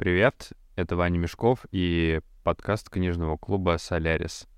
[0.00, 4.48] Привет, это Ваня Мешков и подкаст книжного клуба «Солярис».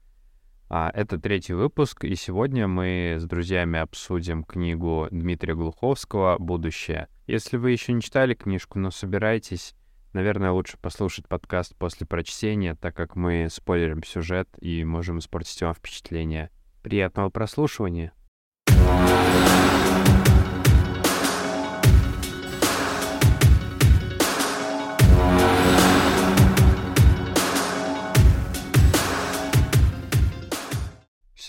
[0.68, 7.08] А, это третий выпуск, и сегодня мы с друзьями обсудим книгу Дмитрия Глуховского «Будущее».
[7.26, 9.74] Если вы еще не читали книжку, но собираетесь,
[10.12, 15.74] наверное, лучше послушать подкаст после прочтения, так как мы спойлерим сюжет и можем испортить вам
[15.74, 16.50] впечатление.
[16.84, 18.12] Приятного прослушивания!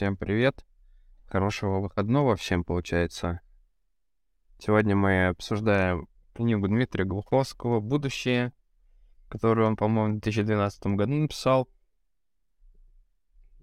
[0.03, 0.65] Всем привет.
[1.29, 3.39] Хорошего выходного всем, получается.
[4.59, 8.51] Сегодня мы обсуждаем книгу Дмитрия Глуховского «Будущее»,
[9.29, 11.69] которую он, по-моему, в 2012 году написал.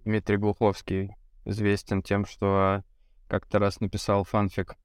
[0.07, 2.85] Дмитрий Глуховский известен тем, что
[3.29, 4.79] как-то раз написал фанфик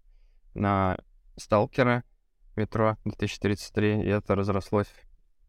[0.56, 0.98] на
[1.38, 2.04] «Сталкера»
[2.58, 4.94] метро 2033, и это разрослось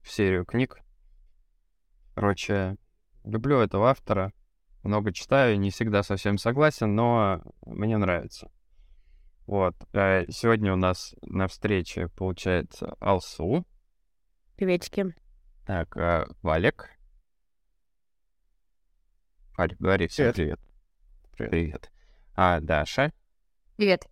[0.02, 0.79] в серию книг.
[2.15, 2.77] Короче,
[3.24, 4.32] люблю этого автора,
[4.87, 8.51] много читаю, не всегда совсем согласен, но мне нравится.
[9.46, 9.76] Вот.
[9.92, 13.64] Э, сегодня у нас на встрече, получается, Алсу.
[14.57, 15.14] Приветики.
[15.66, 16.90] Так, э, Валик.
[19.57, 20.60] Валик, говори всем привет.
[21.32, 21.51] Привет.
[21.51, 21.92] привет.
[22.34, 23.12] А, Даша.
[23.76, 24.07] Привет.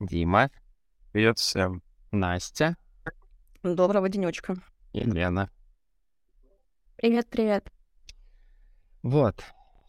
[0.00, 0.50] Дима.
[1.12, 1.82] Привет всем.
[2.10, 2.76] Настя.
[3.62, 4.56] Доброго денечка.
[4.92, 5.50] И Лена.
[6.96, 7.70] Привет, привет.
[9.02, 9.42] Вот.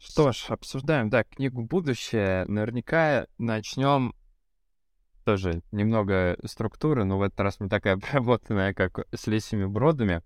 [0.03, 2.43] Что ж, обсуждаем, да, книгу «Будущее».
[2.45, 4.15] Наверняка начнем
[5.25, 10.23] тоже немного структуры, но в этот раз не такая обработанная, как с лесями бродами.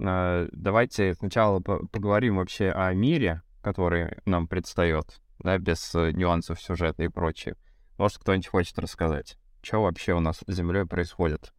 [0.00, 7.04] А, давайте сначала поговорим вообще о мире, который нам предстает, да, без э, нюансов сюжета
[7.04, 7.54] и прочее.
[7.98, 11.54] Может, кто-нибудь хочет рассказать, что вообще у нас с Землей происходит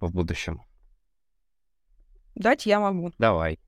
[0.00, 0.62] в будущем?
[2.34, 3.12] Дать я могу.
[3.18, 3.60] Давай.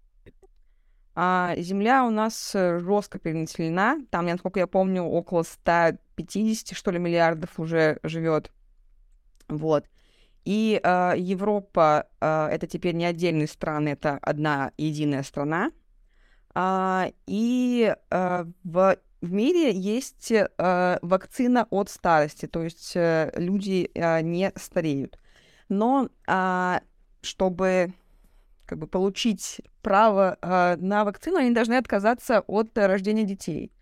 [1.22, 3.98] А земля у нас э, жестко перенаселена.
[4.10, 8.50] Там, насколько я помню, около 150, что ли, миллиардов уже живет.
[9.46, 9.84] Вот.
[10.46, 15.72] И э, Европа э, это теперь не отдельные страны, это одна единая страна.
[16.54, 23.90] А, и э, в, в мире есть э, вакцина от старости, то есть э, люди
[23.94, 25.18] э, не стареют.
[25.68, 26.78] Но э,
[27.20, 27.92] чтобы
[28.70, 33.72] как бы получить право э, на вакцину, они должны отказаться от рождения детей.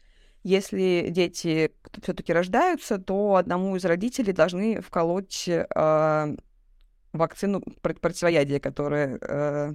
[0.44, 1.72] Если дети
[2.03, 6.37] все-таки рождаются, то одному из родителей должны вколоть э,
[7.12, 9.75] вакцину противоядия, которая э,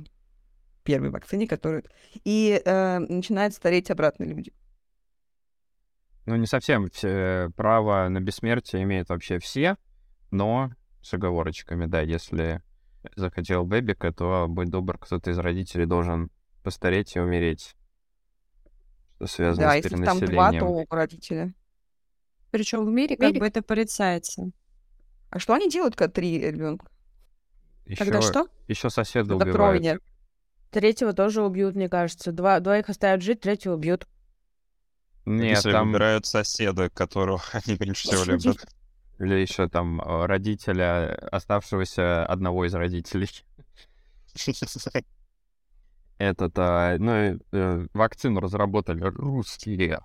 [0.84, 1.84] первой вакцине, которая
[2.24, 4.52] и э, начинают стареть обратно люди.
[6.26, 9.78] Ну, не совсем все право на бессмертие имеют вообще все,
[10.32, 10.72] но
[11.04, 12.64] с оговорочками, да, если
[13.16, 16.30] захотел бэбика, то, будь добр, кто-то из родителей должен
[16.64, 17.76] постареть и умереть.
[19.16, 21.54] Что связано да, с если там два, то у родителя.
[22.52, 24.52] Причем в мире, как бы это порицается.
[25.30, 26.88] А что они делают, когда три ребенка?
[27.86, 28.48] Еще, Когда что?
[28.68, 29.56] Еще соседа Когда убивают.
[29.56, 30.02] крови нет.
[30.72, 32.32] Третьего тоже убьют, мне кажется.
[32.32, 34.08] Два, двоих оставят жить, третьего убьют.
[35.26, 35.88] Нет, Если там...
[35.88, 38.66] выбирают соседа, которого они меньше всего любят.
[39.20, 43.30] Или еще там э, родителя, оставшегося одного из родителей.
[46.18, 50.00] Этот, а, ну, э, вакцину разработали русские.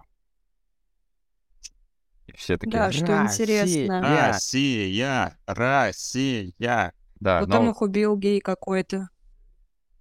[2.26, 4.28] И все такие, Да, что интересно.
[4.28, 5.38] Россия!
[5.46, 6.92] Россия!
[7.20, 9.08] Да, Потом но их убил гей какой-то,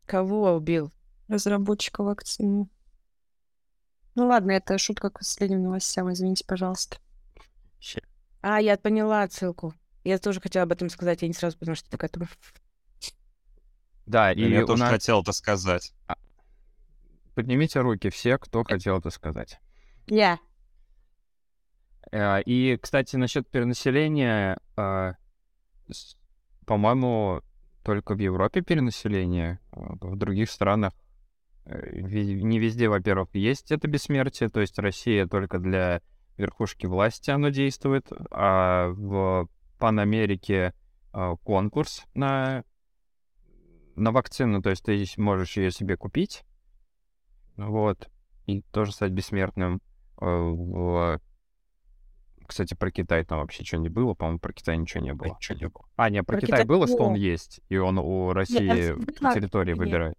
[0.06, 0.92] Кого убил?
[1.28, 2.70] разработчика вакцины.
[4.16, 6.98] Ну ладно, это шутка к последним новостям, извините, пожалуйста.
[8.42, 9.74] А, я поняла отсылку.
[10.04, 12.30] Я тоже хотела об этом сказать, я не сразу поняла, что это такое.
[14.06, 14.92] да, и Я тоже нас...
[14.92, 15.94] хотел это сказать.
[17.36, 19.60] Поднимите руки все, кто хотел это сказать.
[20.08, 20.40] Я.
[22.12, 26.16] Э, И, кстати, насчет перенаселения, с-
[26.66, 27.42] по-моему,
[27.84, 30.94] только в Европе перенаселение, а в других странах
[31.66, 36.02] э, не везде, во-первых, есть это бессмертие, то есть Россия только для
[36.38, 39.48] верхушки власти оно действует, а в
[39.80, 40.74] Панамерике
[41.14, 42.64] э, конкурс на,
[43.96, 46.44] на вакцину, то есть ты можешь ее себе купить,
[47.56, 48.10] вот,
[48.46, 49.82] и тоже стать бессмертным.
[50.20, 51.20] В
[52.48, 54.14] кстати, про Китай там вообще что не было?
[54.14, 55.36] По-моему, про Китай ничего не было.
[55.36, 55.86] Ничего не было.
[55.98, 59.34] А, не, про, Про Китай, Китай было, что он есть, и он у России была
[59.34, 59.78] территории нет.
[59.78, 60.18] выбирает.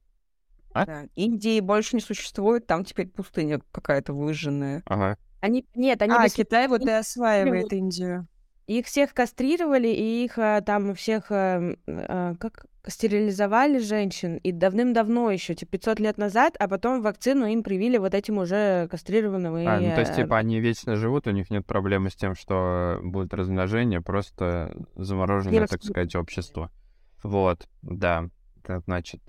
[0.74, 0.84] А?
[0.84, 1.08] Да.
[1.14, 4.82] Индии больше не существует, там теперь пустыня какая-то выжженная.
[4.84, 5.16] Ага.
[5.40, 8.26] Они, нет, они А, сих- Китай вот и осваивает Индию.
[8.67, 15.31] их всех кастрировали, и их а, там всех, а, а, как стерилизовали женщин, и давным-давно
[15.31, 19.56] еще, типа 500 лет назад, а потом вакцину им привили вот этим уже кастрированным.
[19.58, 22.14] И, А, ну то есть, э, типа, они вечно живут, у них нет проблемы с
[22.17, 26.70] тем, что будет размножение, просто замороженное, так распро- сказать, общество.
[27.23, 28.29] Вот, да.
[28.64, 29.20] Это значит,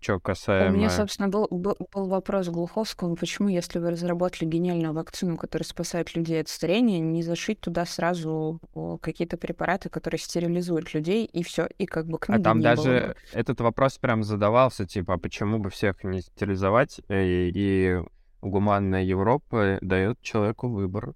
[0.00, 0.76] что У касаемо...
[0.76, 5.66] меня, собственно, был, был, был вопрос к Глуховскому, почему, если вы разработали гениальную вакцину, которая
[5.66, 8.60] спасает людей от старения, не зашить туда сразу
[9.00, 12.76] какие-то препараты, которые стерилизуют людей, и все, и как бы А книги там не было
[12.76, 13.16] даже бы.
[13.38, 17.98] этот вопрос прям задавался, типа, а почему бы всех не стерилизовать, и, и
[18.40, 21.14] гуманная Европа дает человеку выбор.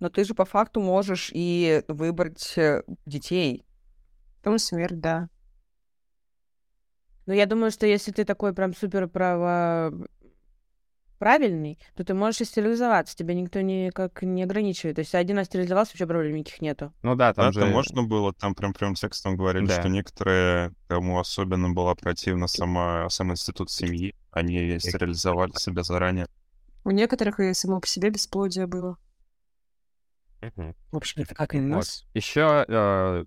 [0.00, 3.64] Но ты же по факту можешь и выбрать э, детей.
[4.42, 5.28] Потом смерть, да.
[7.26, 9.92] Ну, я думаю, что если ты такой прям супер право
[11.18, 14.96] правильный, то ты можешь и стерилизоваться, тебя никто никак не ограничивает.
[14.96, 16.92] То есть один раз стерилизовался, вообще проблем никаких нету.
[17.02, 17.60] Ну да, там Да, же...
[17.60, 19.78] там можно было, там прям прям текстом говорили, Да.
[19.78, 26.26] что некоторые, кому особенно была противна сама, сам институт семьи, они стерилизовали себя заранее.
[26.82, 28.98] У некоторых и само по себе бесплодие было.
[30.40, 30.74] Мгм.
[30.90, 31.68] В общем, это как и у Вот.
[31.76, 32.04] нас.
[32.14, 33.24] Еще э,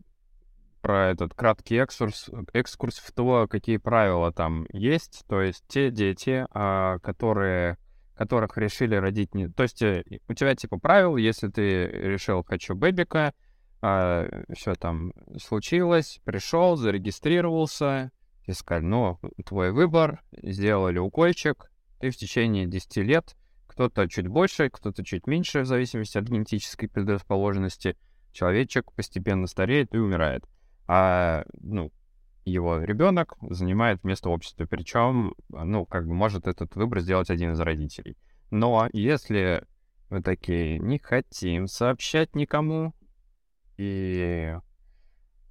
[0.85, 5.23] про этот краткий экскурс, экскурс в то, какие правила там есть.
[5.27, 7.79] То есть те дети, а, которые,
[8.13, 9.33] которых решили родить...
[9.33, 9.47] Не...
[9.47, 13.33] То есть э, у тебя типа правил, если ты решил «хочу бэбика»,
[13.81, 15.11] все там
[15.41, 18.11] случилось, пришел, зарегистрировался,
[18.45, 23.35] и сказали, ну, твой выбор, сделали укольчик, ты в течение 10 лет,
[23.65, 27.97] кто-то чуть больше, кто-то чуть меньше, в зависимости от генетической предрасположенности,
[28.31, 30.45] человечек постепенно стареет и умирает.
[30.87, 31.91] А, ну,
[32.45, 34.67] его ребенок занимает место в обществе.
[34.67, 38.17] Причем, ну, как бы может этот выбор сделать один из родителей.
[38.51, 39.65] Но если
[40.09, 42.93] вы такие не хотим сообщать никому
[43.77, 44.55] и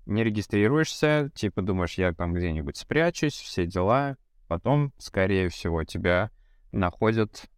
[0.07, 4.17] не регистрируешься, типа думаешь, я там где-нибудь спрячусь, все дела,
[4.47, 6.31] потом, скорее всего, тебя
[6.71, 7.51] находят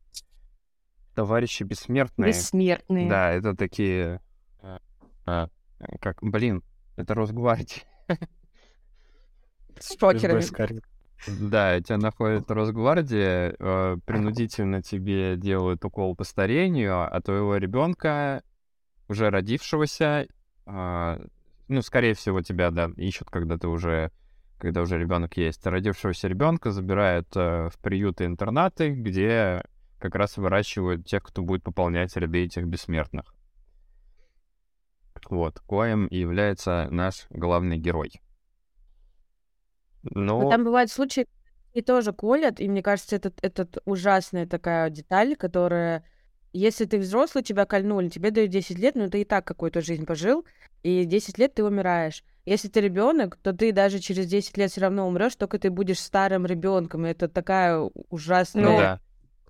[1.14, 2.28] товарищи бессмертные.
[2.28, 3.08] Бессмертные.
[3.08, 4.20] Да, это такие...
[5.26, 5.48] а,
[6.00, 6.62] как, блин,
[6.96, 7.82] это Росгвардия.
[9.78, 10.82] С шокерами.
[11.26, 18.42] Да, тебя находит Росгвардия, э, принудительно тебе делают укол по старению, а твоего ребенка,
[19.08, 20.26] уже родившегося,
[20.66, 21.20] а,
[21.68, 24.10] ну, скорее всего, тебя, да, ищут, когда ты уже,
[24.58, 25.66] когда уже ребенок есть.
[25.66, 29.64] Родившегося ребенка забирают э, в приюты-интернаты, где
[29.98, 33.35] как раз выращивают тех, кто будет пополнять ряды этих бессмертных.
[35.30, 38.12] Вот, коим и является наш главный герой.
[40.02, 41.26] Но Ну, там бывают случаи,
[41.72, 46.04] и тоже колят, и мне кажется, это, это ужасная такая деталь, которая,
[46.52, 50.06] если ты взрослый, тебя кольнули, тебе дают 10 лет, но ты и так какую-то жизнь
[50.06, 50.46] пожил,
[50.82, 52.24] и 10 лет ты умираешь.
[52.46, 55.98] Если ты ребенок, то ты даже через 10 лет все равно умрешь, только ты будешь
[55.98, 57.04] старым ребенком.
[57.04, 58.64] Это такая ужасная.
[58.64, 59.00] ну Ну, да.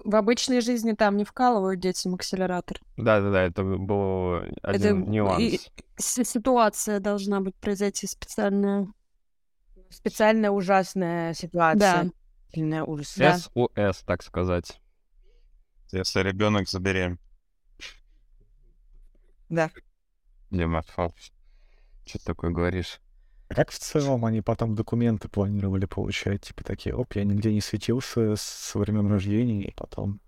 [0.07, 2.79] В обычной жизни там не вкалывают детям акселератор.
[2.97, 5.41] Да-да-да, это был один Это нюанс.
[5.43, 5.61] и-
[5.99, 8.87] Ситуация должна быть произойти специальная.
[9.91, 12.05] специально ужасная ситуация.
[12.05, 12.11] Да.
[12.55, 13.15] Сильная ужас.
[13.17, 13.39] Да.
[13.39, 14.81] СОС, так сказать.
[15.91, 17.19] Если ребенок заберем.
[19.49, 19.71] Да.
[20.51, 21.13] Дима, что
[22.13, 23.01] ты такое говоришь?
[23.49, 26.43] А как в целом они потом документы планировали получать?
[26.43, 30.21] Типа такие, оп, я нигде не светился с времен рождения, и потом...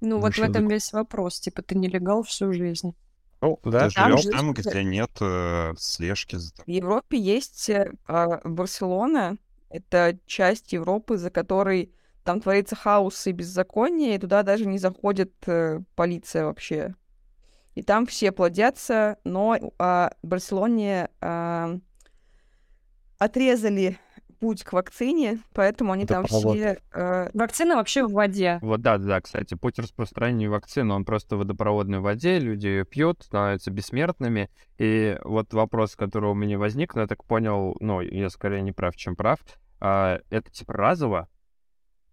[0.00, 1.40] Ну, вот в этом док- весь вопрос.
[1.40, 2.94] Типа, ты нелегал всю жизнь.
[3.40, 3.88] О, да?
[3.88, 8.40] Ты там живешь же- там, где нет э, слежки за В Европе есть э, а,
[8.44, 9.36] Барселона.
[9.70, 11.92] Это часть Европы, за которой
[12.24, 16.94] там творится хаос и беззаконие, и туда даже не заходит э, полиция вообще.
[17.74, 21.78] И там все плодятся, но в Барселоне а,
[23.20, 23.98] отрезали
[24.40, 26.56] путь к вакцине, поэтому они там Водопровод.
[26.56, 26.78] все...
[26.94, 28.58] э, Вакцина вообще в воде.
[28.62, 33.22] Вот да, да, кстати, путь распространения вакцины, он просто в водопроводной воде, люди ее пьют,
[33.22, 34.48] становятся бессмертными.
[34.78, 38.72] И вот вопрос, который у меня возник, но я так понял, ну, я скорее не
[38.72, 39.38] прав, чем прав,
[39.78, 41.28] а, это типа разово?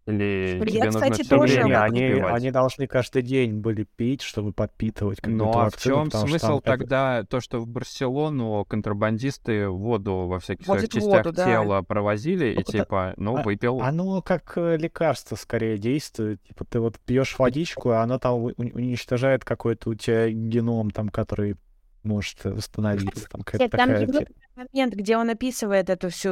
[0.07, 4.21] Или Я, тебе нужно кстати, все тоже время они, они должны каждый день были пить,
[4.21, 9.67] чтобы подпитывать как Ну а в чем смысл это- тогда то, что в Барселону контрабандисты
[9.67, 11.45] воду во всяких Возят своих частях воду, да.
[11.45, 13.81] тела провозили и Ну, это- типа, ну, а- выпил.
[13.81, 16.41] Оно как э, лекарство скорее действует.
[16.43, 21.57] Типа ты вот пьешь водичку, а оно там уничтожает какой-то у тебя геном, там, который
[22.03, 23.27] может восстановиться.
[23.29, 24.27] Там какая-то такая...
[24.57, 26.29] момент, где он описывает эту всю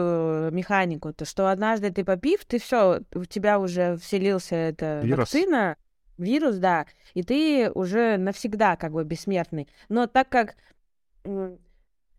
[0.52, 5.34] механику, то что однажды ты попив, ты все, в тебя уже вселился эта Вирус.
[5.34, 5.78] вакцина,
[6.18, 9.68] вирус, да, и ты уже навсегда как бы бессмертный.
[9.90, 10.56] Но так как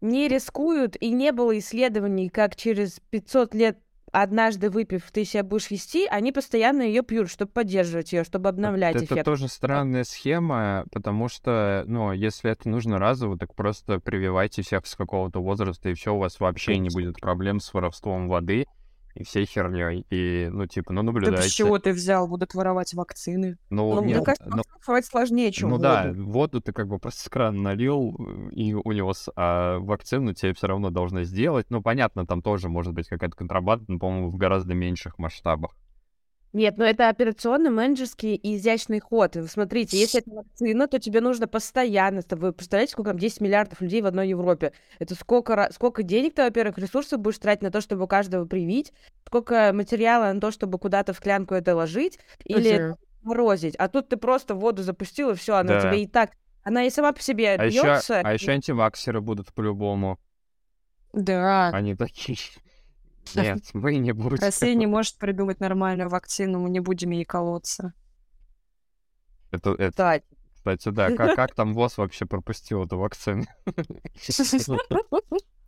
[0.00, 3.78] не рискуют, и не было исследований, как через 500 лет
[4.22, 8.96] однажды выпив, ты себя будешь вести, они постоянно ее пьют, чтобы поддерживать ее, чтобы обновлять
[8.96, 9.24] Это эффект.
[9.24, 14.94] тоже странная схема, потому что, ну, если это нужно разово, так просто прививайте всех с
[14.94, 18.66] какого-то возраста, и все, у вас вообще не будет проблем с воровством воды
[19.16, 20.06] и всей херней.
[20.10, 21.48] И, ну, типа, ну, Да наблюдайте.
[21.48, 22.28] с чего ты взял?
[22.28, 23.56] Будут воровать вакцины.
[23.70, 25.82] Ну, Ну, мне нет, кажется, ну, воровать сложнее, чем ну воду.
[25.82, 30.54] да, воду ты как бы просто с крана налил э, и унес, а вакцину тебе
[30.54, 31.66] все равно должны сделать.
[31.70, 35.72] Ну, понятно, там тоже может быть какая-то контрабанда, но, по-моему, в гораздо меньших масштабах.
[36.56, 39.36] Нет, но это операционно-менеджерский и изящный ход.
[39.46, 42.22] Смотрите, если это вакцина, то тебе нужно постоянно...
[42.22, 44.72] то Вы представляете, сколько там 10 миллиардов людей в одной Европе?
[44.98, 48.94] Это сколько, сколько денег ты, во-первых, ресурсов будешь тратить на то, чтобы каждого привить,
[49.26, 53.76] сколько материала на то, чтобы куда-то в клянку это ложить или морозить.
[53.76, 55.80] А тут ты просто воду запустил, и все, она Да.
[55.82, 56.30] тебе и так...
[56.62, 58.20] Она и сама по себе А еще, бьется.
[58.24, 60.18] а еще антиваксеры будут по-любому.
[61.12, 61.68] Да.
[61.68, 62.38] Они такие.
[63.34, 64.38] Нет, мы не будем.
[64.38, 67.92] Россия не может придумать нормальную вакцину, мы не будем ей колоться.
[69.50, 71.10] Это, это, Кстати, кстати, да.
[71.12, 73.44] Как, как там ВОЗ вообще пропустил эту вакцину?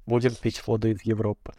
[0.07, 1.53] Будем пить воду из Европы.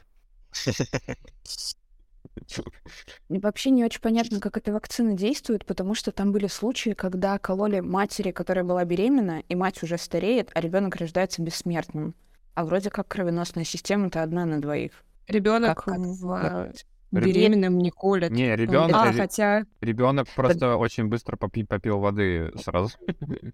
[3.30, 7.80] Вообще не очень понятно, как эта вакцина действует, потому что там были случаи, когда кололи
[7.80, 12.16] матери, которая была беременна, и мать уже стареет, а ребенок рождается бессмертным.
[12.56, 15.04] А вроде как кровеносная система-то одна на двоих.
[15.30, 16.74] Ребенок Как- как- в как-
[17.12, 18.32] беременным не колет.
[18.32, 22.98] Не, А, ребенок, хотя ребенок просто очень быстро попи- попил воды сразу.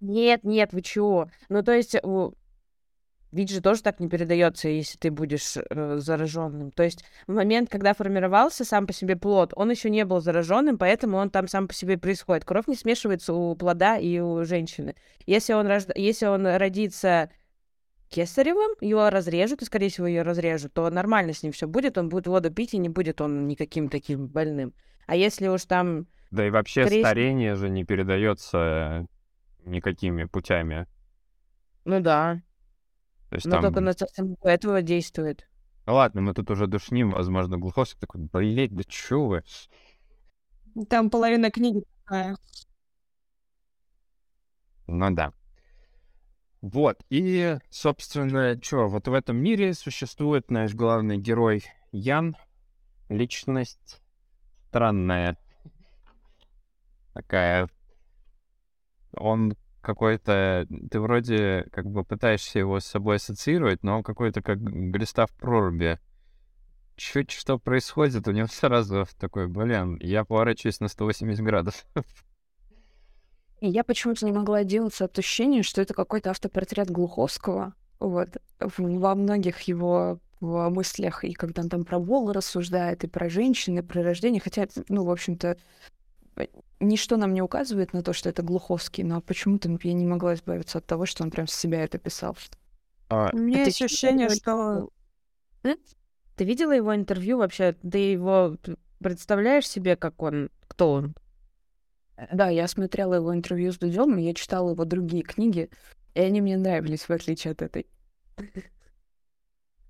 [0.00, 1.28] Нет, нет, вы чего?
[1.48, 1.96] Ну, то есть,
[3.32, 6.70] ВИЧ же тоже так не передается, если ты будешь э, зараженным.
[6.70, 10.78] То есть, в момент, когда формировался сам по себе плод, он еще не был зараженным,
[10.78, 12.44] поэтому он там сам по себе происходит.
[12.44, 14.94] Кровь не смешивается у плода и у женщины.
[15.26, 15.92] Если он, рожда...
[15.96, 17.30] если он родится
[18.08, 22.08] кесаревым, его разрежут, и, скорее всего, ее разрежут, то нормально с ним все будет, он
[22.08, 24.74] будет воду пить, и не будет он никаким таким больным.
[25.06, 29.06] А если уж там Да и вообще Скорее старение же не передается
[29.64, 30.86] никакими путями.
[31.84, 32.42] Ну да.
[33.30, 33.62] То есть Но там...
[33.62, 33.94] только на
[34.42, 35.46] этого действует.
[35.86, 39.42] Ну ладно, мы тут уже душним, возможно, Глуховский такой, блять, да чё вы?
[40.88, 42.36] там половина книги такая.
[44.86, 45.32] Ну да.
[46.60, 52.36] Вот, и, собственно, что, вот в этом мире существует наш главный герой Ян,
[53.08, 54.02] личность
[54.68, 55.36] странная.
[57.14, 57.68] Такая.
[59.16, 60.66] Он какой-то...
[60.90, 65.32] Ты вроде как бы пытаешься его с собой ассоциировать, но он какой-то как глиста в
[65.32, 65.98] проруби.
[66.96, 71.86] Чуть что происходит, у него сразу такой, блин, я поворачиваюсь на 180 градусов.
[73.60, 77.74] И я почему-то не могла отделаться от ощущения, что это какой-то автопортрет Глуховского.
[77.98, 78.28] Вот.
[78.60, 83.78] Во многих его в мыслях, и когда он там про Волу рассуждает, и про женщин,
[83.78, 85.56] и про рождение, хотя, ну, в общем-то,
[86.36, 86.46] э,
[86.78, 90.78] ничто нам не указывает на то, что это Глуховский, но почему-то я не могла избавиться
[90.78, 92.36] от того, что он прям с себя это писал.
[93.08, 94.90] А, У меня Это есть ощущение, что
[96.36, 97.72] Ты видела его интервью вообще?
[97.72, 98.56] Ты его
[99.00, 101.14] представляешь себе, как он, кто он?
[102.32, 105.70] Да, я смотрела его интервью с Дудем, я читала его другие книги,
[106.14, 107.86] и они мне нравились, в отличие от этой.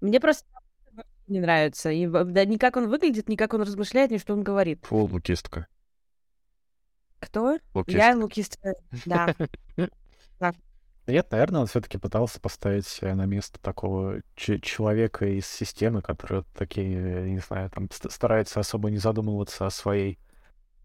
[0.00, 0.46] Мне просто
[1.26, 1.90] не нравится.
[1.90, 4.84] И, да, ни как он выглядит, ни как он размышляет, ни что он говорит.
[4.86, 5.66] Фу, лукистка.
[7.18, 7.58] Кто?
[7.74, 8.08] Лукистка.
[8.10, 8.74] Я лукистка.
[9.06, 9.34] Да.
[11.06, 16.44] Нет, наверное, он все-таки пытался поставить себя на место такого ч- человека из системы, который
[16.54, 20.18] такие, я не знаю, там ст- старается особо не задумываться о своей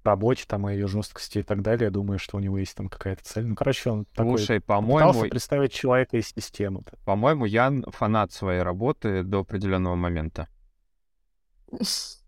[0.06, 1.86] работе, там, о ее жесткости и так далее.
[1.86, 3.46] Я думаю, что у него есть там какая-то цель.
[3.46, 6.84] Ну, короче, он такой Слушай, пытался по-моему, представить человека из системы.
[7.06, 10.48] по-моему, Ян фанат своей работы до определенного момента.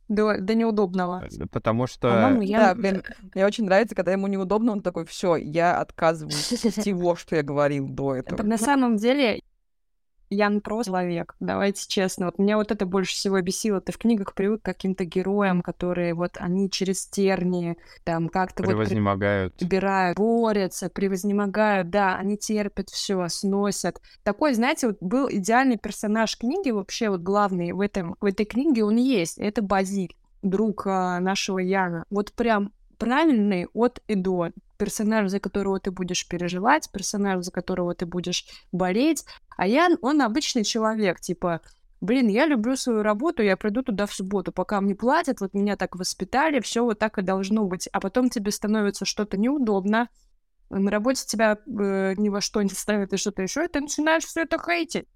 [0.08, 1.26] до, до неудобного.
[1.26, 2.10] Э, Потому что...
[2.10, 2.76] По-моему, Да, я...
[2.76, 3.04] блин,
[3.34, 7.44] мне очень нравится, когда ему неудобно, он такой, все, я отказываюсь от всего, что я
[7.44, 8.44] говорил до этого.
[8.44, 9.42] На самом деле,
[10.30, 12.28] Ян просто человек, давайте честно.
[12.28, 13.82] Вот меня вот это больше всего бесило.
[13.82, 18.70] Ты в книгах привык к каким-то героям, которые вот они через тернии, там как-то вот
[18.70, 19.62] превознемогают.
[19.62, 24.02] убирают, борются, превознемогают, да, они терпят все, сносят.
[24.24, 28.84] Такой, знаете, вот был идеальный персонаж книги, вообще вот главный в, этом, в этой книге
[28.84, 32.06] он есть, это Базиль, друг а, нашего Яна.
[32.10, 34.50] Вот прям правильный от и до.
[34.78, 39.26] Персонаж, за которого ты будешь переживать, персонаж, за которого ты будешь болеть.
[39.58, 41.62] А Ян, он обычный человек, типа,
[42.02, 45.78] блин, я люблю свою работу, я приду туда в субботу, пока мне платят, вот меня
[45.78, 47.88] так воспитали, все вот так и должно быть.
[47.92, 50.10] А потом тебе становится что-то неудобно,
[50.70, 54.26] на работе тебя э, ни во что не ставят и что-то еще, и ты начинаешь
[54.26, 55.08] все это хейтить.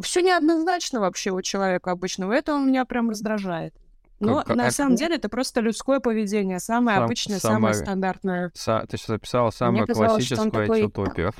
[0.00, 2.32] Все неоднозначно вообще у человека обычного.
[2.32, 3.74] Это он меня прям раздражает.
[4.20, 7.74] Но Как- на а- самом деле это просто людское поведение, самое Сам- обычное, самое- самое
[7.74, 8.50] стандартное.
[8.56, 11.32] Са- Ты сейчас записала самую казалось, он классическую такой- антиутопию.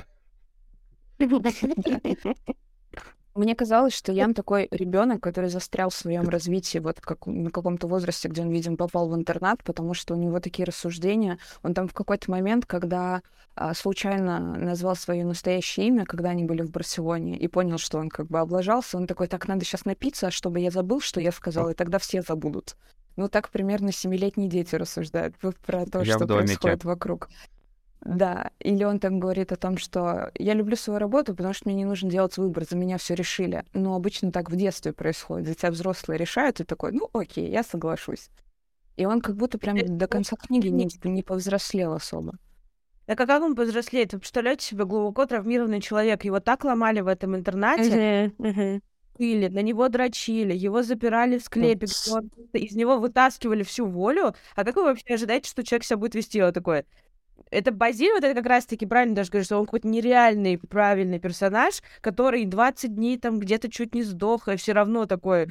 [3.39, 7.87] Мне казалось, что Ян такой ребенок, который застрял в своем развитии вот как, на каком-то
[7.87, 11.39] возрасте, где он, видимо, попал в интернат, потому что у него такие рассуждения.
[11.63, 13.21] Он там в какой-то момент, когда
[13.55, 18.09] а, случайно назвал свое настоящее имя, когда они были в Барселоне, и понял, что он
[18.09, 21.69] как бы облажался, он такой, так, надо сейчас напиться, чтобы я забыл, что я сказал,
[21.69, 22.75] и тогда все забудут.
[23.15, 27.29] Ну, так примерно семилетние дети рассуждают про то, Я что происходит вокруг.
[28.01, 31.75] Да, или он там говорит о том, что я люблю свою работу, потому что мне
[31.75, 33.65] не нужно делать выбор, за меня все решили.
[33.73, 35.47] Но обычно так в детстве происходит.
[35.47, 38.29] За тебя взрослые решают, и такой, ну окей, я соглашусь.
[38.97, 42.35] И он как будто прям до конца книги не, не повзрослел особо.
[43.05, 44.13] Так а как он повзрослеет?
[44.13, 46.23] Вы представляете себе глубоко травмированный человек?
[46.25, 48.01] Его так ломали в этом интернате,
[49.17, 54.33] пыли, на него дрочили, его запирали в склепе, он- из него вытаскивали всю волю.
[54.55, 56.85] А как вы вообще ожидаете, что человек себя будет вести вот такое?
[57.51, 61.81] Это Базиль, вот это как раз-таки правильно даже говоришь, что он какой-то нереальный, правильный персонаж,
[62.01, 65.47] который 20 дней там где-то чуть не сдох, и все равно такой...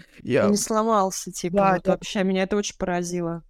[0.47, 1.57] И не сломался, типа.
[1.57, 1.93] Да, вот да.
[1.93, 3.43] Вообще, меня это очень поразило.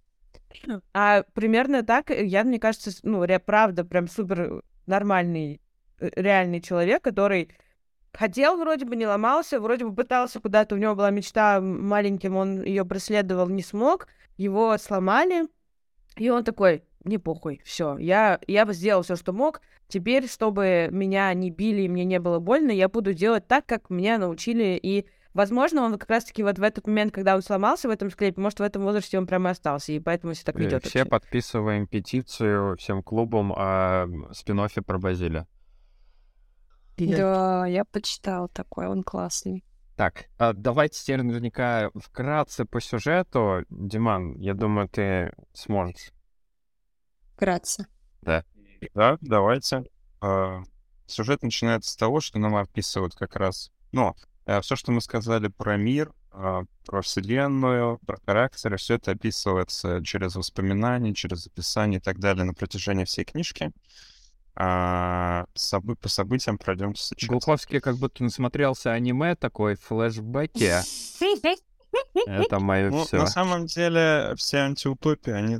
[0.93, 5.61] А примерно так, э, я, мне кажется, ну, ре- правда, прям супер нормальный,
[5.99, 7.49] э, реальный человек, который
[8.13, 12.63] хотел вроде бы, не ломался, вроде бы пытался куда-то, у него была мечта маленьким, он
[12.63, 15.47] ее преследовал, не смог, его сломали,
[16.17, 20.89] и он такой, мне похуй, все, я, я бы сделал все, что мог, теперь, чтобы
[20.91, 24.79] меня не били и мне не было больно, я буду делать так, как меня научили,
[24.81, 28.41] и Возможно, он как раз-таки вот в этот момент, когда он сломался в этом склепе,
[28.41, 30.85] может, в этом возрасте он прямо и остался, и поэтому себя так Э, ведет.
[30.85, 35.47] Все подписываем петицию всем клубам о спин про Базиля.
[36.97, 39.63] Да, я почитала такой, он классный.
[39.95, 43.65] Так, а давайте теперь наверняка вкратце по сюжету.
[43.69, 46.11] Диман, я думаю, ты сможешь.
[47.39, 47.87] Вкратце.
[48.21, 49.83] Да, давайте.
[50.21, 50.61] А,
[51.07, 54.13] Сюжет начинается с того, что нам описывают как раз, ну,
[54.61, 60.35] все, что мы сказали про мир, а, про вселенную, про характеры, все это описывается через
[60.35, 63.71] воспоминания, через описание и так далее на протяжении всей книжки.
[64.55, 67.29] А, собы- по событиям пройдемся сейчас.
[67.29, 70.81] Глуховский как будто насмотрелся аниме такой, флешбеки.
[72.27, 73.17] Это мое Ну, все.
[73.17, 75.59] на самом деле, все антиутопии, они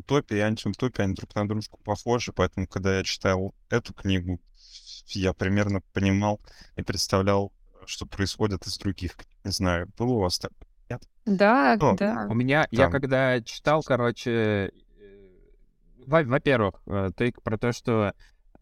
[0.00, 4.40] утопия и антиутопия, они друг на дружку похожи, поэтому, когда я читал эту книгу,
[5.06, 6.40] я примерно понимал
[6.76, 7.52] и представлял,
[7.86, 9.16] что происходит из других.
[9.16, 9.28] книг.
[9.44, 10.52] Не знаю, было у вас так?
[11.26, 12.26] Да, Ну, да.
[12.28, 12.92] У меня, я Там.
[12.92, 14.70] когда читал, короче, э,
[16.06, 18.14] во- во-первых, э, тейк про то, что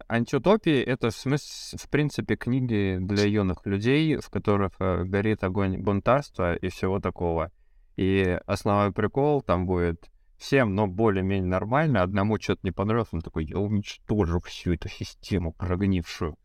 [0.09, 5.79] антиутопии— это в смысле, в принципе, книги для юных людей, в которых э, горит огонь
[5.79, 7.51] бунтарства и всего такого.
[7.97, 13.45] И основной прикол там будет всем, но более-менее нормально, одному что-то не понравилось, он такой,
[13.45, 16.37] я уничтожу всю эту систему прогнившую.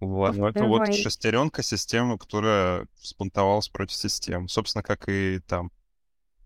[0.00, 0.34] Вот.
[0.36, 4.48] Ну, это вот шестеренка системы, которая спунтовалась против систем.
[4.48, 5.70] Собственно, как и там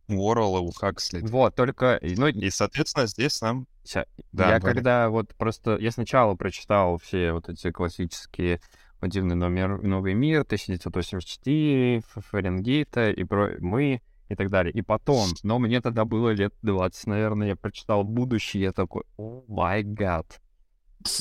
[0.09, 1.21] у Орла, у Хаксли.
[1.23, 3.67] Вот, только, ну, И, соответственно, здесь нам...
[3.87, 4.75] Ща, Да, я говори.
[4.75, 5.79] когда вот просто...
[5.79, 8.61] Я сначала прочитал все вот эти классические
[9.01, 14.73] «О дивный номер, новый мир», 1984, Ф- Фаренгейта и про мы и так далее.
[14.73, 19.45] И потом, но мне тогда было лет 20, наверное, я прочитал «Будущее», я такой, о
[19.49, 20.41] май гад,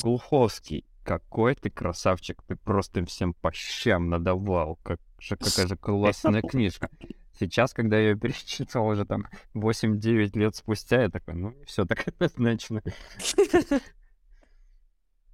[0.02, 5.78] Глуховский, какой ты красавчик, ты просто им всем по щам надавал, как же, какая же
[5.78, 6.90] классная книжка.
[7.38, 12.08] Сейчас, когда я ее перечитал уже там 8-9 лет спустя, я такой, ну, все так
[12.08, 12.82] однозначно.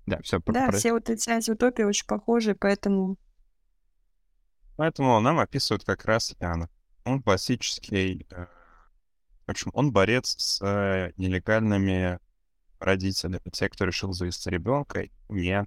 [0.07, 3.17] Да, все, Да, все вот эти антиутопии очень похожи, поэтому
[4.75, 6.67] Поэтому нам описывают как раз Яна.
[7.05, 8.25] Он классический...
[8.31, 8.45] э,
[9.47, 12.19] В общем, он борец с э, нелегальными
[12.79, 13.41] родителями.
[13.51, 15.65] Те, кто решил завести ребенка, не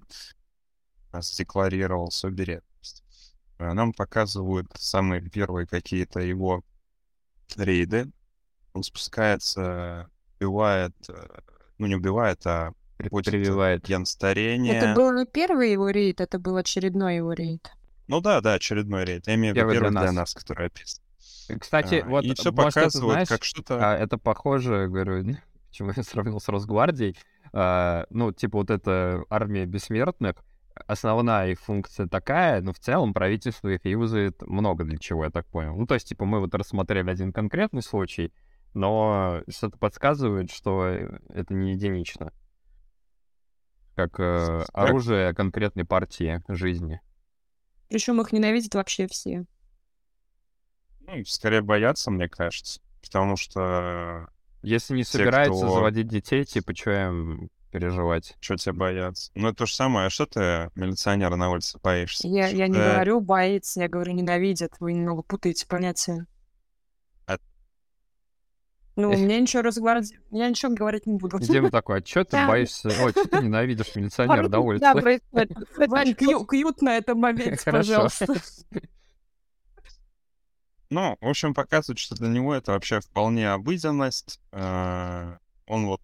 [1.13, 3.03] э, задекларировал свою беременность.
[3.57, 6.63] Э, Нам показывают самые первые какие-то его
[7.57, 8.11] рейды.
[8.73, 11.39] Он спускается, убивает, э,
[11.77, 13.85] ну не убивает, а Прививает.
[13.85, 14.73] ген старения.
[14.73, 17.69] это был не первый его рейд, это был очередной его рейд.
[18.07, 19.27] Ну да, да, очередной рейд.
[19.27, 21.04] Я имею в виду Первый для нас, который описан.
[21.59, 23.77] Кстати, А, вот, и все может, это, показывают, знаешь, как что-то...
[23.79, 25.23] а, это похоже, говорю,
[25.69, 27.17] почему я сравнил с Росгвардией,
[27.53, 30.35] А, ну, типа вот эта армия бессмертных,
[30.87, 35.45] основная их функция такая, но в целом правительство их юзает много для чего, я так
[35.47, 35.75] понял.
[35.75, 38.33] Ну, то есть, типа, мы вот рассмотрели один конкретный случай,
[38.73, 42.33] но что-то подсказывает, что это не единично.
[43.95, 46.99] как э, оружие конкретной партии жизни.
[47.87, 49.45] Причем их ненавидят вообще все.
[51.07, 52.79] Ну, скорее боятся, мне кажется.
[53.01, 54.27] Потому что
[54.61, 58.35] Если не Те, собирается кто- заводить детей, типа, что им переживать?
[58.39, 59.31] что тебя боятся?
[59.35, 60.07] Ну, это то же самое.
[60.07, 62.27] А что ты милиционера на улице боишься?
[62.27, 64.71] Я, я не Э, говорю боится, я говорю ненавидят.
[64.79, 66.25] Вы немного путаете понятия.
[67.27, 67.37] А-
[68.95, 71.37] Ну, мне ничего разговаривать, я ничего говорить не буду.
[71.39, 72.87] Дима такой, а что ты боишься?
[73.03, 74.81] Ой, что ты ненавидишь милиционера на улице?
[74.81, 75.51] Да, происходит.
[75.89, 78.33] Вань, кью- кьют на этом моменте, пожалуйста.
[80.89, 84.39] Ну, в общем, показывает, что для него это вообще вполне обыденность.
[84.51, 86.01] Э, Он вот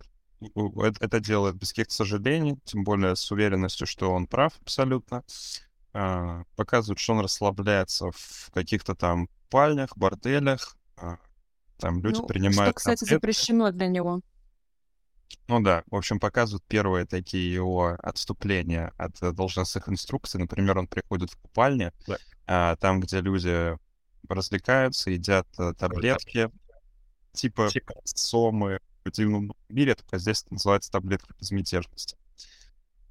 [1.01, 5.23] это делает без каких-то сожалений, тем более с уверенностью, что он прав абсолютно.
[5.93, 10.75] Э, Показывает, что он расслабляется в каких-то там пальнях, борделях.
[10.97, 11.17] э,
[11.77, 13.13] Там люди Ну, принимают Что, кстати, таблетки.
[13.15, 14.21] запрещено для него.
[15.47, 20.39] Ну да, в общем, показывают первые такие его отступления от должностных инструкций.
[20.39, 21.93] Например, он приходит в купальне,
[22.47, 23.77] а, там, где люди
[24.29, 26.49] развлекаются, едят э, таблетки,
[27.33, 27.69] типа
[28.05, 32.17] сомы в дивном мире, только здесь это называется таблетка безмятежности.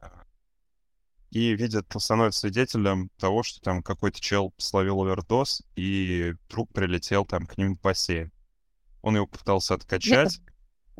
[0.00, 0.24] А,
[1.30, 7.46] И видит, становится свидетелем того, что там какой-то чел словил овердоз, и труп прилетел там
[7.46, 8.32] к ним в бассейн.
[9.02, 10.40] Он его пытался откачать.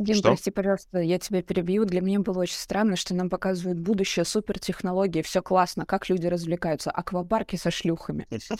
[0.00, 0.28] Дим, Что?
[0.28, 1.84] прости, пожалуйста, я тебя перебью.
[1.84, 6.90] Для меня было очень странно, что нам показывают будущее, супертехнологии, все классно, как люди развлекаются,
[6.90, 8.26] аквапарки со шлюхами.
[8.30, 8.56] Это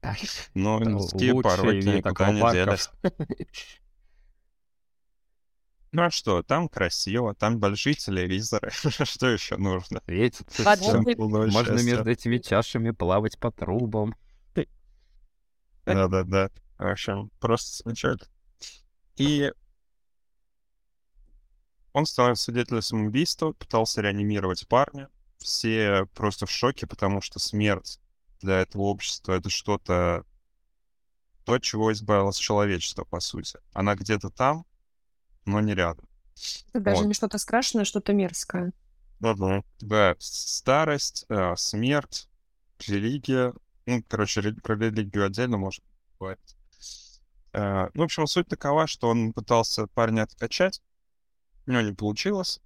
[0.00, 2.52] такие пороки вид никуда не аквапарков.
[2.52, 2.90] делись.
[5.92, 8.70] Ну а что, там красиво, там большие телевизоры.
[8.72, 10.00] Что еще нужно?
[10.06, 10.62] Светится
[11.18, 11.84] Можно счастья.
[11.84, 14.14] между этими чашами плавать по трубам.
[15.84, 16.50] Да-да-да.
[16.78, 18.30] В общем, просто замечательно.
[19.16, 19.52] И
[21.92, 25.08] он становится свидетелем самоубийства, пытался реанимировать парня.
[25.38, 27.98] Все просто в шоке, потому что смерть
[28.40, 30.24] для этого общества— это что-то...
[31.44, 33.58] То, чего избавилось человечество, по сути.
[33.72, 34.64] Она где-то там,
[35.46, 36.06] но не рядом.
[36.72, 37.06] Это даже Вот.
[37.08, 38.72] не что-то страшное, а что-то мерзкое.
[39.18, 39.34] Да,
[39.80, 42.28] да, старость, э, смерть,
[42.86, 43.52] религия.
[43.86, 45.82] Ну, короче, про религию отдельно можно
[46.18, 46.56] поговорить.
[47.52, 50.80] Э, ну, в общем, суть такова, что он пытался парня откачать,
[51.70, 52.60] у него не получилось.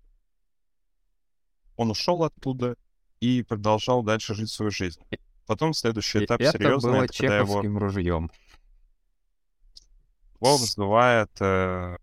[1.76, 2.76] Он ушел оттуда
[3.20, 5.00] и продолжал дальше жить свою жизнь.
[5.46, 8.30] Потом следующий И этап это серьезный, было это когда его, чеховским ружьем.
[10.40, 11.96] его вызывает э,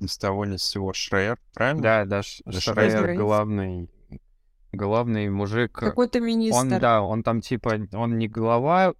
[0.00, 1.82] ни с того ни с сего Шрейер, правильно?
[1.82, 3.20] Да, да, Ш- Да, Шрейер Шрейер.
[3.20, 3.90] главный,
[4.72, 5.72] главный мужик.
[5.72, 6.80] Какой-то Он, министр.
[6.80, 8.94] да, он там типа, он не глава,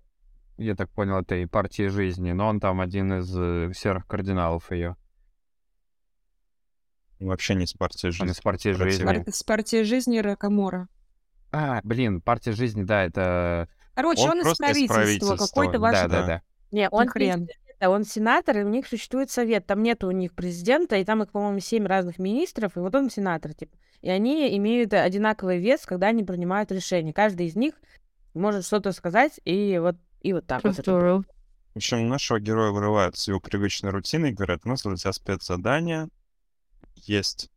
[0.59, 4.96] я так понял, этой партии жизни, но он там один из э, серых кардиналов ее.
[7.18, 8.33] Вообще не с партией Он жизни.
[8.33, 8.92] из партии Противник.
[8.92, 9.05] жизни.
[9.24, 10.88] Пар- С партии жизни Ракамора.
[11.52, 13.68] А, блин, партия жизни, да, это...
[13.94, 16.09] Короче, Он он, из правительства, какой-то да, важный.
[16.09, 16.26] Да, да, да.
[16.26, 16.42] да.
[16.70, 17.48] Не, он хрен.
[17.81, 19.66] совета, он сенатор, и у них существует совет.
[19.66, 23.11] Там нет у них президента, и там их, по-моему, семь разных министров, и вот он
[23.11, 23.76] сенатор, типа.
[24.02, 27.12] И они имеют одинаковый вес, когда они принимают решения.
[27.12, 27.74] Каждый из них
[28.35, 30.76] может что-то сказать, и вот, и вот так вот.
[30.87, 31.24] В
[31.76, 36.09] общем, нашего героя вырывают с его привычной рутины и говорят, у нас для тебя спецзадание,
[36.96, 37.50] есть...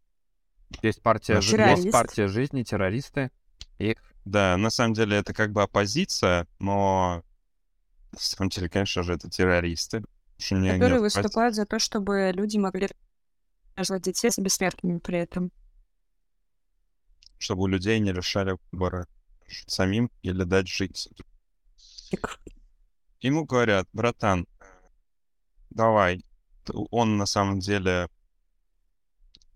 [0.84, 3.32] Есть партия, жи- есть партия жизни, террористы.
[3.80, 7.23] И Да, на самом деле это как бы оппозиция, но
[8.12, 10.04] на самом деле, конечно же, это террористы.
[10.38, 12.89] Которые выступают за то, чтобы люди могли
[13.75, 15.52] рожать детей с бессмертными при этом.
[17.39, 19.08] чтобы у людей не решали выбора
[19.47, 21.10] жить самим или дать жить.
[23.21, 24.45] Ему говорят, братан,
[25.69, 26.23] давай,
[26.91, 28.10] он на самом деле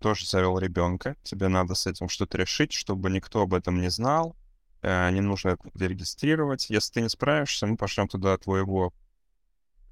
[0.04, 4.36] тоже завел ребенка, тебе надо с этим что-то решить, чтобы никто об этом не знал,
[4.82, 6.68] э, не нужно это зарегистрировать.
[6.68, 8.92] Если ты не справишься, мы пошлем туда твоего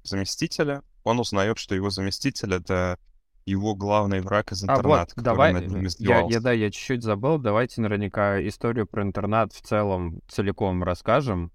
[0.03, 0.83] заместителя.
[1.03, 2.99] Он узнает, что его заместитель— это
[3.47, 7.01] его главный враг из А интерната, вот, который давай, ним я, я, да, я чуть-чуть
[7.01, 11.51] забыл, давайте наверняка историю про интернат в целом целиком расскажем,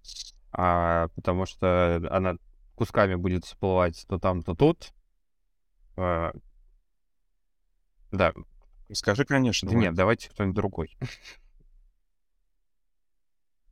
[0.50, 2.34] а, потому что она
[2.74, 4.88] кусками будет всплывать то там, то тут.
[5.96, 6.32] А,
[8.10, 8.32] да,
[8.92, 9.68] Скажи, конечно.
[9.68, 9.86] да давай.
[9.86, 10.96] нет, давайте кто-нибудь другой.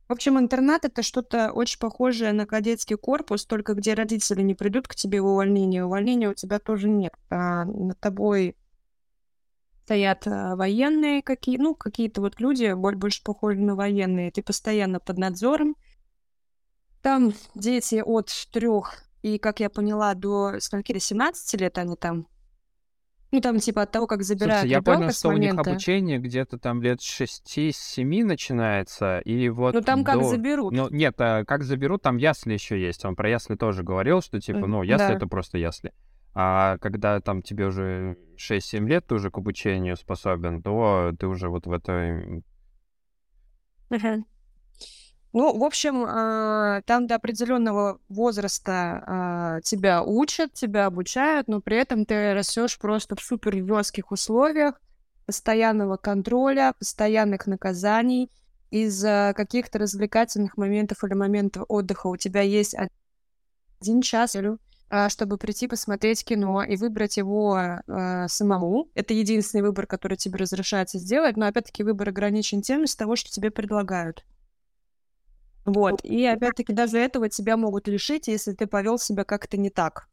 [0.07, 4.87] В общем, интернат— это что-то очень похожее на кадетский корпус, только где родители не придут
[4.87, 5.83] к тебе в увольнение.
[5.83, 7.13] Увольнения у тебя тоже нет.
[7.29, 8.55] А над тобой
[9.83, 14.31] стоят а, военные какие, ну, какие-то вот люди, боль- больше похожи на военные.
[14.31, 15.75] Ты постоянно под надзором.
[17.01, 22.27] Там дети от трех и, как я поняла, до скольки, до 17 лет они там
[23.31, 25.71] Ну, там, типа, от того, как забирают Слушайте, я понял, что у них момента...
[25.71, 30.23] обучение где-то там лет 6-7 начинается, и вот Ну, там как до...
[30.23, 30.73] заберут.
[30.73, 33.03] Ну, нет, а как заберут, там ясли еще есть.
[33.03, 35.13] Он про ясли тоже говорил, что типа, ну, ясли да.
[35.13, 35.91] это просто ясли.
[36.33, 41.49] А когда там тебе уже 6-7 лет, ты уже к обучению способен, то ты уже
[41.49, 42.43] вот в этой...
[43.89, 44.25] Мгм.
[45.33, 51.77] Ну, в общем, а, там до определенного возраста а, тебя учат, тебя обучают, но при
[51.77, 54.79] этом ты растешь просто в супер жестких условиях,
[55.25, 58.31] постоянного контроля, постоянных наказаний.
[58.69, 62.75] Из-за каких-то развлекательных моментов или моментов отдыха у тебя есть
[63.79, 64.35] один час,
[64.89, 68.89] а, чтобы прийти посмотреть кино и выбрать его а, самому.
[68.95, 73.29] Это единственный выбор, который тебе разрешается сделать, но опять-таки выбор ограничен тем из того, что
[73.29, 74.23] тебе предлагают.
[75.67, 75.99] Вот.
[76.03, 80.07] И опять-таки даже этого тебя могут лишить, если ты повел себя как-то не так.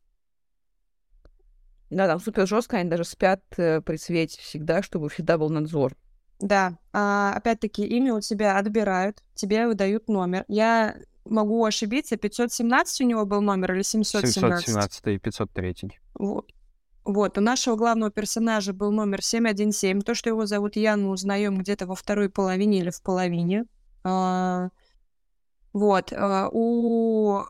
[1.90, 5.94] Да, там супер жестко, они даже спят э, при свете всегда, чтобы всегда был надзор.
[6.40, 6.76] Да.
[6.92, 10.44] А, опять-таки имя у тебя отбирают, тебе выдают номер.
[10.48, 14.34] Я могу ошибиться, 517 у него был номер или 717?
[14.34, 15.74] 717 и 503.
[16.14, 16.50] Вот.
[17.04, 20.04] Вот, у нашего главного персонажа был номер 717.
[20.04, 23.66] То, что его зовут Ян, мы узнаем где-то во второй половине или в половине.
[24.02, 24.70] А,
[25.74, 27.42] вот, а, у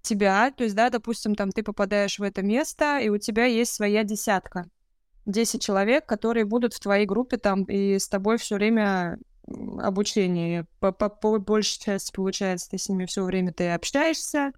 [0.00, 3.74] тебя, то есть, да, допустим, там ты попадаешь в это место, и у тебя есть
[3.74, 4.70] своя десятка.
[5.26, 9.18] 10 человек, которые будут в твоей группе там и с тобой все время
[9.80, 10.66] обучение.
[10.78, 14.52] По, по, большей части, получается, ты с ними все время ты общаешься.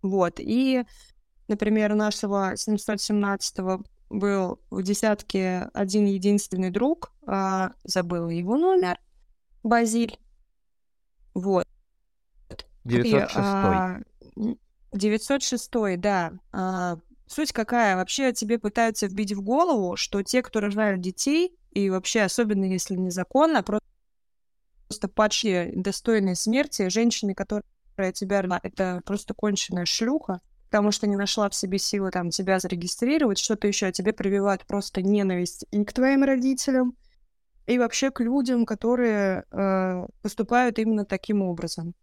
[0.00, 0.84] Вот, и,
[1.48, 3.58] например, нашего 717
[4.08, 8.98] был в десятке один единственный друг, а, забыл его номер,
[9.62, 10.18] Базиль.
[11.36, 11.66] Вот.
[12.84, 13.36] И, 906.
[13.36, 14.00] а,
[14.36, 14.58] м,
[14.92, 16.32] 906, да.
[16.50, 17.96] А, суть какая?
[17.96, 22.94] Вообще тебе пытаются вбить в голову, что те, кто рожают детей, и вообще, особенно если
[22.96, 23.80] незаконно, про-
[24.88, 27.64] просто падшие, достойные смерти, женщины, которая
[28.14, 32.58] тебя родила, это просто конченая шлюха, потому что не нашла в себе силы там тебя
[32.60, 36.96] зарегистрировать, что-то еще, а тебе прививают просто ненависть и к твоим родителям,
[37.66, 41.94] и вообще к людям, которые э, поступают именно таким образом.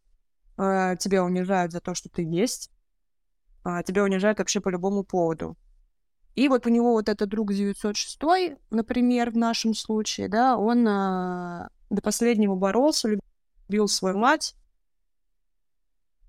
[0.58, 2.70] Э, тебя унижают за то, что ты есть,
[3.64, 5.58] а, тебя унижают вообще по любому поводу.
[6.36, 11.70] И вот у него вот этот друг 906, например, в нашем случае, да, он а,
[11.90, 13.18] до последнего боролся,
[13.70, 14.56] любил свою мать,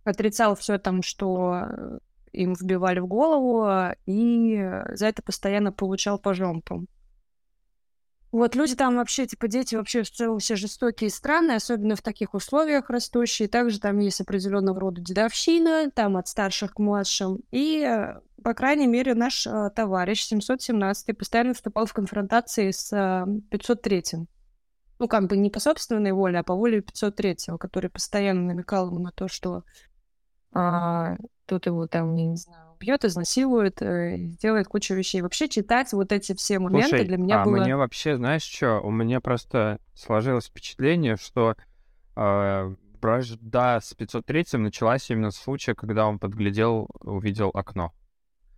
[0.05, 1.99] отрицал все там, что э,
[2.33, 6.87] им вбивали в голову, а, и за это постоянно получал по жопам.
[8.35, 12.03] Вот люди там вообще, типа, дети вообще в целом все жестокие и странные, особенно в
[12.03, 13.47] таких условиях растущие.
[13.47, 17.43] Также там есть определенного рода дедовщина, там от старших к младшим.
[17.53, 23.25] И, э, по крайней мере, наш э, товарищ 717 постоянно вступал в конфронтации с э,
[23.53, 24.27] 503
[24.99, 28.99] Ну, как бы не по собственной воле, а по воле 503 который постоянно намекал ему
[28.99, 29.63] на то, что
[30.53, 35.23] а, тут его там, я не знаю, убьет, изнасилует, э, делает кучу вещей.
[35.23, 37.57] Вообще читать вот эти все моменты Слушай, для меня а было...
[37.57, 41.57] мне вообще, знаешь что, у меня просто сложилось впечатление, что
[42.17, 47.93] э, вражда с 503 началась именно с случая, когда он подглядел, увидел окно.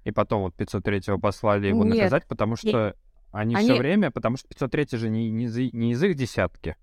[0.05, 2.95] И потом вот 503 послали его Нет, наказать, потому что
[3.33, 6.77] они все они- время, потому что 503 же не, не, не из их десятки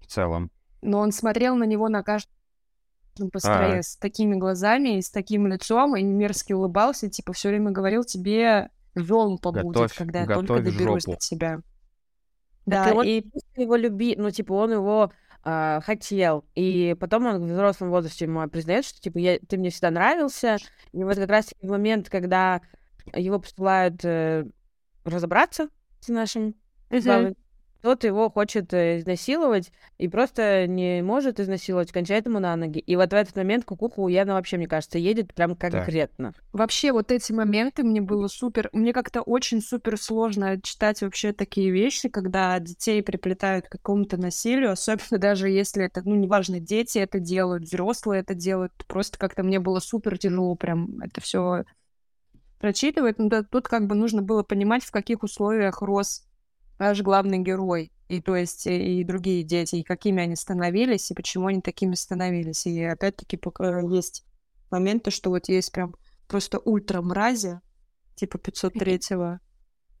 [0.00, 0.50] в целом.
[0.82, 2.32] но он смотрел на него на каждом
[3.30, 8.04] построении с такими глазами и с таким лицом, и мерзко улыбался, типа, все время говорил
[8.04, 11.12] тебе, жопа будет, Готовь- когда я только доберусь жопу.
[11.12, 11.56] до тебя.
[11.56, 11.64] Так
[12.66, 17.26] Да, и он и просто его люби, ну, типа, он его а, хотел, и потом
[17.26, 20.56] он в взрослом возрасте ему признает, что, типа, я, ты мне всегда нравился,
[20.92, 22.60] и вот как раз в момент, когда
[23.14, 24.44] его посылают э,
[25.04, 25.68] разобраться
[26.00, 26.56] с нашим
[26.90, 27.36] главным,
[27.82, 32.78] тот его хочет э, изнасиловать и просто не может изнасиловать, кончает ему на ноги.
[32.78, 36.32] И вот в этот момент кукуха у Яна вообще, мне кажется, едет прям конкретно.
[36.52, 38.70] Вообще вот эти моменты мне было супер...
[38.72, 44.72] Мне как-то очень супер сложно читать вообще такие вещи, когда детей приплетают к какому-то насилию,
[44.72, 48.72] особенно даже если это, ну, неважно, дети это делают, взрослые это делают.
[48.86, 51.64] Просто как-то мне было супер тяжело прям это все
[52.58, 53.18] прочитывать.
[53.18, 56.26] Но да, тут как бы нужно было понимать, в каких условиях рос
[56.78, 57.92] наш главный герой.
[58.08, 62.66] И то есть и другие дети, и какими они становились, и почему они такими становились.
[62.66, 63.36] И опять-таки
[63.90, 64.24] есть
[64.70, 65.94] моменты, что вот есть прям
[66.28, 67.60] просто ультра мрази,
[68.14, 69.40] типа 503-го.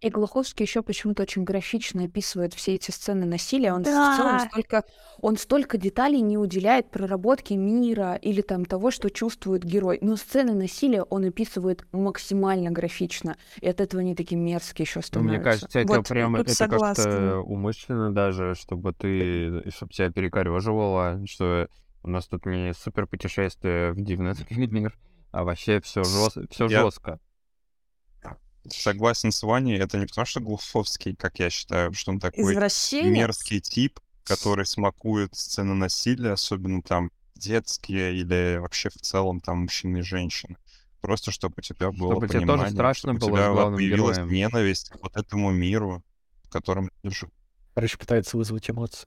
[0.06, 3.72] И Глуховский еще почему-то очень графично описывает все эти сцены насилия.
[3.72, 4.12] Он Да.
[4.14, 4.84] в целом столько,
[5.20, 9.98] он столько деталей не уделяет проработке мира или там того, что чувствует герой.
[10.02, 13.36] Но сцены насилия он описывает максимально графично.
[13.60, 15.34] И от этого они такие мерзкие еще Ну, становятся.
[15.36, 21.20] мне кажется, это Вот прям тут это как-то умышленно даже, чтобы ты, чтобы тебя перекореживало,
[21.26, 21.68] что
[22.04, 24.34] у нас тут не супер путешествие в дивный
[24.70, 24.96] мир,
[25.32, 27.18] а вообще все все Я- жестко
[28.70, 33.60] согласен с Ваней, это не потому что Глуховский, как я считаю, что он такой мерзкий
[33.60, 40.02] тип, который смакует сцены насилия, особенно там детские или вообще в целом там мужчины и
[40.02, 40.56] женщины.
[41.00, 44.16] Просто чтобы у тебя было чтобы понимание, тебе тоже страшно чтобы было у тебя появилась
[44.16, 44.32] героем.
[44.32, 46.02] ненависть к вот этому миру,
[46.42, 47.32] в котором я живу.
[47.74, 49.06] Короче, пытается вызвать эмоции.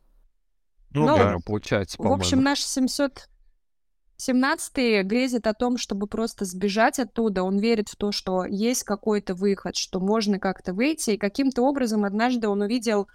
[0.92, 3.28] Ну, ну да, получается, В общем, наш 700
[4.22, 7.42] Семнадцатый грезит о том, чтобы просто сбежать оттуда.
[7.42, 11.12] Он верит в то, что есть какой-то выход, что можно как-то выйти.
[11.12, 13.08] И каким-то образом однажды он увидел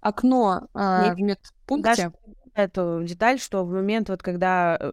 [0.00, 1.82] окно э, в медпункте.
[1.82, 2.12] Даже
[2.54, 4.92] эту деталь, что в момент, вот когда э,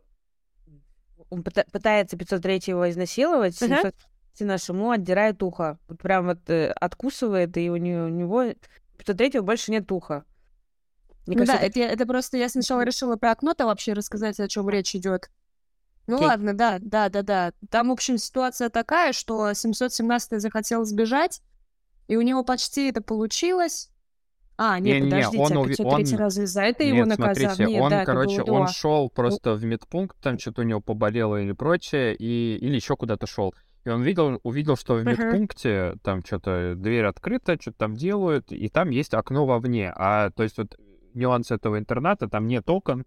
[1.29, 3.93] он пытается 503 его изнасиловать, uh-huh.
[4.41, 5.79] нашему отдирает ухо.
[5.87, 8.43] Вот прям вот э, откусывает, и у, не, у него
[8.97, 10.25] 503 больше нет уха.
[11.27, 11.79] Мне кажется, да, это...
[11.79, 15.29] это, это просто я сначала решила про окно-то вообще рассказать, о чем речь идет.
[16.07, 16.27] Ну Окей.
[16.27, 17.51] ладно, да, да, да, да.
[17.69, 21.41] Там, в общем, ситуация такая, что 717 захотел сбежать,
[22.07, 23.89] и у него почти это получилось.
[24.57, 27.35] А, нет, Не-не-не, подождите, он а уви- 503 он- разве за это его Нет, наказал?
[27.35, 30.79] смотрите, Нет, он, да, короче, было он шел просто в медпункт, там что-то у него
[30.79, 33.53] поболело или прочее, и, или еще куда-то шел.
[33.83, 38.69] И он видел, увидел, что в медпункте там что-то дверь открыта, что-то там делают, и
[38.69, 39.91] там есть окно вовне.
[39.95, 40.77] А то есть вот
[41.13, 43.05] нюанс этого интерната, там нет окон,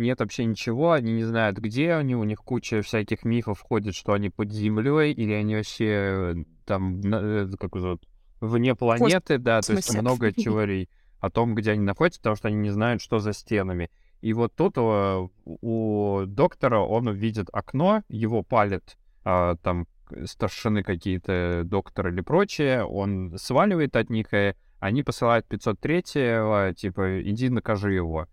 [0.00, 4.12] нет вообще ничего, они не знают, где они, у них куча всяких мифов ходит, что
[4.12, 6.34] они под землей, или они вообще э,
[6.64, 8.06] там, э, как зовут,
[8.40, 10.88] вне планеты, да, то есть много теорий
[11.20, 13.90] о том, где они находятся, потому что они не знают, что за стенами.
[14.20, 19.86] И вот тут э, у доктора он видит окно, его палит а, там
[20.24, 27.50] старшины какие-то доктор или прочее, он сваливает от них, и они посылают 503-го, типа, иди
[27.50, 28.26] накажи его.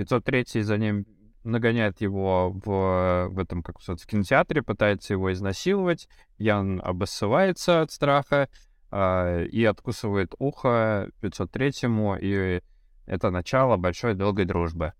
[0.00, 1.04] 503 за ним
[1.44, 6.08] нагоняет его в, в этом, как в кинотеатре, пытается его изнасиловать.
[6.38, 8.48] Ян обоссывается от страха
[8.90, 12.62] а, и откусывает ухо 503-му, и
[13.06, 14.94] это начало большой долгой дружбы.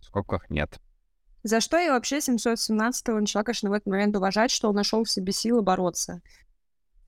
[0.00, 0.78] В скобках нет.
[1.42, 5.10] За что я вообще 717-го начала, конечно, в этот момент уважать, что он нашел в
[5.10, 6.20] себе силы бороться.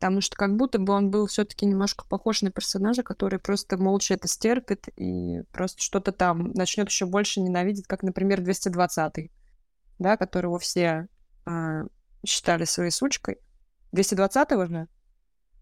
[0.00, 4.14] Потому что как будто бы он был все-таки немножко похож на персонажа, который просто молча
[4.14, 9.30] это стерпит и просто что-то там начнет еще больше ненавидеть, как, например, 220-й,
[9.98, 11.06] да, которого все
[11.44, 11.82] а,
[12.24, 13.40] считали своей сучкой.
[13.92, 14.88] 220-го же?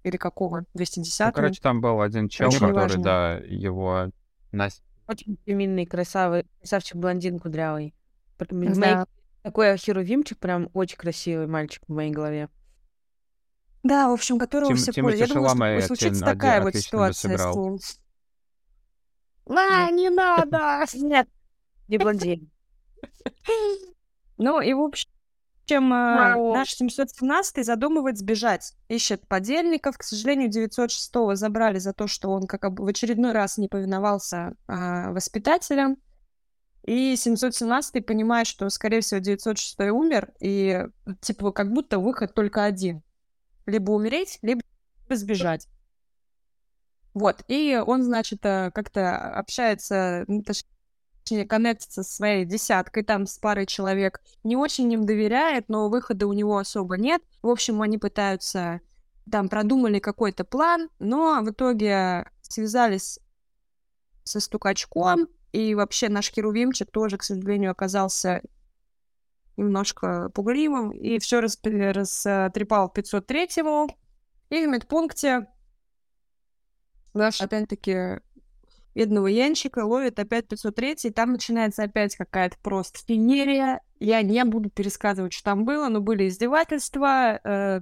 [0.04, 0.66] Или какого?
[0.76, 1.26] 210-го?
[1.26, 3.02] Ну, короче, там был один чел, Очень который, важно.
[3.02, 4.12] да, его...
[4.52, 4.80] Нас...
[5.08, 7.92] очень феминный, красавый, красавчик блондин кудрявый.
[8.38, 9.06] В моей- Да.
[9.42, 12.48] Такой херувимчик, прям очень красивый мальчик в моей голове.
[13.88, 15.28] Да, в общем, которого Тим- все Тимати поняли.
[15.28, 17.56] Я думала, что случится такая вот ситуация с сыграл.
[17.56, 17.78] ним.
[19.48, 20.84] А, не надо!
[20.94, 21.26] Нет,
[21.88, 22.50] не блондин.
[24.36, 25.06] Ну и в общем,
[25.70, 26.54] э, Вау.
[26.54, 28.74] наш 717 задумывает сбежать.
[28.88, 29.96] Ищет подельников.
[29.96, 35.12] К сожалению, 906 забрали за то, что он как в очередной раз не повиновался а,
[35.12, 35.96] воспитателям.
[36.84, 40.84] И 717 понимает, что, скорее всего, 906 умер, и
[41.22, 43.02] типа как будто выход только один.
[43.68, 44.62] Либо умереть, либо
[45.10, 45.68] сбежать.
[47.12, 53.36] Вот, и он, значит, э, как-то общается, ну, точнее, коннектится со своей десяткой, там, с
[53.36, 54.22] парой человек.
[54.42, 57.22] Не очень им доверяет, но выхода у него особо нет.
[57.42, 58.80] В общем, они пытаются,
[59.30, 63.20] там, продумали какой-то план, но в итоге связались
[64.24, 68.42] со стукачком, и вообще наш херувимчик тоже, к сожалению, оказался
[69.58, 73.88] немножко пугливым, и все растрепал 503-му.
[74.50, 75.46] И в медпункте
[77.12, 78.20] наш, опять-таки,
[78.94, 83.80] бедного Янчика ловит опять 503 и там начинается опять какая-то просто феерия.
[84.00, 87.80] Я не буду пересказывать, что там было, но были издевательства, э,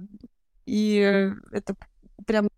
[0.65, 1.75] и это
[2.25, 2.49] прям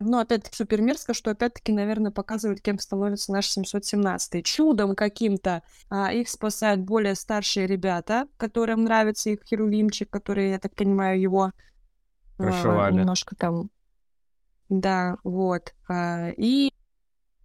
[0.00, 6.10] ну, опять-таки, супер мерзко, что опять-таки, наверное, показывает, кем становится наш 717 Чудом каким-то а,
[6.10, 11.52] их спасают более старшие ребята, которым нравится их херувимчик, который, я так понимаю, его
[12.38, 13.70] а, немножко там...
[14.70, 15.74] Да, вот.
[15.86, 16.72] А, и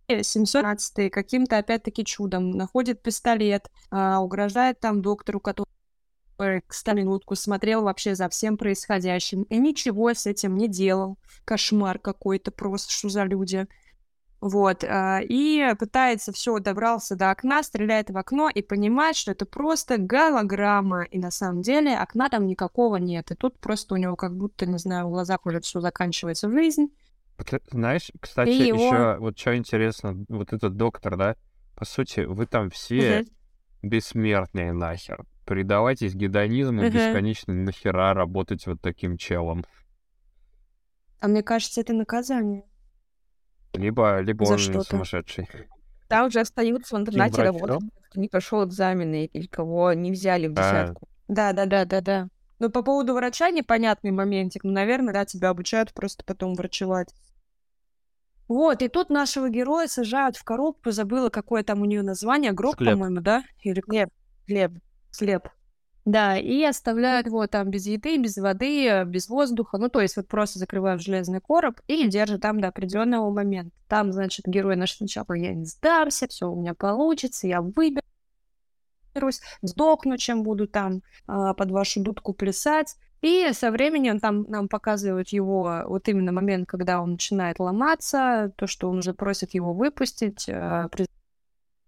[0.08, 5.75] 717 каким-то, опять-таки, чудом находит пистолет, а, угрожает там доктору, который
[6.38, 11.18] к минутку смотрел вообще за всем происходящим и ничего с этим не делал.
[11.46, 13.68] Кошмар какой-то просто, что за люди.
[14.42, 19.46] Вот, а, и пытается все, добрался до окна, стреляет в окно и понимает, что это
[19.46, 24.16] просто голограмма, и на самом деле окна там никакого нет, и тут просто у него
[24.16, 26.90] как будто, не знаю, в глазах уже все заканчивается жизнь.
[27.72, 28.86] Знаешь, кстати, и его...
[28.86, 31.36] еще вот что интересно, вот этот доктор, да,
[31.76, 33.30] по сути, вы там все угу.
[33.82, 35.26] бессмертные нахер.
[35.46, 36.92] Предавайтесь гедонизму угу.
[36.92, 39.64] бесконечно нахера работать вот таким челом.
[41.20, 42.66] А мне кажется, это наказание.
[43.74, 44.84] Либо, либо За он что-то.
[44.84, 45.48] сумасшедший.
[46.08, 50.52] Там уже остаются в интернате работать, кто не прошел экзамены или кого не взяли в
[50.52, 50.56] а.
[50.56, 51.08] десятку.
[51.28, 52.28] Да, да, да, да, да.
[52.60, 54.64] Ну, по поводу врача непонятный моментик.
[54.64, 57.14] Ну, наверное, да, тебя обучают просто потом врачевать.
[58.48, 62.78] Вот, и тут нашего героя сажают в коробку, забыла, какое там у нее название, гроб,
[62.78, 63.44] по-моему, да?
[63.64, 63.82] Или...
[63.82, 64.10] Хлеб,
[64.46, 64.74] хлеб,
[65.16, 65.48] хлеб.
[66.06, 69.80] Да, и оставляют его там без еды, без воды, без воздуха.
[69.80, 73.76] Ну, то есть вот просто закрывают железный короб и держат там до определенного момента.
[73.88, 78.04] Там, значит, герой наш сначала я не сдамся, все у меня получится, я выберусь,
[79.64, 82.96] сдохну, чем буду там а, под вашу дудку плясать.
[83.22, 88.68] И со временем там нам показывают его вот именно момент, когда он начинает ломаться, то,
[88.68, 90.48] что он уже просит его выпустить,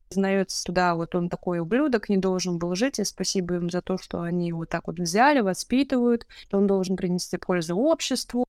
[0.10, 3.98] признается туда, вот он такой ублюдок, не должен был жить, и спасибо им за то,
[3.98, 8.46] что они его так вот взяли, воспитывают, что он должен принести пользу обществу,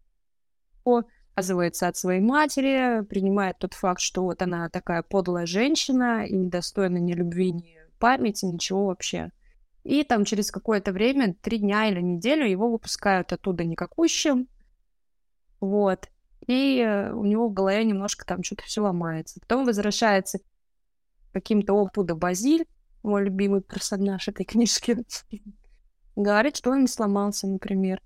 [1.38, 6.98] отказывается от своей матери, принимает тот факт, что вот она такая подлая женщина и недостойна
[6.98, 9.30] ни любви, ни памяти, ничего вообще.
[9.84, 14.48] И там через какое-то время, три дня или неделю, его выпускают оттуда никакущим.
[15.60, 16.08] Вот.
[16.46, 19.40] И э, у него в голове немножко там что-то все ломается.
[19.40, 20.40] Потом возвращается
[21.32, 22.66] каким-то опуда Базиль,
[23.02, 24.98] мой любимый персонаж этой книжки,
[26.16, 28.00] говорит, что он сломался, например.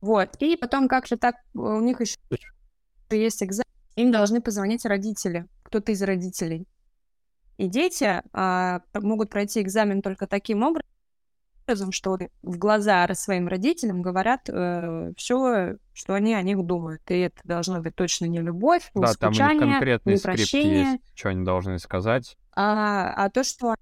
[0.00, 0.36] Вот.
[0.40, 2.16] И потом как-то так у них еще
[3.10, 3.64] есть экзамен,
[3.96, 6.66] им должны позвонить родители, кто-то из родителей.
[7.56, 10.88] И дети а, могут пройти экзамен только таким образом,
[11.92, 17.02] что в глаза своим родителям говорят э, все, что они о них думают.
[17.08, 20.18] И это должно быть точно не любовь, не да, скучание, там у них конкретный не
[20.18, 22.36] скрипт есть, что они должны сказать.
[22.54, 23.74] А, а то, что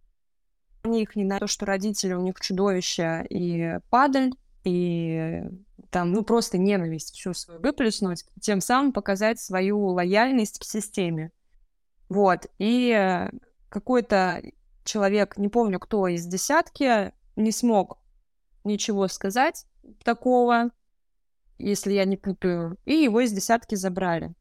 [0.84, 4.32] у них не на то, что родители у них чудовища и падаль,
[4.64, 5.42] и
[5.90, 11.30] там, ну, просто ненависть всю свою выплеснуть, тем самым показать свою лояльность к системе.
[12.08, 12.46] Вот.
[12.58, 13.28] И
[13.68, 14.42] какой-то
[14.84, 17.98] человек, не помню, кто из десятки, не смог
[18.64, 19.66] ничего сказать
[20.04, 20.70] такого,
[21.58, 24.34] если я не путаю, и его из десятки забрали.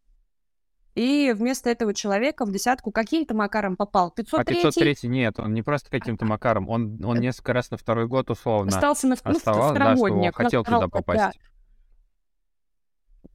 [0.95, 4.11] И вместо этого человека в десятку каким-то макаром попал.
[4.11, 8.07] 503 А 503 нет, он не просто каким-то макаром, он, он несколько раз на второй
[8.07, 11.19] год условно остался на, ну, оставался, да, что он хотел туда попасть.
[11.19, 11.31] Да.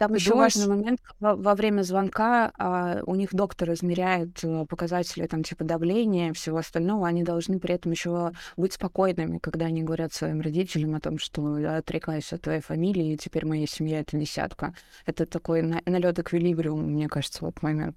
[0.01, 5.27] Там еще важный момент, во, во время звонка а, у них доктор измеряет а, показатели
[5.27, 10.15] там типа давления, всего остального, они должны при этом еще быть спокойными, когда они говорят
[10.15, 14.17] своим родителям о том, что я отрекаюсь от твоей фамилии, и теперь моя семья это
[14.17, 14.73] десятка.
[15.05, 17.95] Это такой на, налет эквилибриум, мне кажется, вот момент.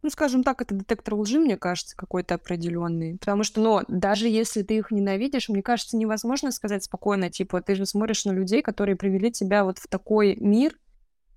[0.00, 3.18] Ну, скажем так, это детектор лжи, мне кажется, какой-то определенный.
[3.18, 7.74] Потому что, ну, даже если ты их ненавидишь, мне кажется, невозможно сказать спокойно, типа, ты
[7.74, 10.74] же смотришь на людей, которые привели тебя вот в такой мир,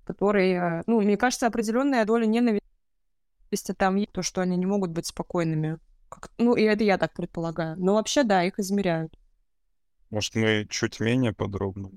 [0.08, 2.62] который, э, ну, мне кажется, определенная доля ненависти
[3.76, 5.78] там есть, то, что они не могут быть спокойными.
[6.08, 6.30] Как...
[6.38, 7.76] Ну, и это я так предполагаю.
[7.78, 9.14] Но вообще, да, их измеряют.
[10.08, 11.90] Может, мы чуть менее подробно?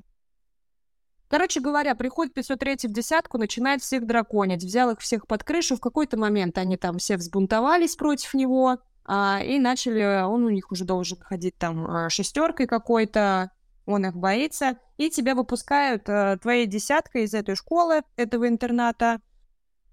[1.29, 5.79] Короче говоря, приходит 503 в десятку, начинает всех драконить, взял их всех под крышу, в
[5.79, 10.83] какой-то момент они там все взбунтовались против него, а, и начали, он у них уже
[10.83, 13.51] должен ходить там а, шестеркой какой-то,
[13.85, 19.21] он их боится, и тебя выпускают э, твоей десяткой из этой школы, этого интерната.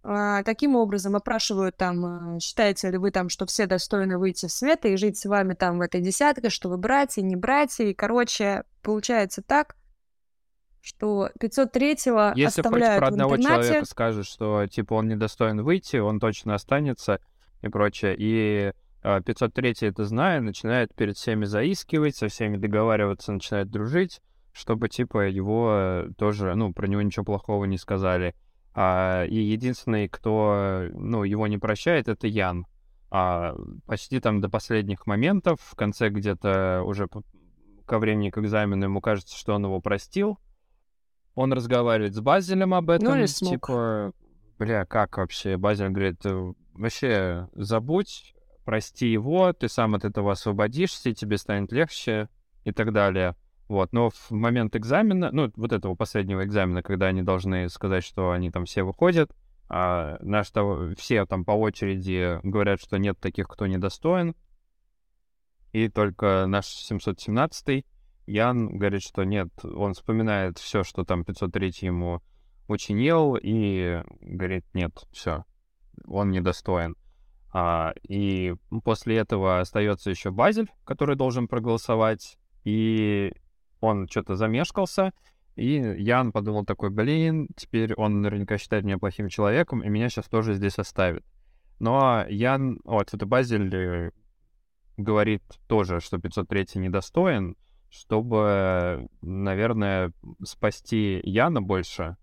[0.05, 4.53] Э, таким образом опрашивают там, э, считаете ли вы там, что все достойны выйти в
[4.53, 7.85] свет и жить с вами там в этой десятке, что вы братья, не братья.
[7.85, 9.77] И, короче, получается так,
[10.81, 16.55] что 503-го Если хоть про одного человека скажешь, что, типа, он недостоин выйти, он точно
[16.55, 17.21] останется
[17.63, 18.73] и прочее, и
[19.03, 24.21] 503 а, это зная, начинает перед всеми заискивать, со всеми договариваться, начинает дружить,
[24.53, 28.35] чтобы, типа, его тоже, ну, про него ничего плохого не сказали.
[28.75, 32.67] А, и единственный, кто, ну, его не прощает, это Ян.
[33.11, 33.55] А,
[33.87, 37.09] почти там до последних моментов, в конце где-то уже
[37.87, 40.39] ко времени к экзамену ему кажется, что он его простил.
[41.35, 44.13] Он разговаривает с Базелем об этом, ну, типа,
[44.59, 45.57] бля, как вообще?
[45.57, 46.21] Базель говорит,
[46.75, 48.35] вообще забудь,
[48.69, 52.29] прости его, ты сам от этого освободишься, тебе станет легче
[52.65, 53.35] и так далее.
[53.67, 58.31] Вот, но в момент экзамена, ну, вот этого последнего экзамена, когда они должны сказать, что
[58.31, 59.35] они там все выходят,
[59.71, 64.37] а наш того, все там по очереди говорят, что нет таких, кто недостоин,
[65.73, 67.87] и только наш 717
[68.27, 72.21] Ян говорит, что нет, он вспоминает все, что там 503 ему
[72.67, 75.47] учинил, и говорит, нет, все,
[76.07, 76.98] он недостоин.
[77.53, 83.33] А, и после этого остается еще Базель, который должен проголосовать, и
[83.81, 85.13] он что-то замешкался,
[85.57, 90.27] и Ян подумал такой, блин, теперь он наверняка считает меня плохим человеком, и меня сейчас
[90.27, 91.25] тоже здесь оставит.
[91.81, 94.11] Но Ян, вот это Базель э,
[94.97, 97.57] говорит тоже, что 503 недостоин,
[97.89, 100.13] чтобы, наверное,
[100.45, 102.17] спасти Яна больше,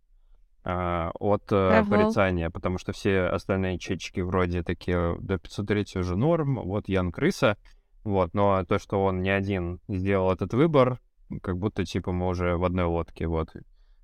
[0.65, 1.89] от э, Ага.
[1.89, 7.57] порицания, потому что все остальные чечки вроде такие, да 503 уже норм, вот Ян крыса,
[8.03, 10.99] вот, но то, что он не один сделал этот выбор,
[11.41, 13.49] как будто, типа, мы уже в одной лодке, вот.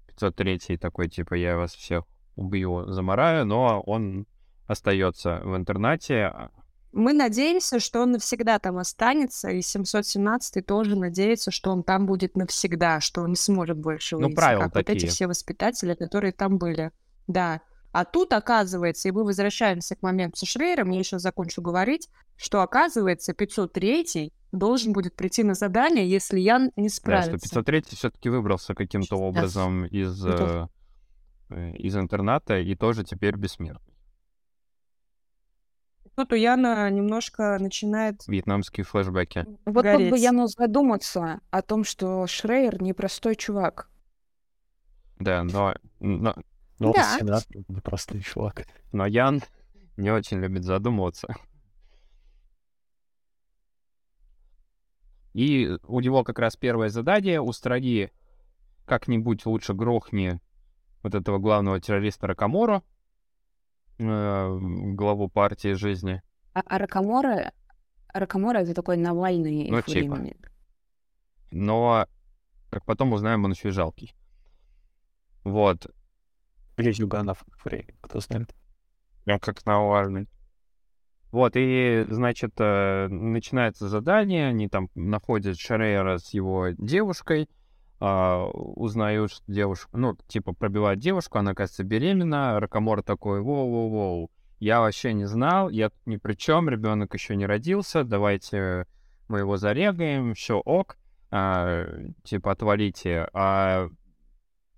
[0.07, 2.03] 503 такой, типа, я вас всех
[2.35, 4.27] убью, замораю, но он
[4.67, 6.51] остается в интернате, а,
[6.93, 12.35] Мы надеемся, что он навсегда там останется, и 717 тоже надеется, что он там будет
[12.35, 15.09] навсегда, что он не сможет больше Ну, выйти, правила как вот эти такие.
[15.09, 16.91] все воспитатели, которые там были.
[17.27, 17.61] Да.
[17.93, 22.61] А тут, оказывается, и мы возвращаемся к моменту со Шрейером, я еще закончу говорить, что,
[22.61, 27.31] оказывается, 503 должен будет прийти на задание, если Ян не да, что справится.
[27.49, 29.21] 503 все-таки выбрался каким-то Да.
[29.23, 30.49] образом из, Готов.
[30.49, 30.67] э,
[31.55, 33.90] э, из интерната и тоже теперь бессмертный.
[36.15, 39.45] Тут у Яна немножко начинает Вьетнамские флешбеки.
[39.65, 40.17] Вот тут бы.
[40.17, 43.89] Яну задуматься о том, что Шрейер непростой чувак.
[45.19, 46.35] Да, но, но,
[46.79, 47.17] Ну, он Да.
[47.19, 48.65] сенатор, непростой чувак.
[48.91, 49.41] но Ян
[49.97, 51.33] не очень любит задумываться.
[55.33, 58.11] И у него как раз первое задание— устрани
[58.85, 60.41] как-нибудь лучше грохни
[61.03, 62.81] вот этого главного террориста Ракамору, э,
[63.97, 66.21] главу партии жизни.
[66.53, 67.53] А, а Ракамора...
[68.13, 70.15] Ракамора— это такой Навальный Ну, их типа.
[70.15, 70.35] времени.
[71.51, 72.07] Но,
[72.69, 74.13] как потом узнаем, он еще и жалкий.
[75.43, 75.87] Вот.
[76.77, 78.53] Или Юганов, время, кто знает.
[79.23, 80.27] Прям как Навальный.
[81.31, 87.49] Вот, и, значит, э, начинается задание, они там находят Шрейера с его девушкой,
[88.01, 94.29] а, узнают, что девушка, ну, типа, пробивают девушку, она, кажется, беременна, Ракомор такой, воу-воу-воу,
[94.59, 98.87] я вообще не знал, я тут ни при чем, ребенок еще не родился, давайте
[99.27, 100.97] мы его зарегаем, все ок,
[101.29, 101.85] а,
[102.23, 103.29] типа, отвалите.
[103.33, 103.87] А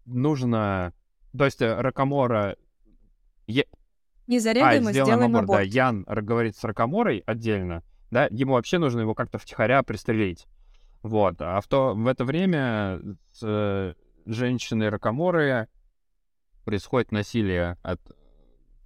[0.06, 0.94] нужно...
[1.36, 2.58] То есть э, Ракомора...
[3.48, 3.66] е-
[4.28, 5.54] не а, зарегаем, а сделаем сделаем аборт, да.
[5.56, 5.68] аборт.
[5.68, 10.46] Ян р- говорит с Ракоморой отдельно, да, ему вообще нужно его как-то втихаря пристрелить.
[11.04, 13.02] Вот, а в, то, в это время
[13.32, 13.96] с
[14.26, 15.68] женщиной Ракоморы
[16.64, 18.00] происходит насилие от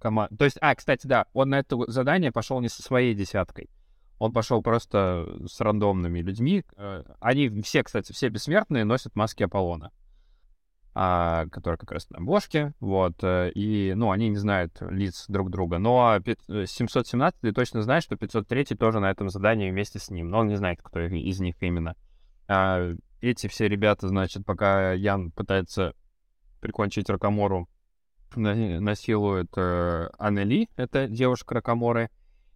[0.00, 0.36] команды.
[0.36, 3.70] То есть, а, кстати, да, он на это задание пошел не со своей десяткой.
[4.18, 6.64] Он пошел просто с рандомными людьми.
[6.76, 9.92] Э, Они все, кстати, все бессмертные носят маски Аполлона
[11.00, 15.48] а, которые как раз на обложке, вот, э, и, ну, они не знают лиц друг
[15.48, 20.10] друга, но пи- э, 717 точно знает, что 503 тоже на этом задании вместе с
[20.10, 21.94] ним, но он не знает, кто из них именно.
[22.48, 25.94] А, эти все ребята, значит, пока Ян пытается
[26.60, 27.68] прикончить Ракамору,
[28.34, 32.10] на- насилуют э, Аннели, это девушка Ракаморы,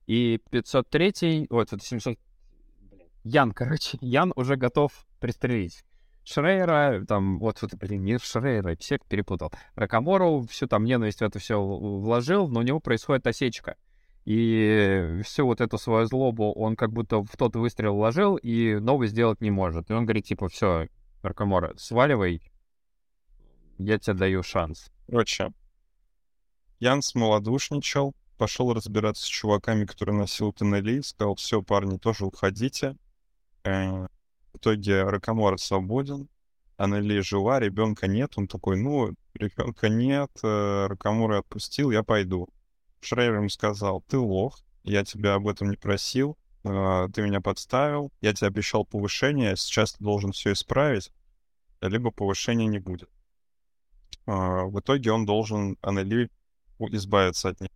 [0.06, 2.18] и 503, вот, это 700...
[2.90, 5.84] блин, Ян, короче, Ян уже готов пристрелить.
[6.24, 9.52] Шрейера, там, вот, вот, блин, не Шрейера, всех перепутал.
[9.74, 13.76] Ракамору всю там ненависть в это все вложил, но у него происходит осечка.
[14.24, 19.08] И всю вот эту свою злобу он как будто в тот выстрел вложил и новый
[19.08, 19.90] сделать не может.
[19.90, 20.88] И он говорит, типа, все,
[21.22, 22.40] Ракамора, сваливай,
[23.78, 24.92] я тебе даю шанс.
[25.08, 25.52] Короче,
[26.78, 32.96] Ян смолодушничал, пошел разбираться с чуваками, которые носил тоннели, сказал, все, парни, тоже уходите.
[33.64, 34.06] Э,
[34.52, 36.28] В итоге Ракамора свободен,
[36.76, 38.32] Аннели жива, ребенка нет.
[38.36, 42.48] Он такой, ну, ребенка нет, э, Ракамора отпустил, я пойду.
[43.02, 48.12] Шрейер ему сказал, ты лох, я тебя об этом не просил, э, ты меня подставил,
[48.20, 51.10] я тебе обещал повышение, сейчас ты должен все исправить,
[51.80, 53.10] либо повышения не будет.
[54.26, 56.30] А, в итоге он должен Аннели
[56.78, 57.70] у- избавиться от них.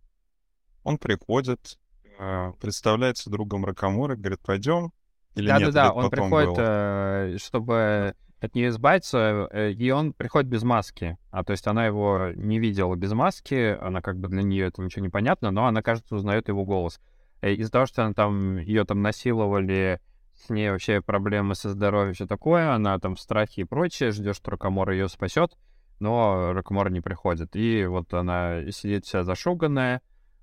[0.83, 1.77] Он приходит,
[2.19, 4.93] а, представляется другом Ракамуры, говорит, пойдем.
[5.35, 6.63] Или нет, Да-да-да, или это он приходит, было?
[6.65, 11.17] э, чтобы от нее избавиться, э, и он приходит без маски.
[11.31, 14.81] А то есть она его не видела без маски, она как бы для нее это
[14.81, 16.99] ничего не понятно, но она, кажется, узнает его голос.
[17.41, 19.99] Э, Из-за того, что она там ее там насиловали
[20.35, 24.35] с ней вообще проблемы со здоровьем, все такое, она там в страхе и прочее, ждет,
[24.35, 25.57] что Рокомор ее спасет,
[25.99, 27.55] но Рокомор не приходит.
[27.55, 30.01] И вот она сидит вся зашуганная,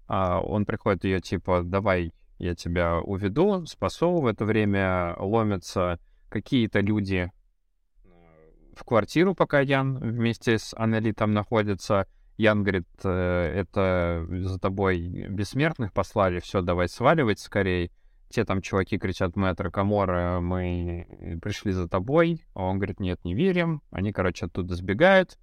[0.08, 4.20] а он приходит ее типа, давай, я тебя уведу, спасу.
[4.20, 7.30] В это время ломятся какие-то люди
[8.78, 12.06] в квартиру, пока Ян вместе с Аннели находится.
[12.36, 17.90] Ян говорит, «Э, это за тобой бессмертных послали, все, давай сваливать скорее.
[18.28, 22.44] Те там чуваки кричат, мы от Ракомора, мы пришли за тобой.
[22.54, 23.82] А он говорит, нет, не верим.
[23.90, 25.38] Они, короче, оттуда сбегают.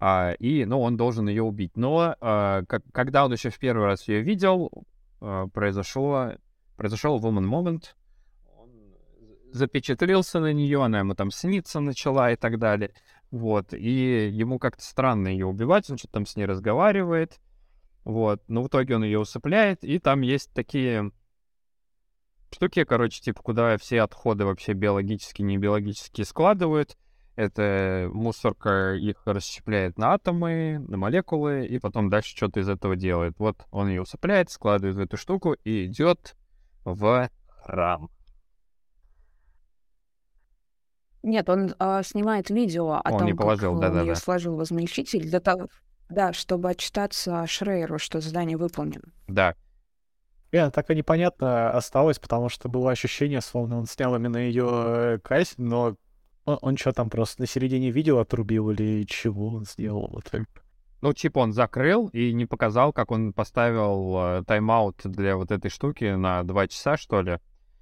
[0.00, 1.76] А, и, ну, он должен ее убить.
[1.76, 4.72] Но а, как, когда он еще в первый раз ее видел,
[5.20, 6.32] а, произошло,
[6.76, 7.84] произошел woman moment,
[9.52, 12.92] запечатлился на нее, она ему там сниться начала и так далее.
[13.30, 17.40] Вот, и ему как-то странно ее убивать, он что-то там с ней разговаривает.
[18.04, 21.12] Вот, но в итоге он ее усыпляет, и там есть такие
[22.52, 26.96] штуки, короче, типа, куда все отходы вообще биологические, не биологические складывают.
[27.34, 33.38] Это мусорка их расщепляет на атомы, на молекулы, и потом дальше что-то из этого делает.
[33.38, 36.36] Вот он ее усыпляет, складывает в эту штуку и идет
[36.84, 37.30] в
[37.62, 38.10] храм.
[41.22, 44.02] Нет, он а, снимает видео о Он том, не положил, как да-да-да.
[44.02, 45.68] ее сложил возмельчитель для того,
[46.08, 49.12] да, чтобы отчитаться Шрейеру, что задание выполнено.
[49.28, 49.54] Да,
[50.52, 55.62] Э, так и непонятно осталось, потому что было ощущение, словно он снял именно ее казнь,
[55.62, 55.96] но
[56.44, 60.10] он, он что там просто на середине видео отрубил или чего он сделал?
[60.12, 60.42] Вот так.
[61.00, 65.70] Ну, типа он закрыл и не показал, как он поставил э, тайм-аут для вот этой
[65.70, 67.38] штуки на два часа, что ли,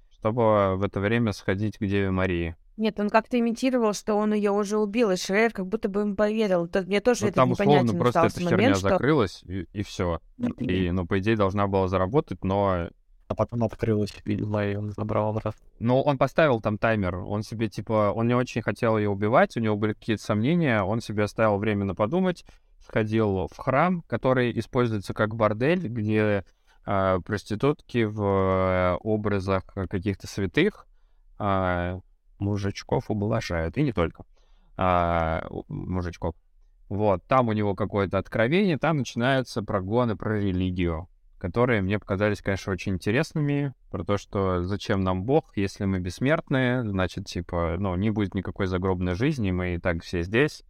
[0.09, 2.55] чтобы в это время сходить к Деве Марии.
[2.77, 6.15] Нет, он как-то имитировал, что он ее уже убил, и Шрейер как будто бы им
[6.15, 6.67] поверил.
[6.67, 8.89] То- Мне тоже Ну, этот там условно просто эта херня момент, что...
[8.89, 10.19] закрылась, и, все.
[10.57, 12.89] И, ну, по идее, должна была заработать, но...
[13.27, 15.53] А потом открылось, видимо, и он забрал обратно.
[15.79, 17.15] Но он поставил там таймер.
[17.15, 20.99] Он себе, типа, он не очень хотел ее убивать, у него были какие-то сомнения, он
[20.99, 22.43] себе оставил временно подумать,
[22.85, 26.43] сходил в храм, который используется как бордель, где
[26.85, 30.87] а, проститутки в э, образах каких-то святых
[31.37, 31.99] а,
[32.41, 34.25] мужичков ублажают, и не только
[34.75, 36.35] а, мужичков.
[36.89, 42.73] Вот, там у него какое-то откровение, там начинаются прогоны про религию, которые мне показались, конечно,
[42.73, 48.09] очень интересными, про то, что зачем нам Бог, если мы бессмертные, значит, типа, ну, не
[48.09, 50.63] будет никакой загробной жизни, мы и так все здесь.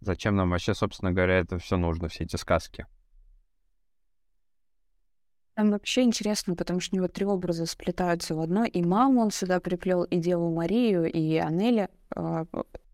[0.00, 2.86] Зачем нам вообще, собственно говоря, это все нужно, все эти сказки?
[5.56, 8.64] Там вообще интересно, потому что у него три образа сплетаются в одно.
[8.66, 11.88] И маму он сюда приплел, и Деву Марию, и Анели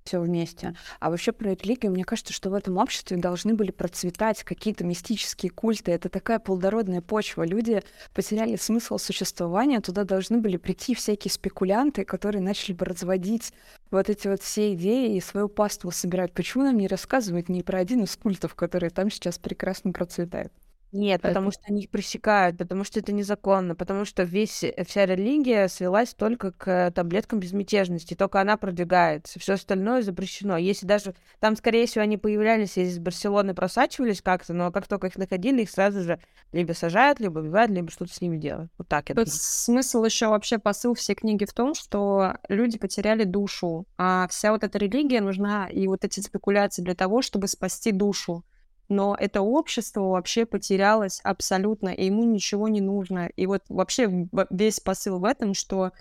[0.05, 0.75] все вместе.
[1.01, 5.51] А вообще про религию, мне кажется, что в этом обществе должны были процветать какие-то мистические
[5.51, 5.93] культы.
[5.93, 7.45] Это такая плодородная почва.
[7.45, 7.83] Люди
[8.15, 13.53] потеряли смысл существования, туда должны были прийти всякие спекулянты, которые начали бы разводить
[13.91, 16.33] вот эти вот все идеи и свою паству собирать.
[16.33, 20.53] Почему нам не рассказывают ни про один из культов, который там сейчас прекрасно процветает?
[20.93, 25.07] Нет, потому что они их пресекают, потому что это незаконно, потому что весь, э, вся
[25.07, 30.59] религия свелась только к э, таблеткам безмятежности, только она продвигается, все остальное запрещено.
[30.59, 35.17] Если даже там, скорее всего, они появлялись из Барселоны, просачивались как-то, но как только их
[35.17, 36.21] находили, их сразу же
[36.53, 38.71] либо сажают, либо убивают, либо что-то с ними делают.
[38.77, 39.41] Вот так я Тут думаю.
[39.41, 44.63] смысл еще вообще посыл всей книги в том, что люди потеряли душу, а вся вот
[44.65, 48.45] эта религия нужна и вот эти спекуляции для того, чтобы спасти душу.
[48.93, 53.31] Но это общество вообще потерялось абсолютно, и ему ничего не нужно.
[53.37, 55.93] И вот вообще весь посыл в этом, что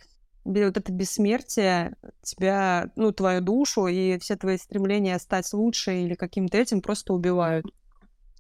[0.44, 6.58] вот это бессмертие тебя, ну, твою душу и все твои стремления стать лучше или каким-то
[6.58, 7.66] этим просто убивают.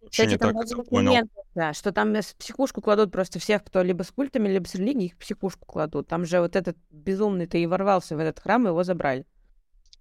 [0.01, 1.29] Не Кстати, там так это понял.
[1.55, 5.05] да, что там в психушку кладут просто всех, кто либо с культами, либо с религией,
[5.05, 6.09] их в психушку кладут.
[6.09, 9.25] Там же вот этот безумный-то и ворвался в этот храм, и его забрали.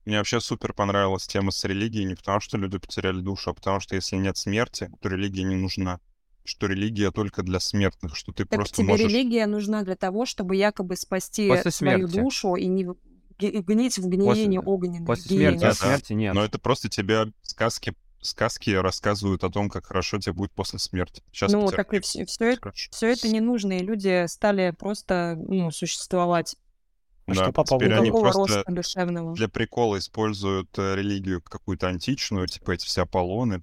[0.04, 3.80] Мне вообще супер понравилась тема с религией, не потому что люди потеряли душу, а потому
[3.80, 6.00] что если нет смерти, то религия не нужна.
[6.44, 9.10] Что религия только для смертных, что ты Так просто тебе можешь...
[9.10, 12.20] религия нужна для того, чтобы якобы спасти После свою смерти.
[12.20, 12.86] душу и не
[13.38, 15.06] гнить в гниении огненной.
[15.06, 15.58] После гиене.
[15.58, 16.34] смерти, а Да, смерти нет.
[16.34, 21.22] Но это просто тебе сказки, сказки рассказывают о том, как хорошо тебе будет после смерти.
[21.32, 25.38] Сейчас Ну, так и все, все, это, все это не нужно, и люди стали просто
[25.46, 26.56] ну, существовать.
[27.30, 29.34] А Да, что по теперь поводу они просто роста душевного.
[29.36, 33.60] для прикола используют э, религию какую-то античную, типа эти все Аполлоны,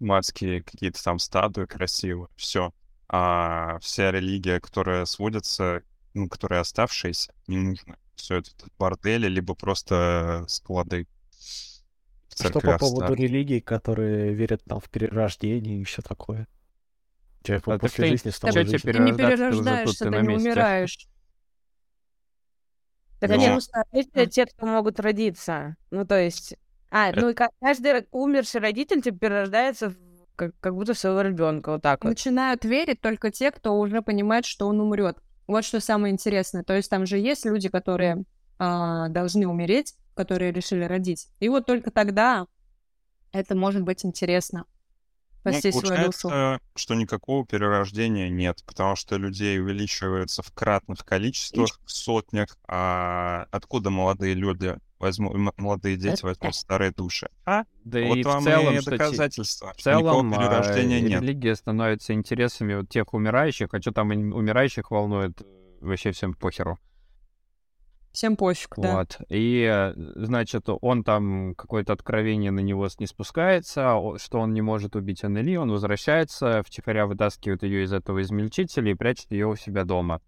[0.00, 2.72] марские какие-то там статуи красивые, все.
[3.08, 5.82] А вся религия, которая сводится,
[6.14, 7.96] ну, которая оставшаяся, не нужна.
[8.16, 11.06] Все это бордели, либо просто склады
[12.28, 13.18] в Что по поводу старых.
[13.20, 16.46] религий, которые верят там в перерождение и все такое?
[17.44, 18.90] Человек А так после ты- жизни тебе жизнь.
[18.92, 19.24] Ты не ты
[19.56, 20.48] уже тут, перерождаешься, ты ты не месте.
[20.50, 21.08] умираешь.
[23.20, 23.30] Так
[23.92, 25.76] есть ли те, кто могут родиться.
[25.90, 26.56] Ну, то есть...
[26.90, 29.96] А, ну и ка- каждый умерший родитель типа перерождается в-
[30.34, 32.10] как, как будто своего ребенка, вот так вот.
[32.10, 35.18] Начинают верить только те, кто уже понимает, что он умрет.
[35.46, 36.64] Вот что самое интересное.
[36.64, 38.24] То есть там же есть люди, которые
[38.58, 41.28] а, должны умереть, которые решили родить.
[41.40, 42.46] И вот только тогда
[43.32, 44.64] это может быть интересно.
[45.44, 46.28] Ну, Спасти свою душу.
[46.28, 52.56] получается, что никакого перерождения нет, потому что людей увеличивается в кратных количествах, в сотнях.
[52.68, 57.28] А откуда молодые люди возьмут, молодые дети возьмут старые души?
[57.46, 57.64] А?
[57.84, 61.22] Да вот и в вам целом, и доказательства, В что никакого целом, а, перерождения нет.
[61.22, 65.40] религия становится интересами вот тех умирающих, а что там умирающих волнует,
[65.80, 66.78] вообще всем похеру.
[68.12, 68.96] Всем пофиг, да.
[68.96, 69.18] Вот.
[69.28, 74.96] И, э, значит, он там, какое-то откровение на него не спускается, что он не может
[74.96, 79.84] убить Аннели, он возвращается, втихаря вытаскивает ее из этого измельчителя и прячет ее у себя
[79.84, 80.20] дома.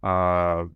[0.00, 0.66] А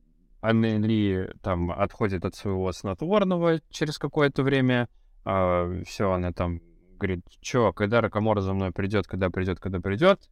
[0.40, 4.88] Аннели там отходит от своего снотворного через какое-то время,
[5.24, 6.60] все, она там
[6.96, 10.30] говорит, что, когда Ракомора за мной придет, когда придет, когда придет,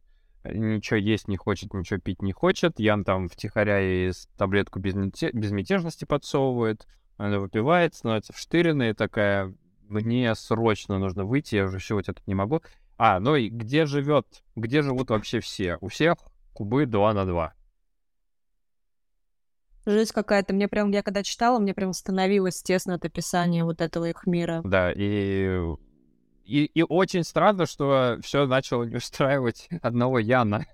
[0.53, 2.79] ничего есть не хочет, ничего пить не хочет.
[2.79, 6.87] Ян там втихаря ей таблетку безмятежности подсовывает.
[7.17, 9.53] Она выпивает, становится вштыренная такая,
[9.87, 12.61] мне срочно нужно выйти, я уже всего вот этот не могу.
[12.97, 15.77] А, ну и где живет, где живут вообще все?
[15.81, 16.17] У всех
[16.53, 17.53] кубы 2 на 2.
[19.85, 20.53] Жизнь какая-то.
[20.53, 24.61] Мне прям, я когда читала, мне прям становилось тесно от описания вот этого их мира.
[24.63, 25.61] Да, и,
[26.45, 30.65] и, и очень странно, что все начало не устраивать одного Яна.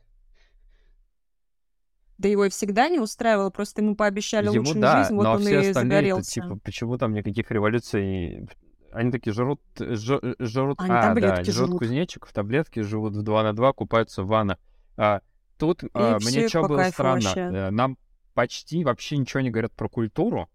[2.18, 5.32] Да его и всегда не устраивало, просто ему пообещали Ему лучшую да, жизнь, вот но
[5.34, 6.32] он все и загорелся.
[6.34, 8.48] типа, почему там никаких революций?
[8.92, 11.80] Они такие жрут, жо- жрут, Они а, да, жрут жрут.
[11.80, 14.58] кузнечиков, таблетки живут в 2 на 2, купаются в ваннах.
[14.98, 15.22] А,
[15.58, 17.40] тут а, мне что было странно, вообще.
[17.40, 17.98] э, нам
[18.34, 20.48] почти вообще ничего не говорят про культуру.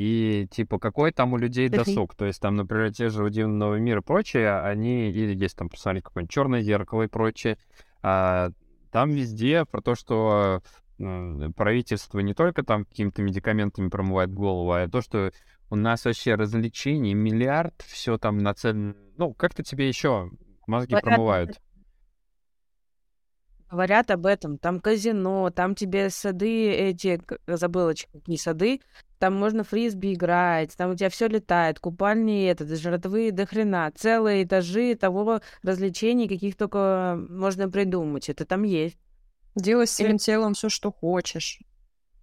[0.00, 2.14] И, типа, какой там у людей досуг?
[2.14, 5.68] То есть там, например, те же «Удивный новый мир» и прочее, они, или есть там,
[5.68, 7.58] посмотреть, какое-нибудь «Черное зеркало» и прочее,
[8.00, 8.48] а,
[8.90, 10.62] там везде про то, что
[10.98, 15.32] м, правительство не только там какими-то медикаментами промывает голову, а то, что
[15.68, 18.94] у нас вообще развлечений миллиард, все там нацелено...
[19.18, 20.30] Ну, как-то тебе еще
[20.66, 21.60] мозги промывают.
[23.70, 24.58] Говорят об этом.
[24.58, 28.80] Там казино, там тебе сады эти, забыла, какие сады,
[29.18, 34.44] там можно фрисби играть, там у тебя все летает, купальни этот, жратвы до хрена, целые
[34.44, 38.28] этажи того развлечений, каких только можно придумать.
[38.28, 38.98] Это там есть.
[39.54, 41.60] Делай с своим телом все, что хочешь.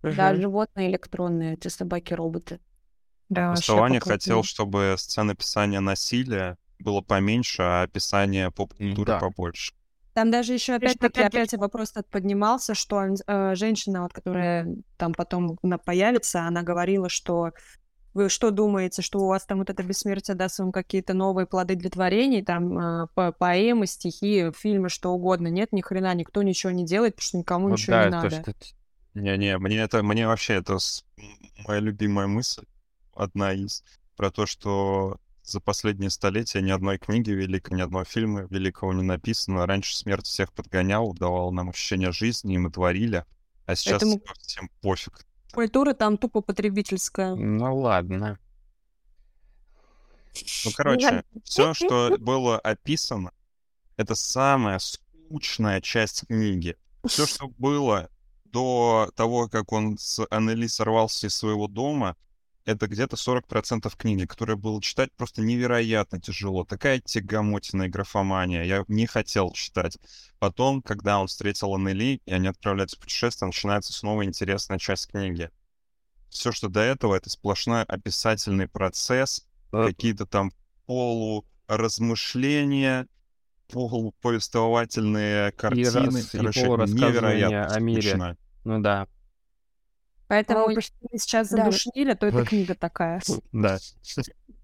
[0.03, 0.41] Да, Мгм.
[0.41, 2.59] животные электронные, эти собаки-роботы.
[3.29, 3.99] Да, по-крупному.
[3.99, 9.19] хотел, чтобы сцен описания насилия было поменьше, а описание поп-культуры Да.
[9.19, 9.73] побольше.
[10.17, 15.59] Там даже еще опять-таки опять- вопрос этот поднимался, что э, женщина, вот, которая там потом
[15.85, 17.51] появится, она говорила, что
[18.15, 21.75] вы что думаете, что у вас там вот это бессмертие даст вам какие-то новые плоды
[21.75, 25.49] для творений, там э, по- поэмы, стихи, фильмы, что угодно?
[25.49, 28.15] Нет, ни хрена, никто ничего не делает, потому что никому Вот ничего да, не то,
[28.23, 28.29] надо.
[28.41, 28.53] что
[29.13, 31.05] Не-не, мне это, мне вообще это с-
[31.67, 32.65] моя любимая мысль,
[33.15, 33.83] одна из,
[34.15, 35.17] про то, что
[35.47, 39.65] за последние столетия ни одной книги великой, ни одного фильма великого не написано.
[39.65, 43.23] Раньше смерть всех подгонял, давал нам ощущение жизни, и мы творили.
[43.65, 45.25] А сейчас Поэтому- всем пофиг.
[45.53, 47.35] Культура там тупо потребительская.
[47.35, 48.37] Ну ладно.
[50.65, 53.31] Ну, короче, все, что было описано,
[53.95, 56.75] это самая скучная часть книги.
[57.05, 58.09] Все, что было
[58.45, 62.15] до того, как он с Аннели сорвался из своего дома,
[62.67, 66.65] это где-то 40% книги, которые было читать просто невероятно тяжело.
[66.65, 68.63] Такая тягомотина и графомания.
[68.63, 69.97] Я не хотел читать.
[70.37, 75.49] Потом, когда он встретил Аннели, и они отправляются в путешествие, начинается снова интересная часть книги.
[76.29, 80.51] Все, что до этого, это сплошной описательный процесс, Э, какие-то там
[80.85, 83.07] полуразмышления,
[83.71, 86.19] полуповествовательные картины.
[86.19, 88.01] и Короче, полурассказывания невероятно о мире.
[88.01, 88.37] скучно.
[88.63, 89.07] Ну да,
[90.27, 91.57] Поэтому, Мы если мы сейчас да.
[91.65, 92.49] задушнили, то это Вот.
[92.49, 93.21] книга такая.
[93.51, 93.77] да.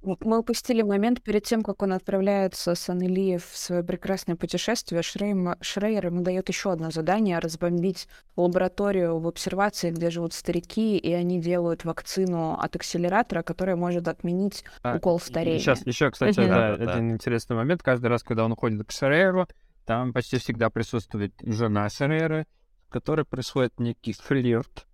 [0.02, 5.02] Мы упустили момент перед тем, как он отправляется с Аннели в свое прекрасное путешествие.
[5.02, 11.14] Шрейм, Шрейер ему дает еще одно задание— разбомбить лабораторию в обсервации, где живут старики, и
[11.14, 15.60] они делают вакцину от акселератора, которая может отменить А, укол старения.
[15.60, 16.96] Сейчас еще, кстати, да, Да-да-да.
[16.96, 17.82] один интересный момент.
[17.82, 19.48] Каждый раз, когда он уходит к Шерейру,
[19.86, 22.46] там почти всегда присутствует жена Шерейры,
[22.90, 24.86] с которой происходит некий флирт.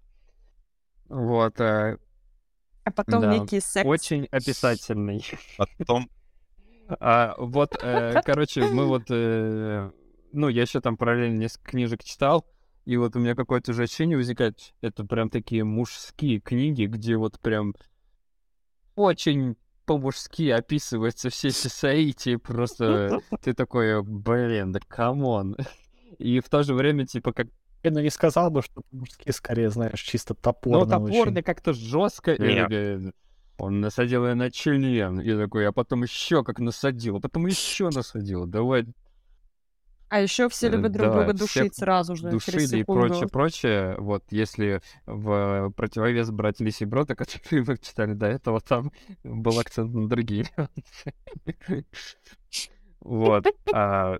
[1.09, 1.97] Вот, э,
[2.83, 3.87] А потом Да, некий секс.
[3.87, 5.25] очень описательный.
[5.57, 6.09] Потом
[6.87, 9.91] А, вот, э, короче, мы вот, э,
[10.31, 12.45] ну, я еще там параллельно несколько книжек читал,
[12.85, 17.39] И вот у меня какое-то же ощущение возникает, это прям такие мужские книги, где вот
[17.39, 17.75] прям
[18.95, 19.55] очень
[19.85, 25.55] по-мужски описываются все эти соитии, просто ты такой, блин, да come on.
[26.17, 27.47] И в то же время, типа, как
[27.83, 30.79] я ну, не сказал бы, что по-мужски скорее, знаешь, чисто топорно.
[30.79, 32.35] Ну, топорно как-то жестко.
[33.57, 35.19] Он насадил ее на член.
[35.19, 38.45] И такой, а потом еще как насадил, а потом еще насадил.
[38.45, 38.85] Давай
[40.07, 43.27] А еще все Э, любят друг да, друга душить сразу же, через душили и прочее,
[43.27, 43.95] прочее.
[43.99, 48.91] Вот если в противовес брать Лисьи Броды, который мы читали до этого, там
[49.23, 51.85] был акцент на другие нюансы.
[53.01, 53.45] Вот.
[53.71, 54.17] а,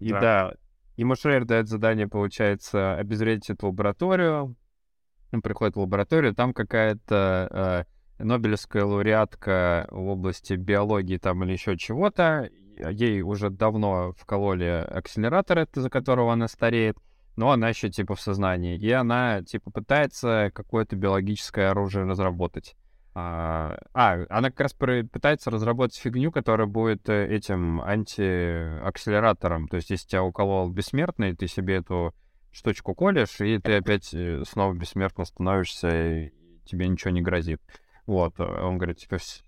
[0.00, 0.54] И Да.
[0.96, 4.56] Ему Шрейер дает задание, получается, обезвредить эту лабораторию.
[5.32, 7.86] Он приходит в лабораторию, там какая-то
[8.18, 12.48] э, Нобелевская лауреатка в области биологии там или еще чего-то.
[12.90, 16.96] Ей уже давно вкололи акселератор, из-за которого она стареет,
[17.36, 18.78] но она еще типа в сознании.
[18.78, 22.76] И она типа пытается какое-то биологическое оружие разработать.
[23.18, 29.68] А, а, она как раз пытается разработать фигню, которая будет э, этим антиакселератором.
[29.68, 32.14] То есть, если тебя уколол бессмертный, ты себе эту
[32.52, 36.32] штучку колешь, и ты опять э, снова бессмертно становишься, и
[36.66, 37.62] тебе ничего не грозит.
[38.04, 39.42] Вот, э, он говорит, типа, «Вс-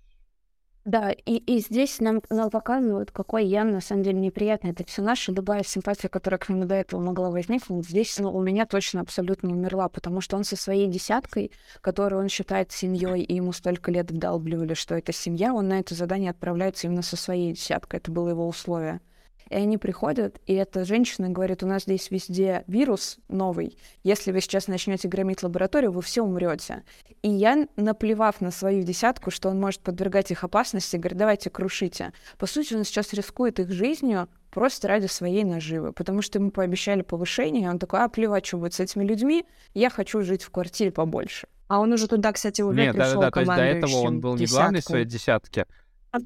[0.89, 5.29] Да, и, и здесь нам, нам показывают, какой Ян на самом деле неприятный это персонаж,
[5.29, 9.01] и любая симпатия, которая к нему до этого могла возникнуть, здесь ну, у меня точно
[9.01, 13.91] абсолютно умерла, потому что он со своей десяткой, которую он считает семьей, и ему столько
[13.91, 18.11] лет вдалбливали, что это семья, он на это задание отправляется именно со своей десяткой, это
[18.11, 18.99] было его условие.
[19.49, 23.77] И они приходят, и эта женщина говорит, у нас здесь везде вирус новый.
[24.03, 26.83] Если вы сейчас начнете громить лабораторию, вы все умрете.
[27.21, 32.13] И я, наплевав на свою десятку, что он может подвергать их опасности, говорит, давайте крушите.
[32.37, 37.01] По сути, он сейчас рискует их жизнью просто ради своей наживы, потому что ему пообещали
[37.01, 40.51] повышение, и он такой, а плевать, что будет с этими людьми, я хочу жить в
[40.51, 41.47] квартире побольше.
[41.67, 44.35] А он уже туда, кстати, уже Нет, пришел да-да-да, то есть до этого он был
[44.35, 45.67] не главный в своей десятке,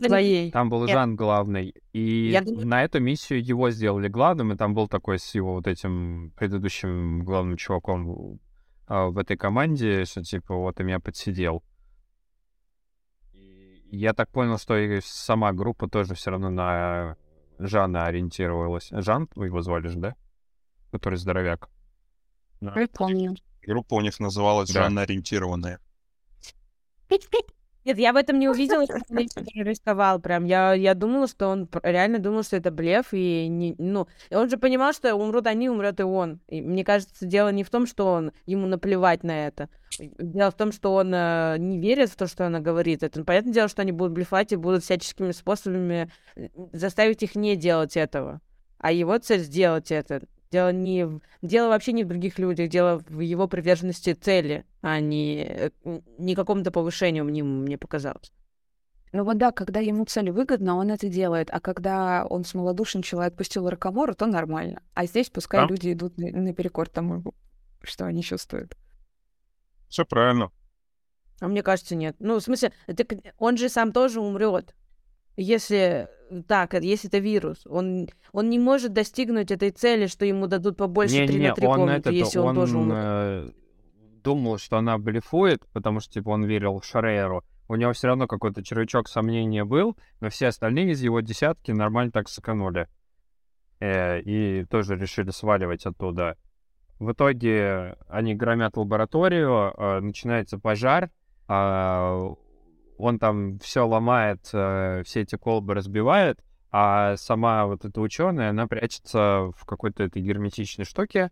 [0.01, 0.51] Своей.
[0.51, 0.91] там был Нет.
[0.91, 5.19] Жан главный, и Я думаю- на эту миссию его сделали главным, и там был такой
[5.19, 8.39] с его вот этим предыдущим главным чуваком
[8.87, 11.63] а, в этой команде, что типа вот и меня подсидел.
[13.33, 17.17] И я так понял, что и сама группа тоже все равно на
[17.59, 18.89] Жана ориентировалась.
[18.91, 20.15] Жан, вы его звали же, да?
[20.91, 21.69] Который здоровяк.
[22.61, 23.35] Я помню.
[23.65, 24.83] Группа у них называлась Да.
[24.83, 25.79] жанно-ориентированная.
[27.85, 30.45] Нет, я в этом не увидела, что он не рисковал прям.
[30.45, 34.57] Я, я думала, что он реально думал, что это блеф, и не, ну, он же
[34.57, 36.39] понимал, что умрут они, умрет и он.
[36.47, 39.69] И мне кажется, дело не в том, что он ему наплевать на это.
[39.99, 43.03] Дело в том, что он э, не верит в то, что она говорит.
[43.03, 46.09] Это понятное дело, что они будут блефать и будут всяческими способами
[46.71, 48.41] заставить их не делать этого.
[48.79, 50.23] А его цель сделать это.
[50.53, 51.19] Дело не в...
[51.41, 55.71] дело вообще не в других людях, дело в его приверженности цели, а не, э,
[56.19, 58.31] не какому-то повышению мне, мне показалось.
[59.13, 63.25] Ну вот да, когда ему цель выгодна, он это делает, а когда он смолодушничал и
[63.25, 64.83] отпустил Ракомору, то нормально.
[64.93, 65.67] А здесь пускай Да.
[65.67, 67.23] люди идут на- наперекор тому,
[67.81, 68.77] что они чувствуют.
[69.89, 70.51] Все правильно.
[71.41, 72.15] А мне кажется, нет.
[72.19, 74.75] Ну, в смысле, это к- он же сам тоже умрет.
[75.35, 76.07] Если
[76.41, 80.77] так, э, если это вирус, он, он не может достигнуть этой цели, что ему дадут
[80.77, 82.97] побольше 3 Не-не-не, на 3 он, комнаты, этот, если он, тоже умрет.
[82.97, 83.51] э,
[84.23, 87.43] думал, что она блефует, потому что, типа, он верил Шрейеру.
[87.67, 92.11] У него все равно какой-то червячок сомнения был, но все остальные из его десятки нормально
[92.11, 92.87] так сыканули.
[93.79, 96.37] Э, и тоже решили сваливать оттуда.
[96.99, 101.09] В итоге они громят лабораторию, э, начинается пожар,
[101.47, 102.33] а,
[102.97, 106.39] он там все ломает, э, все эти колбы разбивает,
[106.71, 111.31] а сама вот эта ученая, она прячется в какой-то этой герметичной штуке,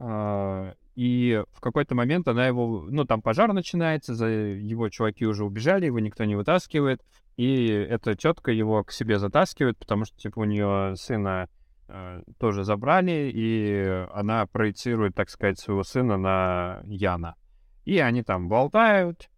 [0.00, 5.44] а, и в какой-то момент она его, ну, там пожар начинается, за его чуваки уже
[5.44, 7.02] убежали, его никто не вытаскивает,
[7.36, 11.48] и эта тетка его к себе затаскивает, потому что, типа, у нее сына
[11.88, 17.36] э, тоже забрали, и она проецирует, так сказать, своего сына на Яна.
[17.84, 19.30] И они там болтают,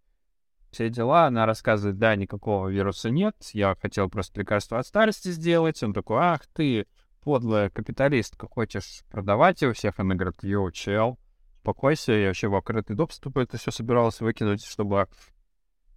[0.73, 5.81] все дела, она рассказывает, да, никакого вируса нет, я хотел просто лекарство от старости сделать.
[5.83, 6.87] Он такой, ах ты,
[7.21, 9.99] подлая капиталистка, хочешь продавать его всех?
[9.99, 11.17] Она говорит, йоу, чел,
[11.57, 15.07] успокойся, я вообще в открытый доступ это все собиралась выкинуть, чтобы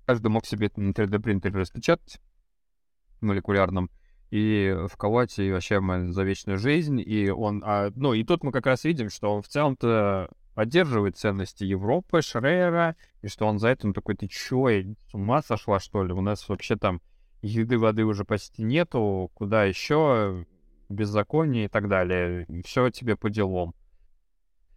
[0.06, 2.20] каждый мог себе это на 3D принтере распечатать
[3.20, 3.90] молекулярном
[4.30, 7.02] и вколоть и вообще за вечную жизнь.
[7.04, 11.18] И он, а, ну и тут мы как раз видим, что он в целом-то поддерживает
[11.18, 15.42] ценности Европы, Шрейера, и что он за это, ну такой, ты чё, я с ума
[15.42, 16.14] сошла, что ли?
[16.14, 17.02] У нас вообще там
[17.42, 20.46] еды, воды уже почти нету, куда еще
[20.88, 22.46] беззаконие и так далее.
[22.64, 23.74] Все тебе по делам.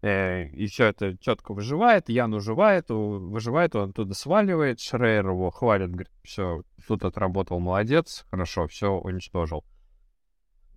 [0.01, 5.91] Э, и все это четко выживает, Ян уживает, выживает, он оттуда сваливает, Шрейер его хвалит,
[5.91, 9.63] говорит, все, тут отработал, молодец, хорошо, все уничтожил.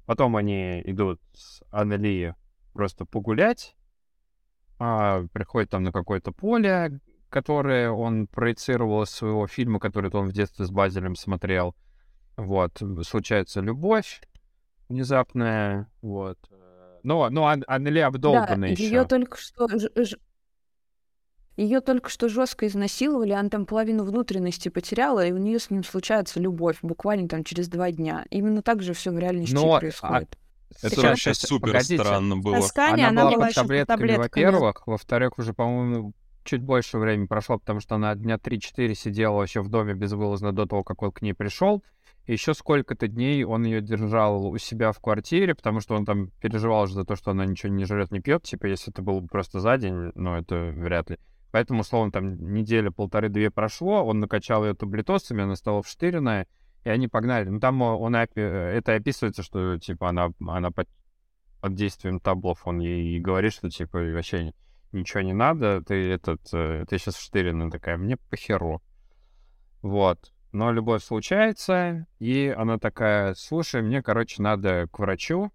[0.06, 2.36] Потом они идут с Аннели
[2.72, 3.74] просто погулять,
[4.84, 10.32] а, приходит там на какое-то поле, которое он проецировал из своего фильма, который он в
[10.32, 11.76] детстве с Базелем смотрел.
[12.36, 14.20] Вот, случается любовь
[14.88, 16.38] внезапная, вот.
[17.04, 18.84] Но, но Ан- Аннели обдолбана еще.
[18.84, 19.68] ее только что...
[21.56, 25.84] Ее только что жестко изнасиловали, она там половину внутренности потеряла, и у нее с ним
[25.84, 28.24] случается любовь буквально там через два дня.
[28.30, 30.38] Именно так же все в реальности Но, а, происходит.
[30.82, 31.98] Это Сейчас, вообще супер погодите.
[31.98, 32.56] странно было.
[32.56, 34.44] Таскание, она, она была была под еще под таблетками, таблетками.
[34.44, 34.86] во-первых.
[34.86, 36.12] Во-вторых, уже, по-моему,
[36.44, 40.66] чуть больше времени прошло, потому что она дня 3-4 сидела вообще в доме безвылазно до
[40.66, 41.82] того, как он к ней пришел.
[42.26, 46.28] И еще сколько-то дней он ее держал у себя в квартире, потому что он там
[46.40, 48.44] переживал же за то, что она ничего не жрет, не пьет.
[48.44, 51.18] Типа, если это было бы просто за день, ну, это вряд ли.
[51.50, 56.46] Поэтому, условно, там неделя, полторы-две прошло, он накачал ее таблетосами, она стала вштыренная,
[56.84, 57.48] и они погнали.
[57.48, 60.88] Ну, там он, опи- это описывается, что, типа, она, она под,
[61.60, 64.52] под действием таблов, он ей говорит, что, типа, вообще
[64.92, 68.82] ничего не надо, ты этот, э, ты сейчас вштыренная такая, мне похеру.
[69.80, 70.32] Вот.
[70.52, 75.50] Но любовь случается, и она такая, слушай, мне, короче, надо к врачу,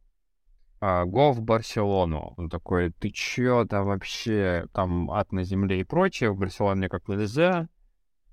[0.80, 2.34] а, го в Барселону.
[2.38, 7.08] Он такой, ты чё там вообще, там ад на земле и прочее, в Барселоне никак
[7.08, 7.68] нельзя.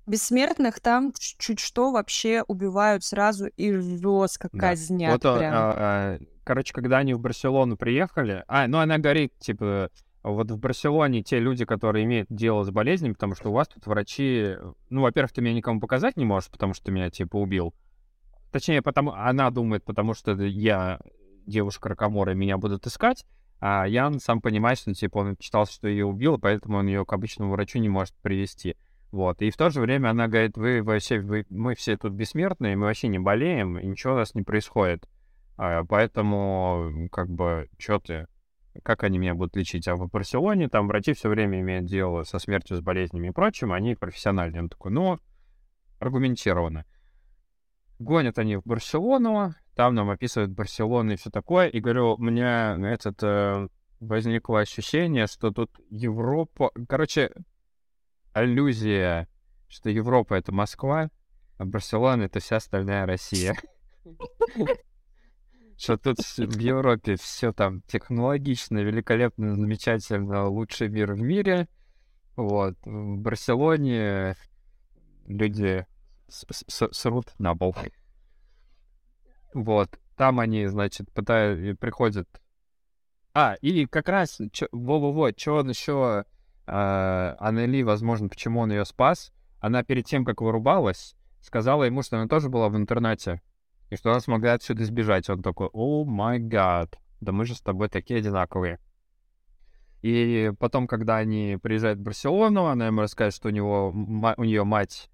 [0.07, 4.59] Бессмертных там чуть что вообще убивают сразу и жестко Да.
[4.59, 5.53] казнят Вот, а, прям.
[5.53, 9.89] а, короче, когда они в Барселону приехали, а, ну она говорит, типа,
[10.21, 13.85] вот в Барселоне те люди, которые имеют дело с болезнями, потому что у вас тут
[13.85, 14.55] врачи,
[14.89, 17.73] ну, во-первых, ты меня никому показать не можешь, потому что ты меня, типа, убил.
[18.51, 20.99] Точнее, потому она думает, потому что я
[21.45, 23.25] девушка ракомора, меня будут искать,
[23.59, 27.13] а Ян сам понимает, что, типа, он читал, что ее убил, поэтому он ее к
[27.13, 28.75] обычному врачу не может привести.
[29.11, 29.41] Вот.
[29.41, 32.87] И в то же время она говорит, вы вообще, вы, мы все тут бессмертные, мы
[32.87, 35.07] вообще не болеем, и ничего у нас не происходит.
[35.57, 38.27] А, поэтому, как бы, что ты,
[38.83, 39.87] как они меня будут лечить?
[39.87, 43.71] А в Барселоне там врачи все время имеют дело со смертью, с болезнями и прочим,
[43.71, 44.63] они профессиональные.
[44.63, 45.19] Он такой, ну,
[45.99, 46.85] аргументированно.
[47.99, 52.77] Гонят они в Барселону, там нам описывают Барселону и все такое, и говорю, у меня
[52.81, 53.69] этот, э,
[54.01, 56.71] возникло ощущение, что тут Европа...
[56.89, 57.31] Короче,
[58.35, 59.29] аллюзия,
[59.69, 61.09] что Европа— это Москва,
[61.57, 63.55] а Барселона— это вся остальная Россия.
[65.77, 71.67] Что тут в Европе все там технологично, великолепно, замечательно, лучший мир в мире.
[72.37, 72.77] Вот.
[72.85, 74.35] В Барселоне
[75.27, 75.85] люди
[76.27, 77.75] срут на пол.
[79.53, 79.99] Вот.
[80.15, 82.29] Там они, значит, пытаются, приходят...
[83.33, 86.25] А, и как раз, чё- во-во-во, что он еще...
[86.67, 92.27] Аннели, возможно, почему он ее спас, она перед тем, как вырубалась, сказала ему, что она
[92.27, 93.41] тоже была в интернете,
[93.89, 95.29] и что она смогла отсюда сбежать.
[95.29, 98.79] Он такой, о май гад, да мы же с тобой такие одинаковые.
[100.01, 104.63] И потом, когда они приезжают в Барселону, она ему рассказывает, что у него у нее
[104.63, 105.09] мать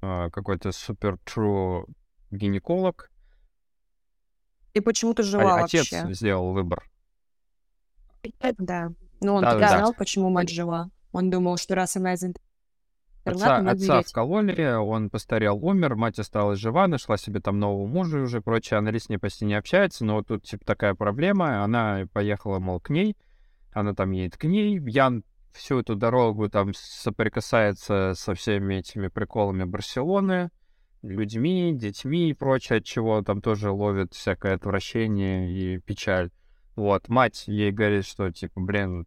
[0.00, 1.84] э, какой-то супер true
[2.30, 3.10] гинеколог,
[4.74, 6.14] И почему-то а жива отец вообще.
[6.14, 6.88] сделал выбор.
[8.58, 8.92] Да.
[9.20, 10.90] Ну, он Да, так да, знал, почему мать жива.
[11.12, 12.40] Он думал, что раз она из интерната,
[13.24, 14.08] Отца, она отца умереть.
[14.08, 18.78] вкололи, он постарел, умер, мать осталась жива, нашла себе там нового мужа и уже прочее.
[18.78, 21.62] Анна с ней почти не общается, но тут типа такая проблема.
[21.62, 23.16] Она поехала, мол, к ней,
[23.72, 24.78] она там едет к ней.
[24.86, 30.50] Ян всю эту дорогу там соприкасается со всеми этими приколами Барселоны,
[31.02, 36.30] людьми, детьми и прочее, от чего там тоже ловит всякое отвращение и печаль.
[36.78, 39.04] Вот, мать ей говорит, что, типа, блин,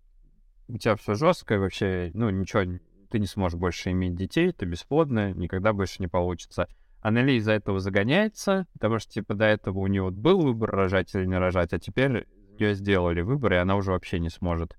[0.67, 2.77] у тебя все жестко, вообще, ну, ничего,
[3.09, 6.67] ты не сможешь больше иметь детей, ты бесплодная, никогда больше не получится.
[6.99, 11.15] Аннели из-за этого загоняется, потому что, типа, до этого у нее вот был выбор, рожать
[11.15, 12.27] или не рожать, а теперь
[12.59, 14.77] ее сделали выбор, и она уже вообще не сможет.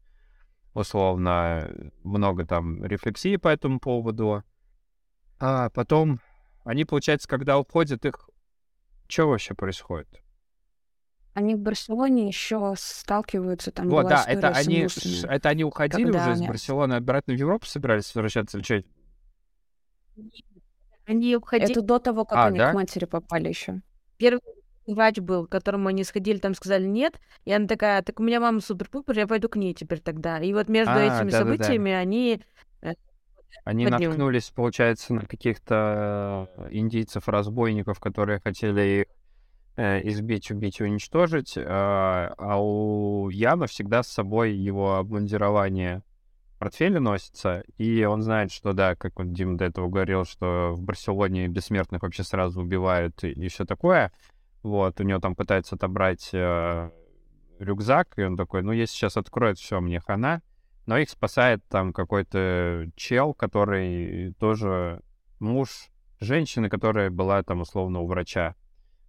[0.75, 1.71] Условно,
[2.05, 4.43] много там рефлексии по этому поводу.
[5.41, 6.21] А потом,
[6.65, 8.29] они, получается, когда уходят, их...
[9.09, 10.22] Что вообще происходит?
[11.35, 14.87] Они в Барселоне еще сталкиваются, там вот, да, это с они,
[15.29, 18.83] это они уходили когда уже из они- Барселоны, обратно в Европу собирались возвращаться или что?
[21.07, 21.71] Они уходили.
[21.73, 22.71] Это до того, как А, они да?
[22.71, 23.81] к матери попали еще.
[24.19, 24.41] Первый
[24.87, 27.19] врач был, к которому они сходили, там сказали нет.
[27.45, 30.39] И она такая, так у меня мама супер-пупер, я пойду к ней теперь тогда.
[30.41, 31.39] И вот между А, этими да-да-да.
[31.39, 32.43] событиями они...
[33.65, 34.11] Они Под ним.
[34.11, 39.22] наткнулись, получается, на каких-то э, индийцев-разбойников, которые хотели их э,
[39.77, 41.55] избить, убить уничтожить.
[41.57, 46.03] А, а у Яна всегда с собой его обмундирование
[46.63, 50.81] портфеле носится, и он знает, что да, как вот Дим до этого говорил, что в
[50.81, 54.13] Барселоне бессмертных вообще сразу убивают и, и все такое.
[54.63, 56.91] Вот, у него там пытаются отобрать э,
[57.59, 60.41] рюкзак, и он такой, ну, если сейчас откроют, все, мне хана.
[60.87, 65.01] Но их спасает там какой-то чел, который тоже
[65.41, 65.89] муж
[66.21, 68.55] женщины, которая была там условно у врача,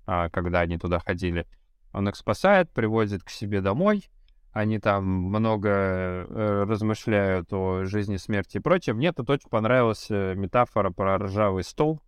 [0.05, 1.45] когда они туда ходили.
[1.93, 4.09] Он их спасает, привозит к себе домой,
[4.53, 8.97] они там много э, размышляют о жизни, смерти и прочем.
[8.97, 12.01] Мне тут очень понравилась э, метафора про ржавый стол.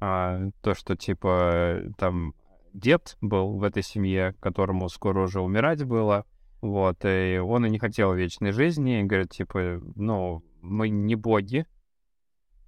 [0.00, 2.34] А, то, что типа там
[2.72, 6.24] дед был в этой семье, которому скоро уже умирать было.
[6.62, 11.66] Вот, и он и не хотел вечной жизни, и говорит, типа, ну, мы не боги,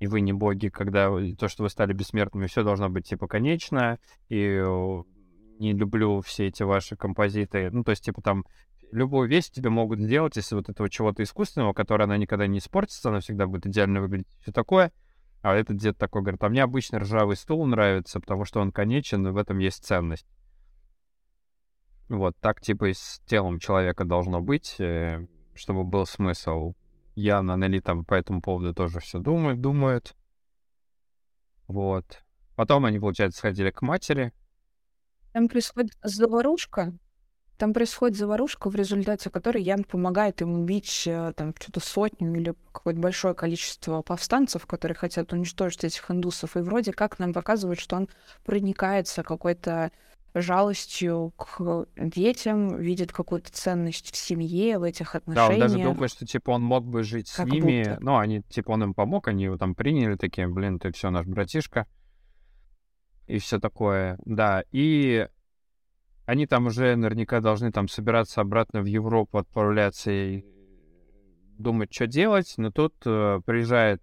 [0.03, 4.01] и вы не боги, когда то, что вы стали бессмертными, все должно быть, типа, конечно,
[4.29, 4.61] и
[5.61, 8.45] не люблю все эти ваши композиты, ну, то есть, типа, там,
[8.91, 13.11] любую вещь тебе могут сделать, если вот этого чего-то искусственного, которое она никогда не испортится,
[13.11, 14.91] она всегда будет идеально выглядеть, все такое,
[15.41, 19.25] а этот дед такой говорит, а мне обычно ржавый стул нравится, потому что он конечен,
[19.29, 20.27] и в этом есть ценность.
[22.09, 25.25] Вот так типа и с телом человека должно быть, э,
[25.55, 26.75] чтобы был смысл.
[27.15, 30.15] Я на Нелли там по этому поводу тоже все думают, думают.
[31.67, 32.23] Вот.
[32.57, 34.33] Потом они, получается, сходили к матери.
[35.33, 36.93] Там происходит заварушка.
[37.59, 42.55] Там происходит заварушка, в результате которой Ян помогает им убить э, там что-то сотню или
[42.73, 46.57] какое-то большое количество повстанцев, которые хотят уничтожить этих индусов.
[46.57, 48.09] И вроде как нам показывают, что он
[48.45, 49.93] проникается какой-то
[50.35, 55.49] жалостью к детям, видит какую-то ценность в семье, в этих отношениях.
[55.49, 57.85] Да, он даже думает, что, типа, он мог бы жить как с ними.
[57.85, 57.99] будто.
[58.01, 61.27] Ну, они, типа, он им помог, они его там приняли, такие, блин, ты все наш
[61.27, 61.87] братишка.
[63.27, 64.65] И все такое, да.
[64.73, 65.29] И
[66.27, 70.45] они там уже наверняка должны там собираться обратно в Европу, отправляться и
[71.59, 72.55] думать, что делать.
[72.57, 74.03] Но тут э, приезжает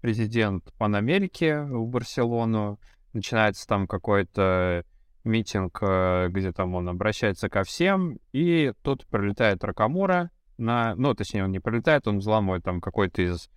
[0.00, 2.80] президент Панамерики в Барселону,
[3.12, 4.84] начинается там какой-то
[5.24, 10.94] митинг, э, где там он обращается ко всем, и тут прилетает Ракамура на...
[10.96, 13.48] Ну, точнее, он не прилетает, он взламывает там какой-то из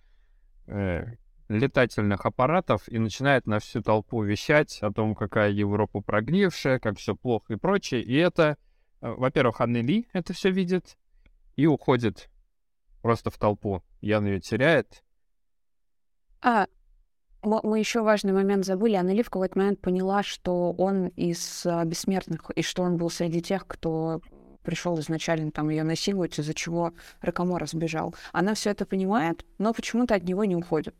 [0.66, 1.04] э,
[1.48, 7.14] летательных аппаратов и начинает на всю толпу вещать о том, какая Европа прогнившая, как все
[7.14, 8.02] плохо и прочее.
[8.02, 8.56] И это,
[9.00, 10.96] э, во-первых, Анны Ли это все видит
[11.56, 12.30] и уходит
[13.02, 13.82] просто в толпу.
[14.00, 15.02] Ян ее теряет.
[16.42, 16.66] А,
[17.42, 18.94] мы еще важный момент забыли.
[18.94, 23.40] Аннели в какой-то момент поняла, что он из а, бессмертных, и что он был среди
[23.40, 24.20] тех, кто
[24.62, 28.14] пришел изначально там ее насиловать, из-за чего Ракамора сбежал.
[28.32, 30.94] Она все это понимает, но почему-то от него не уходит.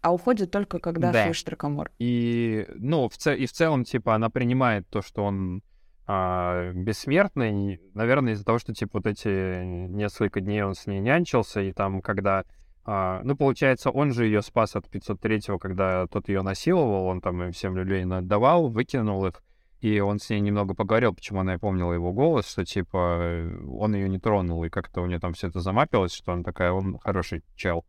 [0.00, 1.24] А уходит только когда Да.
[1.24, 1.90] слышит Ракамор.
[1.98, 5.62] И, ну, в ц- и в целом, типа, она принимает то, что он
[6.06, 11.60] а, бессмертный, наверное, из-за того, что, типа, вот эти несколько дней он с ней нянчился,
[11.62, 12.44] и там, когда...
[12.86, 17.50] а, ну, получается, он же ее спас от 503-го, когда тот ее насиловал, он там
[17.52, 19.42] всем люлей отдавал, выкинул их,
[19.80, 23.94] и он с ней немного поговорил, почему она и помнила его голос, что, типа, он
[23.94, 26.98] ее не тронул, и как-то у нее там все это замапилось, что он такая, он
[26.98, 27.84] хороший чел.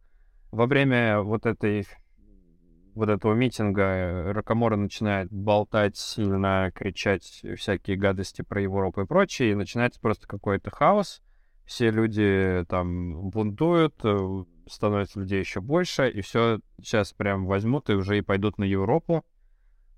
[0.51, 1.85] Во время вот этой
[2.93, 9.55] вот этого митинга Ракамора начинает болтать сильно, кричать всякие гадости про Европу и прочее, и
[9.55, 11.21] начинается просто какой-то хаос.
[11.65, 17.93] Все люди там бунтуют, э, становится людей еще больше, и все сейчас прям возьмут и
[17.93, 19.25] уже и пойдут на Европу.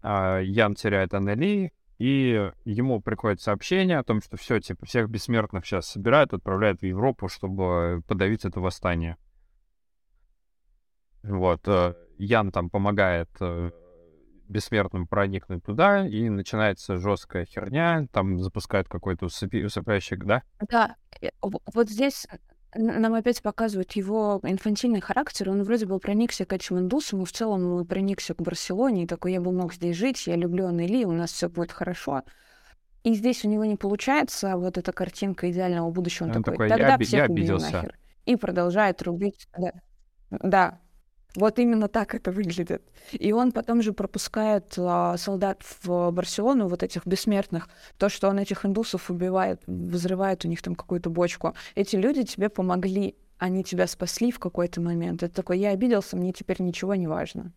[0.02, 5.66] А, Ян теряет Аннели, и ему приходит сообщение о том, что все, типа, всех бессмертных
[5.66, 9.18] сейчас собирают, отправляют в Европу, чтобы подавить это восстание.
[11.24, 11.68] Вот.
[11.68, 13.72] э, Ян там помогает э,
[14.48, 20.44] бессмертным проникнуть туда, и начинается жесткая херня, там запускают какой-то усыпи- усыпляющий, да?
[20.70, 22.28] Да, э, вот здесь
[22.76, 25.50] нам опять показывают его инфантильный характер.
[25.50, 29.08] Он вроде бы проникся к этим индусам, и в целом он проникся к Барселоне, и
[29.08, 32.24] такой, я бы мог здесь жить, я люблю Аннели, у нас все будет хорошо.
[33.04, 36.26] И здесь у него не получается вот эта картинка идеального будущего.
[36.26, 37.72] Он, Он такой, такой, «Я тогда оби- всех я обиделся».
[37.72, 37.98] нахер.
[38.26, 39.48] И продолжает рубить.
[39.58, 39.72] Да.
[40.30, 40.80] да,
[41.38, 42.82] вот именно так это выглядит.
[43.12, 47.70] И он потом же пропускает а, солдат в Барселону, вот этих бессмертных,
[48.00, 51.54] то, что он этих индусов убивает, взрывает у них там какую-то бочку.
[51.76, 55.22] Эти люди тебе помогли, они тебя спасли в какой-то момент.
[55.22, 57.54] Это такой, я обиделся, мне теперь ничего не важно.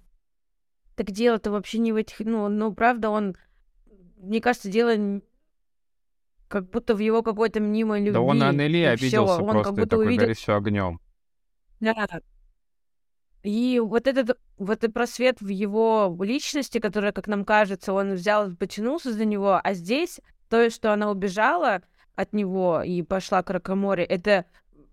[0.94, 2.20] Так дело-то вообще не в этих...
[2.20, 3.35] Ну, ну, правда, он...
[4.19, 5.23] Мне кажется, дело
[6.48, 8.12] как будто в его какой-то мнимой любви.
[8.12, 9.07] Да он на Аннели и всё.
[9.07, 10.35] обиделся Он просто, как и будто такой, увидел...
[10.35, 11.01] все огнем.
[11.81, 12.20] Да.
[13.43, 18.55] И вот этот вот этот просвет в его личности, который, как нам кажется, он взял,
[18.55, 21.83] потянулся за него, а здесь то, что она убежала
[22.17, 24.45] от него и пошла к Ракоморе, это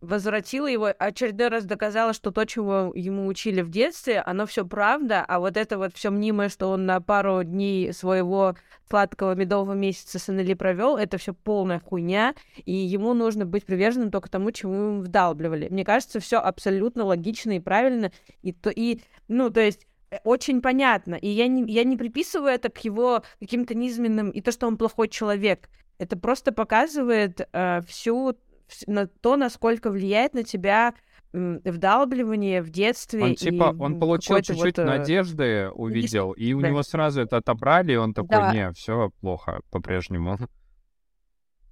[0.08, 5.24] возвратила его, очередной раз доказала, что то, чего ему учили в детстве, оно все правда,
[5.28, 8.56] а вот это вот все мнимое, что он на пару дней своего
[8.90, 12.36] сладкого медового месяца с Эннели провел, это все полная хуйня,
[12.66, 15.68] и ему нужно быть приверженным только тому, чему ему вдалбливали.
[15.70, 18.12] Мне кажется, все абсолютно логично и правильно,
[18.42, 21.16] и, то, и ну, то есть э, очень понятно.
[21.16, 24.78] И я не, я не приписываю это к его каким-то низменным, и то, что он
[24.78, 25.70] плохой человек.
[25.98, 28.38] Это просто показывает э, всю
[28.85, 30.94] на то, насколько влияет на тебя
[31.34, 33.23] вдалбливание в детстве.
[33.23, 36.69] Он типа, он получил чуть-чуть вот, э, надежды, увидел, и у да.
[36.69, 38.53] него сразу это отобрали, и он такой, да.
[38.53, 40.38] не, все плохо по-прежнему.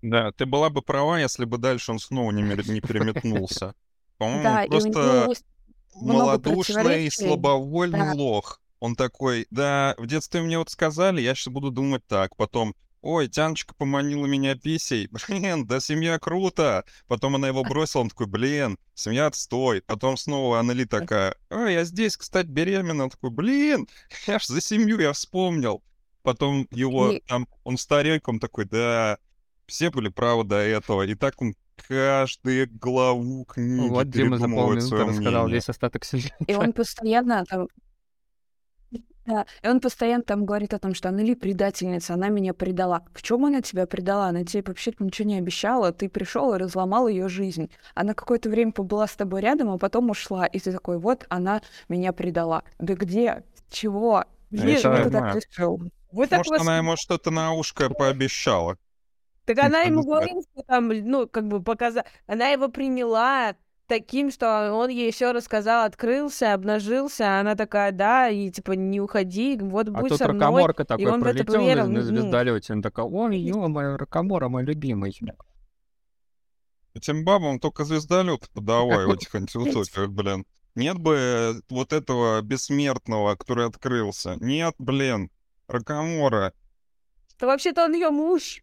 [0.01, 3.73] Да, ты была бы права, если бы дальше он снова не, не переметнулся.
[4.17, 5.33] По-моему, просто
[5.95, 8.61] малодушный, слабовольный лох.
[8.79, 12.35] Он такой, да, в детстве мне вот сказали, я сейчас буду думать так.
[12.35, 12.75] Потом,
[13.05, 16.83] ой, Тяночка поманила меня писей, блин, да семья круто.
[17.07, 19.83] Потом она его бросила, он такой, блин, семья отстой.
[19.83, 23.03] Потом снова Аннели такая, ой, я здесь, кстати, беременна.
[23.05, 23.87] Он такой, блин,
[24.27, 25.83] я ж за семью, я вспомнил.
[26.23, 29.19] Потом его, там, он стареньком такой, да,
[29.67, 31.03] все были правы до этого.
[31.03, 31.53] И так он
[31.87, 36.43] каждую главу книги Вот Дима за полминуты рассказал весь остаток сюжета.
[36.47, 37.67] И он постоянно там
[39.25, 43.03] да, и он постоянно там говорит о том, что Аннели предательница, она меня предала.
[43.13, 44.27] В чем она тебя предала?
[44.27, 47.71] Она тебе вообще ничего не обещала, ты пришел и разломал ее жизнь.
[47.95, 51.61] Она какое-то время побыла с тобой рядом, а потом ушла, и ты такой, вот она
[51.89, 52.63] меня предала.
[52.79, 53.43] Да где?
[53.69, 54.25] Чего?
[54.51, 55.81] Где ты туда пришел?
[56.11, 56.61] Вы Может, вас...
[56.61, 58.77] она ему что-то на ушко пообещала.
[59.45, 62.05] Так она ему говорила, что там, ну, как бы показала...
[62.25, 63.55] Она его приняла,
[63.87, 68.99] таким, что он ей все рассказал, открылся, обнажился, а она такая, да, и типа не
[68.99, 70.39] уходи, вот будь а тут со мной.
[70.39, 74.63] ракоморка такой и он пролетел поверил, на, на звездолете, он такой, ой, ё-моё, ракомора мой
[74.63, 75.15] любимый.
[76.93, 80.45] Этим бабам только звездолет подавай в этих антиутопиях, блин.
[80.75, 84.35] Нет бы вот этого бессмертного, который открылся.
[84.41, 85.31] Нет, блин,
[85.67, 86.53] Ракомора.
[87.37, 88.61] То вообще-то он ее муж.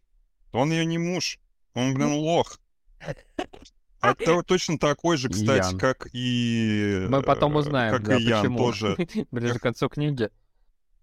[0.51, 1.39] Он ее не муж.
[1.73, 2.59] Он, блин, лох.
[4.03, 5.79] А то, точно такой же, кстати, Ян.
[5.79, 7.05] как и...
[7.09, 8.57] Мы потом узнаем, как да, и Ян почему.
[8.57, 8.97] тоже.
[9.31, 10.29] Ближе к концу книги.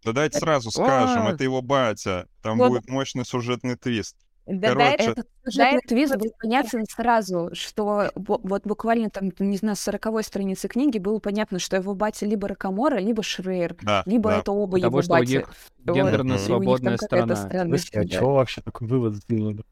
[0.05, 2.29] Да давайте сразу скажем, это его батя.
[2.43, 4.17] Там будет мощный сюжетный твист.
[4.47, 4.97] Да, Короче...
[4.97, 9.81] да, этот сюжетный да, твист был понятен сразу, что вот буквально там, не знаю, с
[9.81, 14.39] 40 страницы книги было понятно, что его батя либо Ракомора, либо Шрейр, да, либо да.
[14.39, 15.37] это оба Потому его что бати.
[15.37, 15.55] у них
[15.85, 17.37] гендерно вот, свободная страна.
[17.37, 19.63] Слушайте, а чего вообще такой вывод сделали?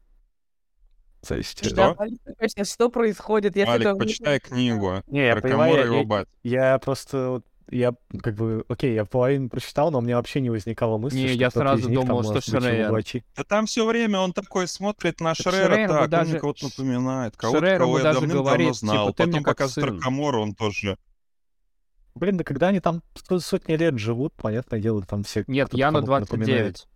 [1.27, 1.95] То есть, что?
[1.95, 3.55] Да, что происходит?
[3.55, 3.95] Если Алик, это...
[3.95, 5.03] почитай книгу.
[5.07, 7.41] Не, я понимаю, я, я, я просто
[7.71, 11.27] я как бы, окей, я половину прочитал, но у меня вообще не возникало мысли, не,
[11.27, 13.23] что я сразу думал, что Шрейер.
[13.35, 16.35] Да там все время он такой смотрит на Шрейера, Шрейер так, даже...
[16.35, 19.07] он кого-то напоминает, кого-то, Шрейер кого я даже давным-давно говорит, знал.
[19.07, 20.97] типа, Потом показывает Таркамора, он тоже.
[22.15, 23.03] Блин, да когда они там
[23.39, 25.43] сотни лет живут, понятное дело, там все...
[25.47, 26.31] Нет, я на 29.
[26.31, 26.87] Напоминает.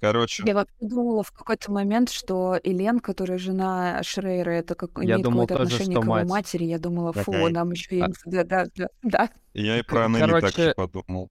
[0.00, 0.44] Короче.
[0.46, 5.22] Я вообще думала в какой-то момент, что Элен, которая жена Шрейра, это как я имеет
[5.22, 6.28] думал какое-то тоже, отношение что к его мать.
[6.28, 6.64] матери.
[6.64, 7.50] Я думала, фу, Такая.
[7.50, 8.00] нам еще и...
[8.00, 8.08] А.
[8.26, 9.30] Да, да, да, да.
[9.54, 11.30] Я и про Аннели Короче, так же подумал.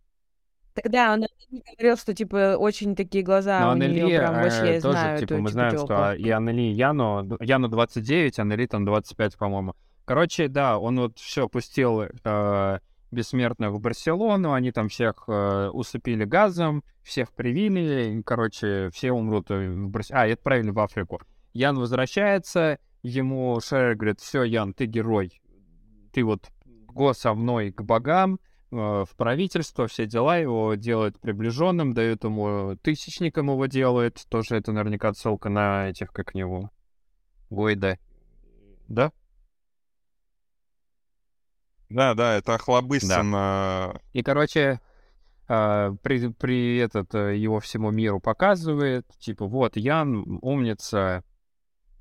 [0.73, 1.26] Тогда он
[1.76, 4.98] говорил, что типа очень такие глаза Но у Аннели нее прям вообще, я э, тоже,
[4.98, 9.38] знаю типа, эту мы знаем, что и Аннели, и Яну, Яну 29, Аннели там 25,
[9.38, 9.76] по-моему.
[10.06, 12.80] Короче, да, он вот все пустил э,
[13.11, 19.69] бессмертных в Барселону, они там всех э, усыпили газом, всех привили, короче, все умрут э,
[19.69, 20.23] в Барселоне.
[20.23, 21.21] А, и отправили в Африку.
[21.53, 25.41] Ян возвращается, ему Шерри говорит, все, Ян, ты герой,
[26.11, 28.39] ты вот го со мной к богам,
[28.71, 34.71] э, в правительство, все дела, его делают приближенным, дают ему тысячником его делают, тоже это
[34.71, 36.71] наверняка отсылка на этих, как него,
[37.49, 37.97] Гойда.
[38.88, 39.11] Да?
[41.89, 43.31] Да, да, это Охлобыстин.
[43.31, 43.93] Да.
[44.14, 44.81] И, короче,
[45.47, 51.23] э, при, при этот э, его всему миру показывает, типа, вот, Ян умница,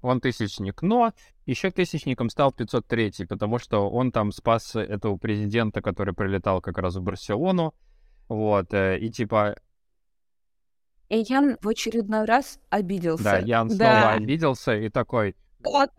[0.02, 1.12] он тысячник, но
[1.46, 6.96] еще тысячником стал 503, потому что он там спас этого президента, который прилетал как раз
[6.96, 7.74] в Барселону,
[8.28, 9.56] вот, э, и типа...
[11.08, 13.22] И Ян в очередной раз обиделся.
[13.22, 14.12] Да, Ян снова Да.
[14.14, 15.90] обиделся и такой, Вот,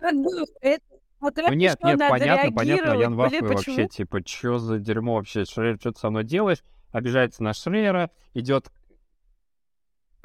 [0.60, 0.84] это-
[1.20, 3.76] вот ну нет, нет, понятно, понятно, Ян в блин, ахуе почему?
[3.76, 6.64] вообще, типа, что за дерьмо вообще, Шрейер, что ты со мной делаешь?
[6.92, 8.72] Обижается на Шрейера, идет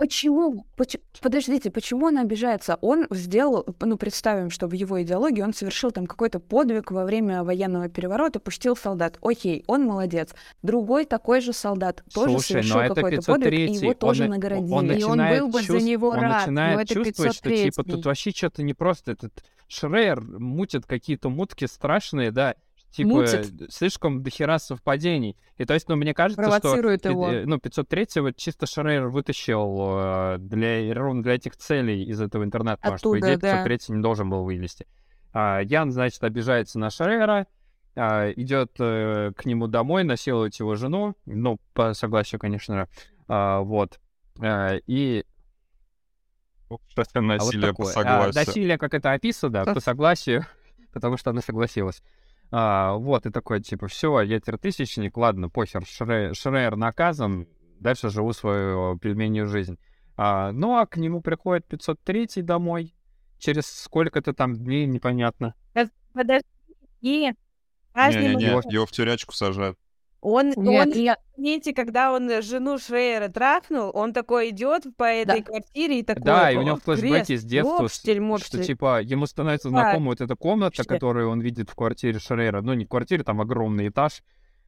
[0.02, 0.66] Почему?
[0.76, 2.76] Поч- Подождите, почему он обижается?
[2.80, 7.44] Он сделал, ну, представим, что в его идеологии он совершил там какой-то подвиг во время
[7.44, 9.18] военного переворота, пустил солдат.
[9.22, 10.34] Окей, он молодец.
[10.62, 14.34] Другой такой же солдат тоже Слушай, совершил какой-то подвиг, и 503 его тоже он, на-
[14.36, 14.72] наградили.
[14.72, 17.48] он И он был бы за чувств- него он рад, начинает но это чувствовать, что
[17.50, 17.90] типа 503-й.
[17.92, 22.56] тут вообще что-то не просто этот Шрейер мутит какие-то мутки страшные, да,
[22.92, 23.72] типа Мутит.
[23.72, 25.36] слишком дохера совпадений.
[25.56, 27.30] И то есть, ну, мне кажется, Провоцирует что его.
[27.30, 32.44] э, ну, 503 вот чисто Шрейер вытащил э, для, ровно для этих целей из этого
[32.44, 33.64] интернета, потому что, по Оттуда, идее, да.
[33.64, 34.86] 503 не должен был вылезти.
[35.32, 37.46] А, Ян, значит, обижается на Шрейера,
[37.96, 42.88] а, идет э, к нему домой, насилует его жену, ну, по согласию, конечно же,
[43.28, 43.98] а, вот.
[44.40, 45.24] А, и
[46.88, 47.90] Кстати, а вот насилие по такое.
[47.90, 48.46] А, согласию.
[48.46, 50.46] насилие, как это описано, да, по согласию,
[50.92, 52.02] потому что она согласилась.
[52.54, 57.48] А, вот, и такой, типа, все, я тысячник, ладно, похер, Шре- Шрейер наказан,
[57.80, 59.78] дальше живу свою пельменью жизнь.
[60.18, 62.94] А, ну, а к нему приходит 503 домой,
[63.38, 65.54] через сколько-то там дней, непонятно.
[66.12, 66.46] Подожди.
[68.18, 69.78] Не-не-не, его- момент- его в тюрячку сажают.
[70.24, 75.40] Он, Нет, он я- Помните, когда он жену Шрейера трахнул, он такой идет по этой
[75.40, 75.44] Да.
[75.44, 76.22] квартире и такой...
[76.22, 78.64] Да, и у «О, него флешбеки крест, с детства, мопштель, что, мопштель».
[78.64, 79.80] типа ему становится Да.
[79.80, 80.84] знакома вот эта комната, Вообще.
[80.84, 82.60] которую он видит в квартире Шрейера.
[82.62, 84.22] Ну, не квартире, там огромный этаж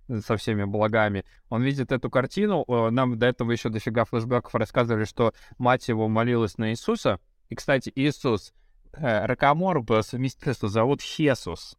[0.08, 1.24] э, со всеми благами.
[1.50, 2.64] Он видит эту картину.
[2.66, 7.20] э, Нам до этого еще дофига флешбеков рассказывали, что мать его молилась на Иисуса.
[7.48, 8.52] И, кстати, Иисус
[8.94, 11.76] э, Ракамор по совместительству зовут Хесус.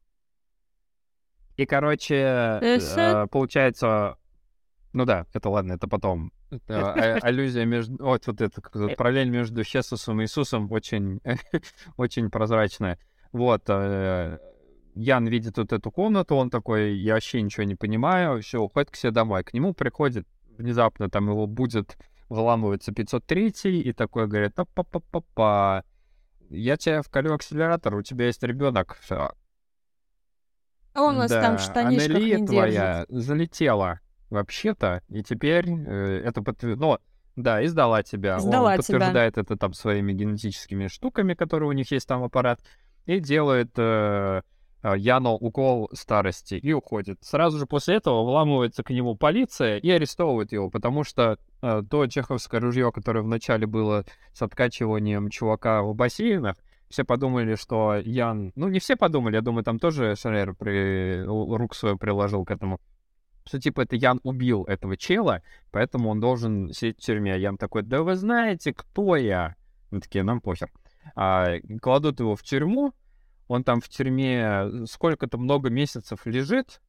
[1.57, 2.15] И, короче,
[2.97, 4.17] э, получается...
[4.93, 6.31] Ну да, это ладно, это потом.
[6.51, 8.03] Это, а- аллюзия между...
[8.03, 11.21] Вот, вот это, как это, параллель между Хесусом и Иисусом очень,
[11.97, 12.97] очень прозрачная.
[13.31, 13.63] Вот.
[13.67, 14.37] э,
[14.95, 18.95] Ян видит вот эту комнату, он такой, я вообще ничего не понимаю, все, уходит к
[18.95, 19.43] себе домой.
[19.43, 20.25] К нему приходит
[20.57, 21.97] внезапно, там его будет
[22.29, 25.83] выламывается 503 и такой говорит, па-па-па-па-па,
[26.49, 28.97] я тебя вколю акселератор, у тебя есть ребенок.
[30.95, 33.99] А он у нас там в штанишках Аннели не твоя залетела
[34.29, 36.79] вообще-то, и теперь э, это подтверждает...
[36.79, 36.97] Ну,
[37.35, 38.39] да, и сдала тебя.
[38.39, 38.99] Сдала Он тебя.
[38.99, 42.61] подтверждает это там своими генетическими штуками, которые у них есть там аппарат,
[43.05, 44.41] и делает э,
[44.83, 47.17] э, Яну укол старости и уходит.
[47.21, 52.07] Сразу же после этого вламывается к нему полиция и арестовывает его, потому что э, то
[52.07, 56.55] чеховское ружье, которое вначале было с откачиванием чувака в бассейнах,
[56.89, 58.51] все подумали, что Ян...
[58.55, 61.23] Ну, не все подумали, я думаю, там тоже Шрейер при...
[61.23, 62.79] рук свою приложил к этому.
[63.45, 65.41] Что, типа, это Ян убил этого чела,
[65.71, 67.33] поэтому он должен сидеть в тюрьме.
[67.33, 69.55] А Ян такой, да вы знаете, кто я?
[69.91, 70.71] Мы такие, нам похер.
[71.15, 72.93] А, кладут его в тюрьму,
[73.47, 76.81] он там в тюрьме сколько-то много месяцев лежит.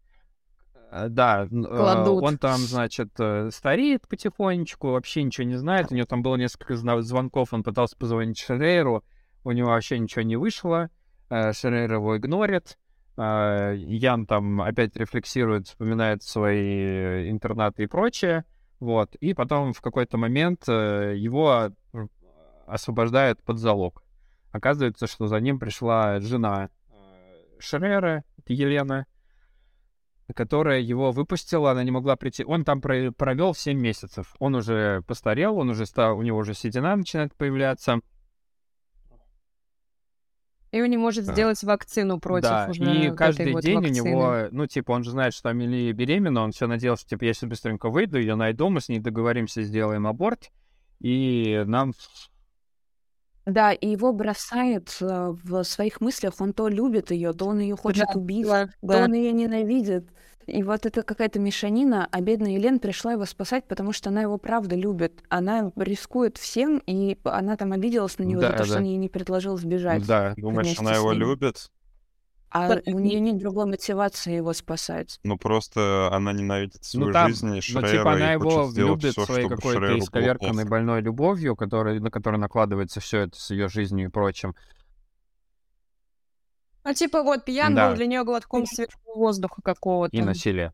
[0.90, 2.22] Э, Да, э, Кладут.
[2.22, 5.90] он там, значит, э, стареет потихонечку, вообще ничего не знает.
[5.90, 9.04] У него там было несколько звонков, он пытался позвонить Шрейеру,
[9.46, 10.90] у него вообще ничего не вышло.
[11.30, 12.76] Э, Шрейер его игнорит.
[13.16, 18.44] Э, Ян там опять рефлексирует, вспоминает свои э, интернаты и прочее.
[18.80, 19.14] Вот.
[19.14, 22.06] И потом в какой-то момент э, его э,
[22.66, 24.02] освобождают под залог.
[24.50, 29.06] Оказывается, что за ним пришла жена э, Шрера, это Елена,
[30.34, 32.44] которая его выпустила, она не могла прийти.
[32.44, 34.34] Он там про- провел 7 месяцев.
[34.40, 38.00] Он уже постарел, он уже стал, у него уже седина начинает появляться.
[40.72, 41.32] И он не может Да.
[41.32, 44.00] сделать вакцину против да, уже и вот каждый этой вот день вакцины.
[44.00, 47.34] у него, ну, типа, он же знает, что Амелия беременна, он все надеялся, типа, я
[47.34, 50.50] сейчас быстренько выйду, ее найду, мы с ней договоримся, сделаем аборт,
[51.00, 51.92] и нам
[53.46, 56.34] Да, и его бросает э, в своих мыслях.
[56.40, 59.04] Он то любит ее, то он ее хочет Да, убить, да, то да.
[59.04, 60.08] он ее ненавидит.
[60.46, 64.38] И вот это какая-то мешанина, а бедная Елен пришла его спасать, потому что она его
[64.38, 65.22] правда любит.
[65.28, 68.80] Она рискует всем, и она там обиделась на него за Да, то, что да.
[68.80, 70.06] он ей не предложил сбежать.
[70.06, 71.70] Да, Думаешь, она его любит?
[72.50, 75.18] А у нее нет другой мотивации его спасать.
[75.24, 78.70] Ну, просто она ненавидит свою ну, там, жизнь и ну, Шрера, типа, она и его
[78.74, 83.68] любит всё, своей какой-то исковерканной больной любовью, которая, на которую накладывается все это с ее
[83.68, 84.54] жизнью и прочим.
[86.86, 87.88] Ну, типа, вот, пьян Да.
[87.88, 90.16] был для нее глотком свежего воздуха какого-то.
[90.16, 90.72] и насилие.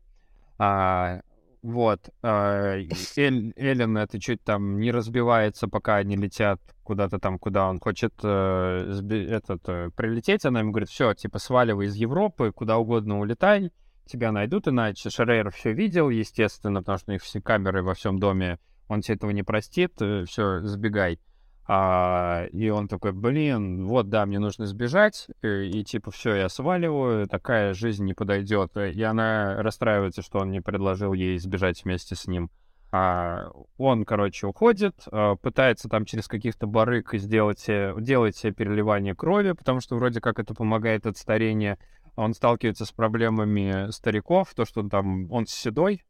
[0.59, 1.21] А,
[1.63, 2.09] вот.
[2.21, 2.75] а,
[3.17, 8.13] Эль- Эллен это чуть там не разбивается, пока они летят куда-то там, куда он хочет
[8.23, 10.45] э, сби- этот, э, прилететь.
[10.45, 13.71] Она ему говорит, все, типа, сваливай из Европы, куда угодно улетай,
[14.05, 18.19] тебя найдут, иначе Шерейр все видел, естественно, потому что у них все камеры во всем
[18.19, 18.59] доме,
[18.89, 21.19] он тебе этого не простит, все, сбегай.
[21.65, 26.49] А, и он такой, блин, вот, да, мне нужно сбежать, э, и, типа, все, я
[26.49, 28.75] сваливаю, такая жизнь не подойдет.
[28.75, 32.49] И она расстраивается, что он не предложил ей сбежать вместе с ним.
[32.91, 39.53] А, он, короче, уходит, а, пытается там через каких-то барыг сделать, делать себе переливание крови,
[39.53, 41.77] потому что вроде как это помогает от старения.
[42.15, 46.03] Он сталкивается с проблемами стариков, то, что там он седой,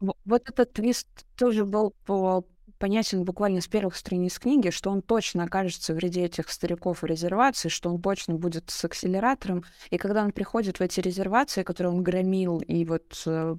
[0.00, 2.44] Во- Вот этот твист тоже был по-
[2.80, 7.04] понятен буквально с первых страниц книги, что он точно окажется в ряде этих стариков в
[7.04, 9.64] резервации, что он точно будет с акселератором.
[9.90, 13.56] И когда он приходит в эти резервации, которые он громил, и вот э,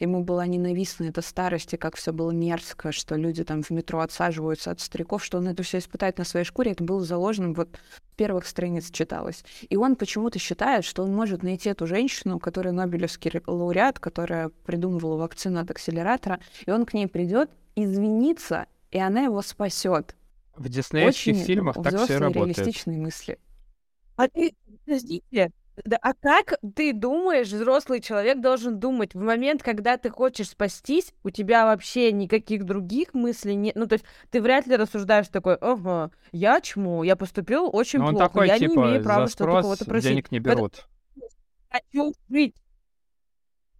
[0.00, 4.00] ему была ненавистна эта старость, и как все было мерзко, что люди там в метро
[4.00, 7.68] отсаживаются от стариков, что он это все испытает на своей шкуре, это было заложено вот
[7.92, 9.44] с первых страниц читалось.
[9.68, 14.48] И он почему-то считает, что он может найти эту женщину, которая Нобелевский ре- лауреат, которая
[14.64, 20.14] придумывала вакцину от акселератора, и он к ней придет, извиниться, и она его спасет.
[20.56, 22.58] в диснеевских Очень фильмах так все работает.
[22.58, 23.38] реалистичные мысли.
[24.16, 25.50] А ты, подождите,
[25.84, 31.12] да, а как ты думаешь, взрослый человек должен думать в момент, когда ты хочешь спастись,
[31.24, 35.56] у тебя вообще никаких других мыслей нет, ну то есть ты вряд ли рассуждаешь такой,
[35.56, 39.28] ага, я чмо, я поступил очень Но он плохо, такой, я не типа, имею права
[39.28, 40.10] что-то кого-то просить.
[40.10, 40.88] денег не берут.
[41.70, 42.54] хочу жить.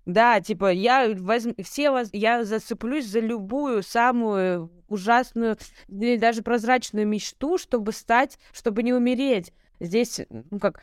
[0.07, 1.53] Да, типа, я возьм...
[1.63, 2.11] все воз...
[2.13, 5.57] я засыплюсь за любую самую ужасную
[5.89, 9.53] или даже прозрачную мечту, чтобы стать, чтобы не умереть.
[9.81, 10.83] Здесь, ну как,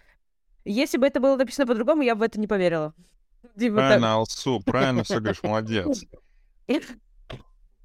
[0.65, 2.93] если бы это было написано по-другому, я бы в это не поверила.
[3.57, 3.85] Типа, так.
[3.88, 6.03] Правильно, Алсу, правильно все говоришь, молодец.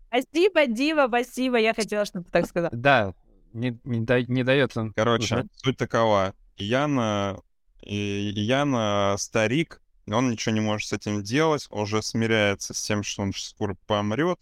[0.09, 1.59] Спасибо, Дима, спасибо.
[1.59, 2.71] Я хотела, чтобы ты так сказал.
[2.73, 3.13] Да,
[3.53, 4.93] не, не, да- не.
[4.95, 6.35] Короче, суть такова.
[6.57, 7.39] Яна,
[7.83, 9.83] и- Яна старик,
[10.15, 14.39] он ничего не может с этим делать, уже смиряется с тем, что он скоро помрет.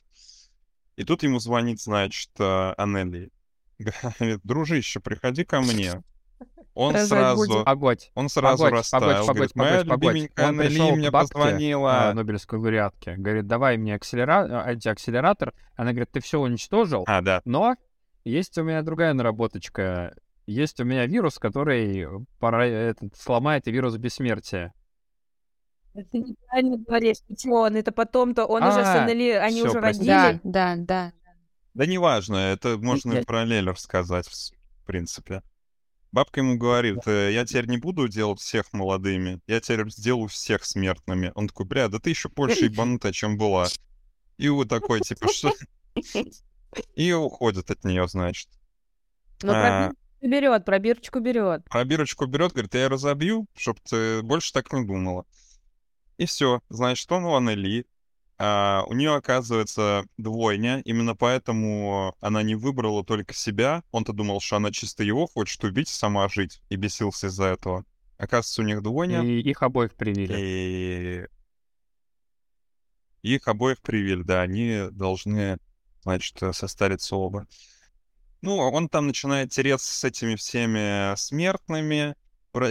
[0.96, 3.30] И тут ему звонит, значит, э, Анели.
[3.78, 6.02] Говорит, дружище, приходи ко мне.
[6.74, 7.64] Он сразу, будем.
[7.64, 9.26] Погодь, он сразу погодь, растаял.
[9.26, 12.08] погодь, Говорит, погодь, моя погодь, любименькая Он Анели мне бабке, позвонила.
[12.08, 14.64] а, Нобелевской лауреатке, говорит, давай мне акселера...
[14.66, 15.54] антиакселератор.
[15.76, 17.42] Она говорит, ты все уничтожил, А, да.
[17.44, 17.76] но
[18.24, 20.14] есть у меня другая наработочка.
[20.46, 22.06] Есть у меня вирус, который
[22.40, 22.66] пора...
[22.66, 24.74] этот, сломает и вирус бессмертия.
[25.94, 27.18] Ты неправильно говоришь.
[27.28, 27.76] Почему он?
[27.76, 30.06] Это потом-то, он уже с А, Аннели, они всё, уже родили.
[30.06, 31.12] Да, да, да.
[31.74, 35.42] Да неважно, это можно и параллель рассказать, в принципе.
[36.12, 40.64] Бабка ему говорит, «Э, я теперь не буду делать всех молодыми, я теперь сделаю всех
[40.64, 41.32] смертными.
[41.34, 43.66] Он такой, бля, да ты еще больше ебанутая, чем была.
[44.36, 45.52] И вот такой, типа, что...
[46.94, 48.48] И уходит от нее, значит.
[49.42, 49.90] Но А,
[50.20, 51.64] пробирочку берет, пробирочку берет.
[51.68, 55.24] пробирочку берет, говорит, я ее разобью, чтоб ты больше так не думала.
[56.16, 57.86] И все, значит, он у Анели.
[58.36, 63.82] А, у нее оказывается двойня, именно поэтому она не выбрала только себя.
[63.92, 67.84] Он-то думал, что она чисто его хочет убить, сама жить, и бесился из-за этого.
[68.18, 71.28] Оказывается, у них двойня, И их обоих привили.
[73.22, 75.58] и их обоих привели, да, они должны,
[76.02, 77.46] значит, состариться оба.
[78.42, 82.14] Ну, а он там начинает тереться с этими всеми смертными,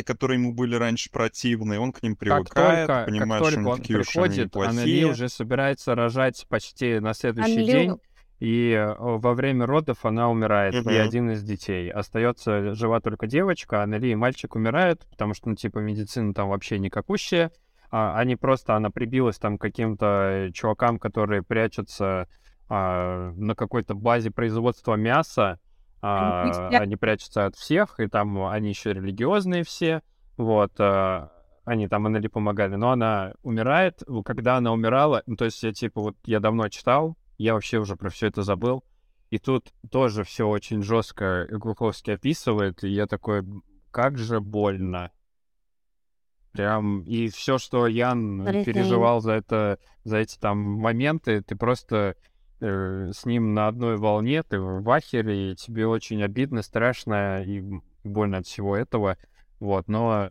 [0.05, 3.59] которые ему были раньше противны, он к ним Как привыкает, только, как понимает, что только
[3.59, 5.07] они он такие уж они приходит, неплохие.
[5.07, 7.97] уже собирается рожать почти на следующий Аннели- день.
[8.39, 10.89] И э, во время родов она умирает, и Мгм.
[10.89, 11.89] один из детей.
[11.89, 16.49] Остается жива только девочка, а Аннели и мальчик умирают, потому что, ну, типа, медицина там
[16.49, 17.51] вообще никакущая.
[17.89, 22.27] А, они просто, она прибилась там к каким-то чувакам, которые прячутся
[22.67, 25.59] а, на какой-то базе производства мяса.
[26.05, 30.01] А, они прячутся от всех, и там они еще религиозные все.
[30.37, 31.31] Вот, а,
[31.65, 34.03] они там Аннели помогали, но она умирает.
[34.25, 37.95] Когда она умирала, ну, то есть я, типа, вот я давно читал, я вообще уже
[37.95, 38.83] про все это забыл.
[39.29, 45.11] И тут тоже все очень жестко Глуховский описывает, и я такой, «М, как же больно.
[46.51, 52.15] Прям, и все, что Ян переживал за это, за эти там моменты, ты просто
[52.63, 57.63] э, с ним на одной волне, ты в ахере, и тебе очень обидно, страшно и
[58.03, 59.17] больно от всего этого.
[59.59, 60.29] Вот, но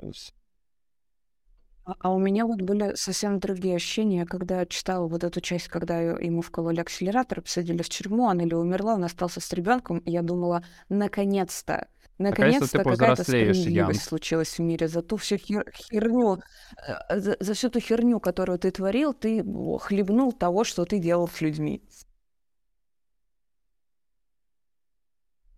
[1.84, 5.68] А а у меня вот были совсем другие ощущения, когда я читала вот эту часть,
[5.68, 10.10] когда ему вкололи акселератор, посадили в тюрьму, она или умерла, он остался с ребенком, и
[10.10, 11.88] я думала, наконец-то,
[12.18, 16.38] Наконец-то какая-то справедливость случилась в мире за ту всю хер- херню,
[16.86, 19.42] э, за, за всю ту херню, которую ты творил, ты
[19.80, 21.82] хлебнул того, что ты делал с людьми.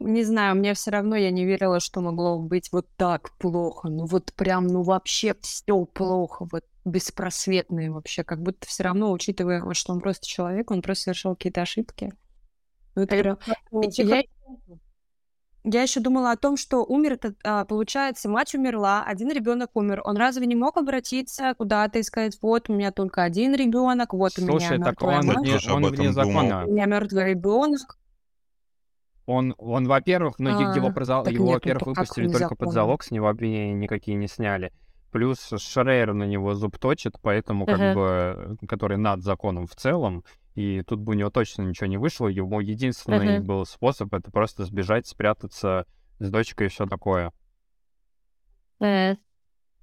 [0.01, 3.89] Не знаю, мне все равно я не верила, что могло быть вот так плохо.
[3.89, 8.25] Ну вот прям, ну вообще все плохо, вот беспросветное вообще.
[8.25, 12.12] Как будто все равно, учитывая, что он просто человек, он просто совершал какие-то ошибки.
[12.95, 13.39] Ну, это прям-
[14.09, 14.23] Я-
[15.66, 20.03] Я еще думала о том, что умер, этот, а, получается, мать умерла, один ребенок умер.
[20.05, 24.33] Он разве не мог обратиться куда-то и сказать, вот у меня только один ребенок, вот
[24.39, 26.66] у меня Слушай, так мертвая он, мать, вне, он вне закона.
[26.66, 27.99] у меня мертвый ребенок.
[29.27, 33.03] Он, он, во-первых, его, А, про зал- так его, ну во-первых, выпустили только под залог,
[33.03, 34.73] с него обвинения никакие не сняли.
[35.11, 37.95] Плюс Шрейер на него зуб точит, поэтому как Мгм.
[37.95, 40.25] бы, который над законом в целом,
[40.55, 42.27] и тут бы у него точно ничего не вышло.
[42.29, 43.47] Его единственный Мгм.
[43.47, 45.87] был способ это просто сбежать, спрятаться
[46.19, 47.33] с дочкой и все такое.
[48.81, 49.15] Э,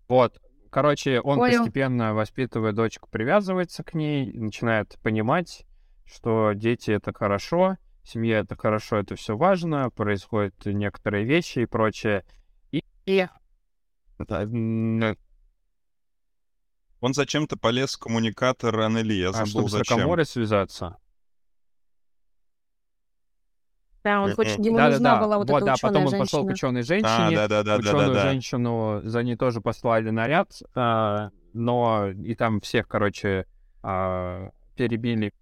[0.08, 0.40] Вот.
[0.70, 1.58] Короче, он Понял.
[1.60, 5.66] постепенно, воспитывая дочку, привязывается к ней, начинает понимать,
[6.06, 12.24] что дети— это хорошо, семья— это хорошо, это все важно, происходят некоторые вещи и прочее.
[12.72, 12.84] И...
[13.06, 13.28] и-
[14.20, 15.18] да, м,
[17.00, 19.98] Он зачем-то полез в коммуникатор Аннели, я а, забыл чтобы с зачем.
[19.98, 20.98] Ракаморой связаться.
[24.04, 24.58] Да, он хочет...
[24.60, 24.94] Ему Да-да-да.
[24.96, 26.54] нужна была вот, вот, эта да, потом он пошел к женщина.
[26.54, 28.00] ученой А, женщине, да-да-да-да-да-да.
[28.00, 33.46] ученую женщину за ней тоже послали наряд, а, но и там всех, короче,
[33.84, 35.34] а, перебили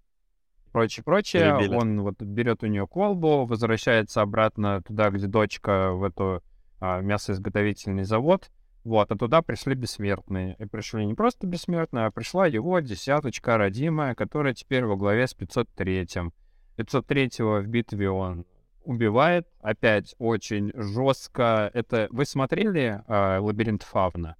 [0.72, 1.56] прочее, прочее.
[1.58, 1.76] Перебили.
[1.76, 6.42] Он вот берет у нее колбу, возвращается обратно туда, где дочка, в эту
[6.80, 8.50] а, мясоизготовительный завод.
[8.82, 10.56] Вот, а туда пришли бессмертные.
[10.58, 15.36] И пришли не просто бессмертные, а пришла его десяточка родимая, которая теперь во главе с
[15.36, 16.32] 503-м.
[16.78, 18.46] 503-го в битве он
[18.84, 19.46] убивает.
[19.60, 21.70] Опять очень жестко.
[21.74, 24.36] Это вы смотрели а, Лабиринт Фавна?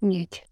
[0.00, 0.42] Нет.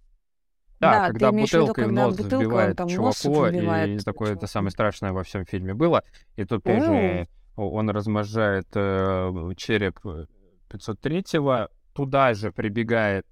[0.80, 3.98] Да, Да, ты когда имеешь в виду, бутылкой в нос забивает там нос чуваку, и
[3.98, 6.02] такое это самое страшное во всем фильме было.
[6.36, 10.26] И тут тоже он размножает э, череп э,
[10.70, 13.26] 503-го, туда же прибегает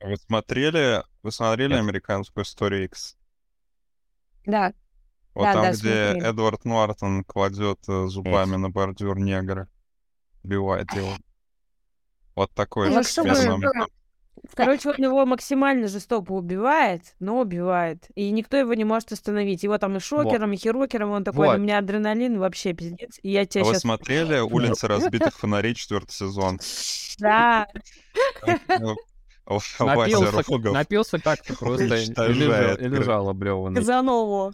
[0.00, 1.80] Вы смотрели, вы смотрели Нет.
[1.80, 3.16] американскую историю X?
[4.46, 4.72] Да.
[5.34, 6.30] Вот Да, там, да, где смотрели.
[6.30, 9.68] Эдвард Нортон кладет э, зубами на бордюр негра,
[10.44, 11.10] убивает его.
[12.36, 13.88] Вот такой Ну, же чтобы-.
[14.54, 18.06] Короче, он его максимально жестоко убивает, но убивает.
[18.14, 19.62] И никто его не может остановить.
[19.62, 21.56] Его там и шокером, и хирокером, он такой, Вот.
[21.56, 23.18] у меня адреналин вообще пиздец.
[23.22, 23.82] И я А тебя вы сейчас...
[23.82, 26.58] смотрели «Улицы разбитых фонарей» четвертый сезон?
[27.18, 27.66] Да,
[28.78, 28.96] Ну,
[29.46, 33.80] Вася напился, напился как-то просто и лежал, уничтожает, и лежал облеванный.
[33.80, 34.52] Казанову.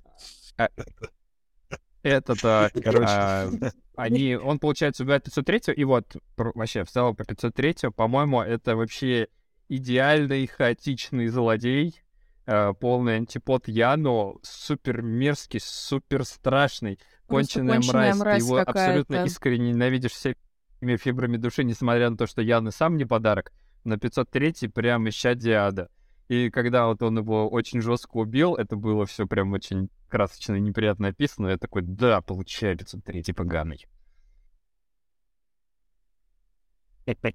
[2.02, 3.06] Этот, а, Короче.
[3.08, 3.50] а,
[3.96, 9.28] они, он, получается, убивает 503 и вот, вообще, в целом, по 503 по-моему, это вообще
[9.68, 12.00] идеальный хаотичный злодей,
[12.46, 19.24] э, полный антипод Яну, супер мерзкий, супер страшный, конченая конченая мразь, ты мразь его абсолютно
[19.24, 20.36] искренне ненавидишь всеми
[20.96, 23.52] фибрами души, несмотря на то, что Ян и сам не подарок,
[23.84, 25.88] на 503 прям ища Диада.
[26.28, 30.60] И когда вот он его очень жестко убил, это было все прям очень красочно и
[30.60, 31.48] неприятно описано.
[31.48, 33.86] Я такой, да, получаю 503 поганый.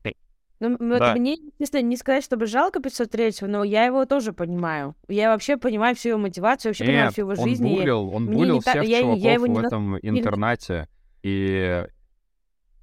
[0.07, 0.28] М,
[0.60, 1.15] вот Да.
[1.15, 4.95] мне, естественно, не сказать, чтобы жалко 503 но я его тоже понимаю.
[5.07, 7.68] Я вообще понимаю всю его мотивацию, вообще понимаю Нет, всю его он жизнь.
[7.68, 9.99] и булил, он булил не та- всех я- я чуваков его в не на- этом
[10.02, 10.88] интернате.
[11.23, 11.86] И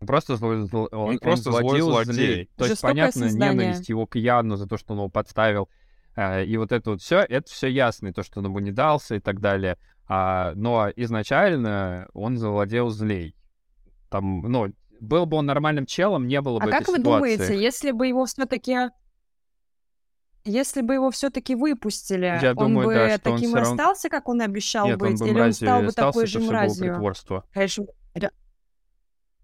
[0.06, 2.12] просто злой, зло- он, он просто злой злодей.
[2.12, 2.50] злей.
[2.56, 3.54] То есть, понятно, создание.
[3.54, 5.68] ненависть его к Яну за то, что он его подставил.
[6.14, 8.72] а, И вот это вот все, это все ясно, и то, что он ему не
[8.72, 9.76] дался и так далее.
[10.08, 13.34] А, но изначально он завладел злей.
[14.08, 17.36] Там, ну, был бы он нормальным челом, не было бы А как вы ситуации.
[17.36, 18.90] думаете, если бы его все-таки
[20.44, 23.72] если бы его все-таки выпустили, Я он думаю, бы да, он таким всё и равно-
[23.72, 27.14] остался, как он обещал Нет, он быть, бы или он стал бы такой же мразью?
[27.52, 27.84] Конечно,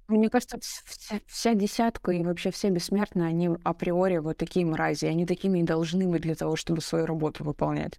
[0.09, 5.07] Мне кажется, вс- вся, вся десятка и вообще все бессмертные, они априори вот такие мрази.
[5.07, 7.99] Они такими и должны быть для того, чтобы свою работу выполнять.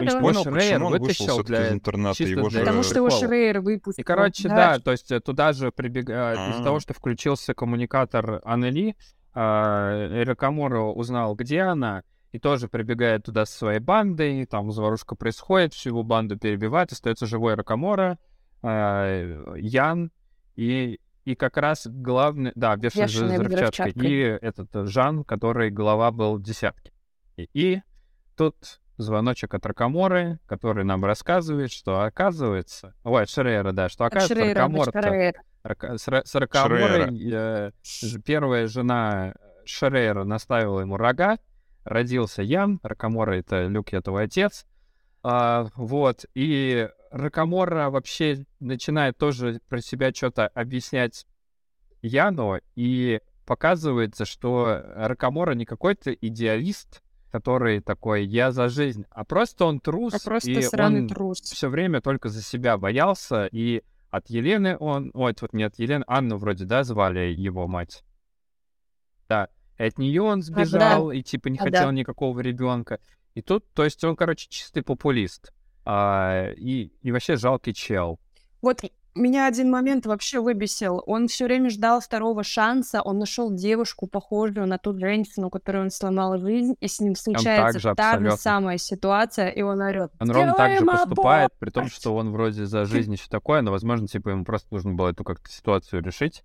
[0.00, 0.20] Ну Не да.
[0.20, 2.64] понял, Шрейер почему он вышел все-таки для- из интерната, чисто его для же...
[2.64, 3.10] Потому что его.
[3.10, 4.00] Шрейер выпустил.
[4.00, 6.64] И, короче, да, то есть э, туда же прибегает, из-за А.
[6.64, 8.96] того, что включился коммуникатор Аннели,
[9.34, 12.02] Ракамура узнал, где она,
[12.32, 17.26] и тоже прибегает туда со своей бандой, там заварушка происходит, всю его банду перебивает, остается
[17.26, 18.18] живой Ракамора,
[18.62, 20.10] а, Ян
[20.56, 24.10] и, и как раз главный, да, бешеный Бешеный взрывчаткой, взрывчаткой.
[24.10, 26.92] и этот э, Жан, который глава был десятки.
[27.36, 27.82] И, и
[28.36, 32.94] тут звоночек от Ракаморы, который нам рассказывает, что оказывается...
[33.04, 34.58] Ой, от Шрейера, да, что оказывается Шрейера.
[35.62, 37.70] Рака- с с Ракаморой, э,
[38.24, 39.34] первая жена
[39.64, 41.38] Шрейера наставила ему рога,
[41.84, 44.66] родился Ян, Ракамора— это Люк этого отец,
[45.22, 51.26] А, вот, и Ракамора вообще начинает тоже про себя что-то объяснять
[52.02, 57.02] Яну, и показывается, что Ракамора не какой-то идеалист,
[57.34, 61.40] который такой «я за жизнь», а просто он трус, А просто и он трус.
[61.40, 65.10] все время только за себя боялся, и от Елены он...
[65.14, 68.04] Ой, вот не от Елены, Анну вроде, да, звали его мать?
[69.28, 69.48] Да.
[69.78, 71.90] И от нее он сбежал и типа не А, хотел да.
[71.92, 73.00] никакого ребенка.
[73.34, 75.52] И тут, то есть он, короче, чистый популист.
[75.84, 78.20] А, и, и вообще жалкий чел.
[78.62, 78.84] Вот
[79.14, 81.02] меня один момент вообще выбесил.
[81.06, 83.00] Он все время ждал второго шанса.
[83.00, 87.78] Он нашел девушку, похожую на ту женщину, которую он сломал жизнь, и с ним случается
[87.78, 90.10] же та же самая ситуация, и он орет.
[90.18, 93.16] Он ровно так же «Делаем поступает, при том, аборт!» что он вроде за жизнь и
[93.16, 96.42] все такое, но, возможно, типа ему просто нужно было эту как-то ситуацию решить.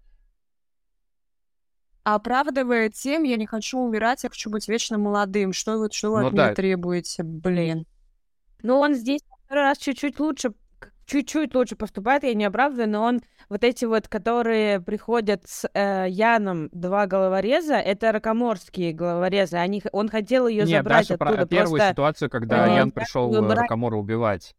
[2.03, 5.53] Оправдывает тем, я не хочу умирать, я хочу быть вечно молодым.
[5.53, 6.45] Что вы, что вы Ну от да.
[6.45, 7.23] меня требуете?
[7.23, 7.85] Блин.
[8.63, 10.53] Но он здесь второй раз чуть-чуть лучше,
[11.10, 16.06] чуть-чуть лучше поступает, я не оправдываю, но он вот эти вот, которые приходят с э,
[16.07, 21.48] Яном, два головореза, это ракоморские головорезы, они, он хотел ее Нет, забрать Даша про оттуда,
[21.48, 21.90] первую просто...
[21.90, 24.56] ситуацию, когда э, Ян пришел выбрать- Ракамора убивать.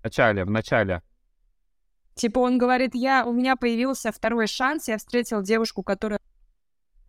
[0.00, 1.02] В начале, в начале.
[2.14, 6.20] Типа он говорит, я, у меня появился второй шанс, я встретил девушку, которая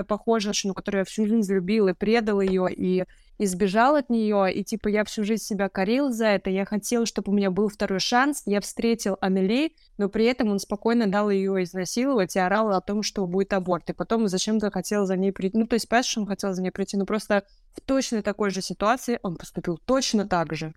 [0.04, 3.06] похожа на женщину, которую я всю жизнь любил и предал ее, и
[3.40, 7.32] избежал от нее, и типа я всю жизнь себя корил за это, я хотел, чтобы
[7.32, 11.64] у меня был второй шанс, я встретил Амели, но при этом он спокойно дал ее
[11.64, 15.58] изнасиловать и орал о том, что будет аборт, и потом зачем-то хотел за ней прийти,
[15.58, 17.44] ну то есть понимаешь, что он хотел за ней прийти, ну просто
[17.74, 20.74] в точно такой же ситуации он поступил точно так же.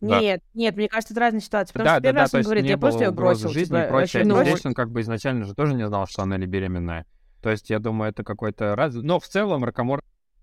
[0.00, 0.18] Да.
[0.18, 2.36] Нет, нет, мне кажется, это разные ситуации, потому да, что да, первый да, раз то
[2.38, 4.22] он говорит, я просто ее бросил, жизни типа, и прочее.
[4.22, 7.06] вообще, Но ну, здесь он как бы изначально же тоже не знал, что Аннели беременная.
[7.42, 8.94] То есть я думаю, это какой-то раз...
[8.94, 10.02] Но в целом Ракамор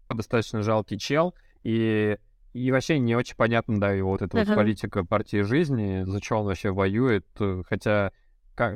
[0.10, 2.18] достаточно жалкий чел, и,
[2.54, 4.56] и вообще не очень понятно, да, его вот эта вот Ага.
[4.56, 8.12] политика партии жизни, за что он вообще воюет, э, хотя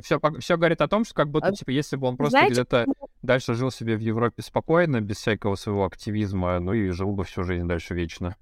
[0.02, 2.54] все, все говорит о том, что как будто, А, типа, если бы он просто знаете,
[2.54, 2.86] где-то
[3.22, 7.44] дальше жил себе в Европе спокойно, без всякого своего активизма, ну и жил бы всю
[7.44, 8.36] жизнь дальше вечно.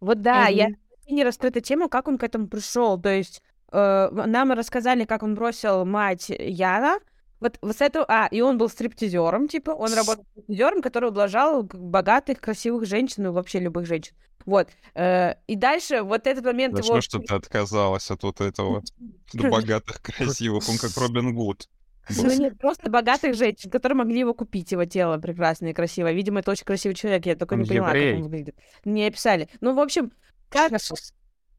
[0.00, 0.76] Вот да, я Мгм.
[1.10, 3.00] не раскрыта тема, как он к этому пришел.
[3.00, 3.42] То есть
[3.72, 6.98] э, нам рассказали, как он бросил мать Яна.
[7.40, 8.06] Вот, вот с этого...
[8.08, 13.32] А, и он был стриптизером, типа, он работал стриптизером, который ублажал богатых, красивых женщин, ну,
[13.32, 14.14] вообще любых женщин.
[14.46, 14.68] Вот.
[14.94, 16.86] Э, и дальше вот этот момент его...
[16.86, 18.82] Должно, что ты отказалась от вот этого
[19.34, 20.68] богатых, красивых.
[20.68, 21.68] Он как Робин Гуд.
[22.08, 26.12] Ну, нет, просто богатых женщин, которые могли его купить, его тело прекрасное и красивое.
[26.12, 28.56] Видимо, это очень красивый человек, я только Он не поняла, как он выглядит.
[28.84, 29.48] Не описали.
[29.60, 30.12] Ну, в общем,
[30.48, 30.72] как,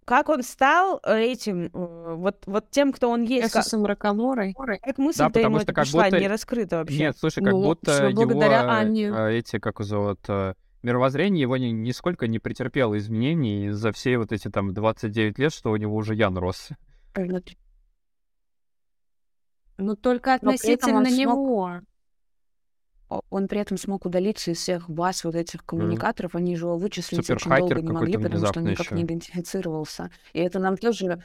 [0.07, 4.53] как он стал э, этим, э, вот, вот тем, кто он есть, как, Эсусом Ракаморой.
[4.53, 6.97] как мысль Да, потому что это как пришла, будто- не раскрыта вообще.
[6.99, 9.11] Нет, слушай, как Ну, будто всё его благодаря э, Анне.
[9.37, 10.19] эти, как его зовут,
[10.81, 15.71] мировоззрение его ни- нисколько не претерпело изменений за все вот эти там 29 лет, что
[15.71, 16.69] у него уже Ян рос.
[19.77, 21.63] Но только Но при этом относительно смог- него.
[21.65, 21.81] О-
[23.09, 26.35] Он при этом смог удалиться из всех баз вот этих коммуникаторов.
[26.35, 28.95] Они же его вычислить очень долго не могли, потому что он никак ещё.
[28.95, 30.11] не идентифицировался.
[30.33, 31.23] И это нам тоже,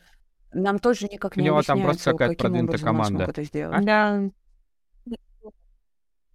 [0.53, 3.19] нам тоже никак У не него там просто объясняется, какая-то каким продвинутая образом он смог
[3.19, 3.31] команда.
[3.33, 3.85] это сделать.
[3.85, 4.23] Да.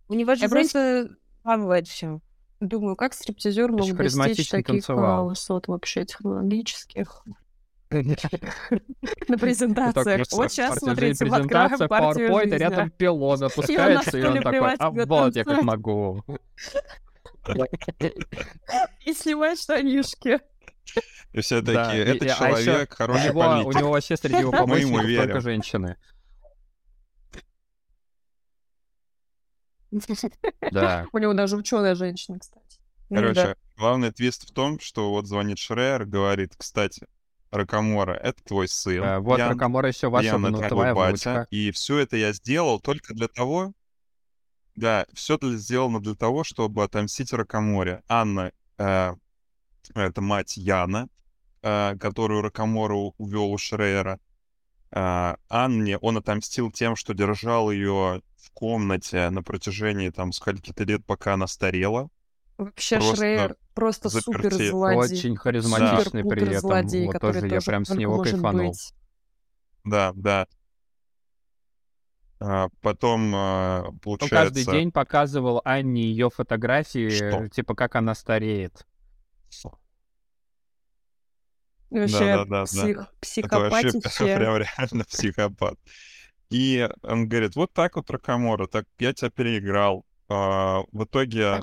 [0.10, 1.10] У него же Я просто
[1.44, 2.20] взламывает все.
[2.60, 7.24] думаю, как стриптизер мог достичь таких а, высот вообще технологических
[7.90, 10.28] на презентациях.
[10.32, 12.58] Вот сейчас, смотрите, мы откроем презентация, партию PowerPoint, жизни.
[12.58, 15.64] рядом пилон опускается, и он такой, а вот я как танцует».
[15.64, 16.24] могу.
[19.06, 20.40] И снимать штанишки.
[21.34, 23.76] И все Да, такие, это а человек, У хороший него, у политик.
[23.82, 25.98] него вообще среди его помощников только женщины.
[30.72, 31.06] Да.
[31.12, 32.80] У него даже ученая женщина, кстати.
[33.10, 37.06] Короче, главный твист в том, что вот звонит Шрер, говорит, кстати,
[37.52, 39.04] Ракамора, это твой сын.
[39.04, 41.10] Э, Вот Ян, Ракамора еще ваша Ян, вну- это твоя батя.
[41.10, 41.48] внучка.
[41.52, 43.74] И все это я сделал только для того,
[44.76, 48.04] да, все это сделано для того, чтобы отомстить Ракаморе.
[48.08, 49.16] Анна, э,
[49.96, 51.08] это мать Яна,
[51.64, 54.20] э, которую Ракамора у- увел у Шрейера.
[54.92, 61.06] Э, Анне он отомстил тем, что держал ее в комнате на протяжении там скольки-то лет,
[61.06, 62.10] пока она старела.
[62.58, 64.26] Вообще Просто Шрейер просто заперти.
[64.26, 64.98] супер злодей.
[65.18, 66.60] Очень харизматичный при Супер-пупер этом.
[66.62, 68.70] злодей, Вот который тоже я прям с него кайфанул.
[68.72, 68.94] быть.
[69.84, 70.48] Да, да.
[72.40, 74.36] А, потом, а, Он получается...
[74.36, 77.48] каждый день показывал Анне ее фотографии, Что?
[77.50, 78.86] типа как она стареет.
[81.90, 82.64] Вообще Да-да-да-да.
[83.22, 84.36] псих- Это вообще психопатище.
[84.38, 85.80] прям реально психопат.
[86.50, 90.06] И он говорит, вот так вот, Ракамора, так я тебя переиграл.
[90.30, 91.62] А, в итоге,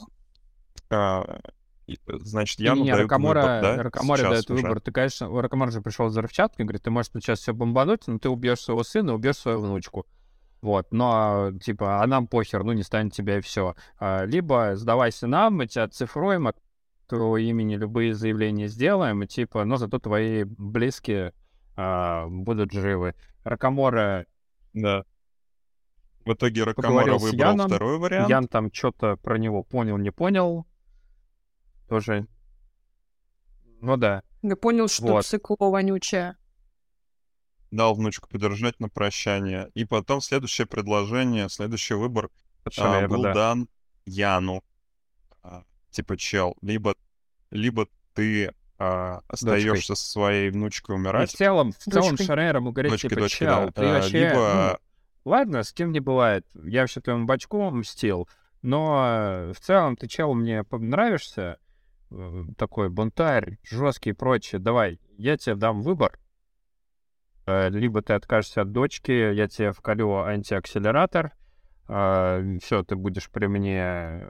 [0.89, 3.83] значит, я не, дают Ракамора, выбор, да?
[3.83, 4.63] Ракаморе сейчас дает уже.
[4.63, 4.81] выбор.
[4.81, 5.41] Ты, конечно, у
[5.71, 9.37] же пришел взрывчаткой, говорит, ты можешь сейчас все бомбануть, но ты убьешь своего сына, убьешь
[9.37, 10.07] свою внучку.
[10.63, 13.75] Вот, но, типа, а нам похер, ну, не станет тебя и все.
[14.25, 16.49] либо сдавайся нам, мы тебя цифруем,
[17.07, 21.35] твоего имени любые заявления сделаем, и типа, но зато твои близкие
[21.77, 23.15] а, будут живы.
[23.45, 24.27] Ракамора
[24.73, 25.05] Да.
[26.25, 26.65] В итоге
[27.19, 27.69] с выбрал Яном.
[27.69, 28.31] второй вариант.
[28.31, 30.67] Ян там что-то про него понял, не понял.
[31.95, 32.27] Тоже.
[33.81, 34.25] Ну да.
[34.43, 35.27] Я понял, что Вот.
[35.27, 36.37] цикло вонючее.
[37.71, 39.71] Дал внучку подержать на прощание.
[39.75, 42.31] И потом следующее предложение, следующий выбор
[42.79, 43.33] а, был да.
[43.33, 43.69] дан
[44.07, 44.65] Яну.
[45.45, 46.97] А, типа, чел, либо,
[47.51, 52.17] либо ты а, остаешься со своей внучкой И в умирать, целом, в целом.
[52.17, 54.19] Шарер ему говорит, дочкой, типа, дочкой, чел, да, ты а, вообще...
[54.19, 54.81] либо
[55.25, 56.45] ну, ладно, с кем не бывает.
[56.55, 58.29] Я вообще твоему бачку мстил,
[58.63, 61.59] но э, в целом ты, чел, мне нравишься,
[62.57, 64.61] такой бунтарь, жесткий и прочее.
[64.61, 66.19] Давай, я тебе дам выбор.
[67.47, 71.33] Э, Либо ты откажешься от дочки, я тебе вколю антиакселератор,
[71.87, 74.27] все, ты будешь при мне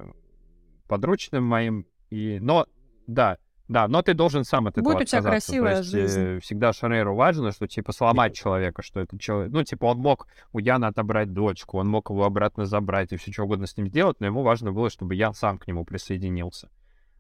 [0.89, 1.87] подручным моим.
[2.11, 2.41] И...
[2.41, 2.67] Но,
[3.07, 3.39] да,
[3.69, 5.53] да, но ты должен сам от этого Будет у тебя отказаться.
[5.53, 6.21] То красивая есть, жизнь.
[6.21, 9.53] э, всегда Шарейру важно, что, типа, сломать человека, что это человек...
[9.53, 13.33] Ну, типа, он мог у Яна отобрать дочку, он мог его обратно забрать и все
[13.33, 16.69] что угодно с ним сделать, но ему важно было, чтобы Ян сам к нему присоединился.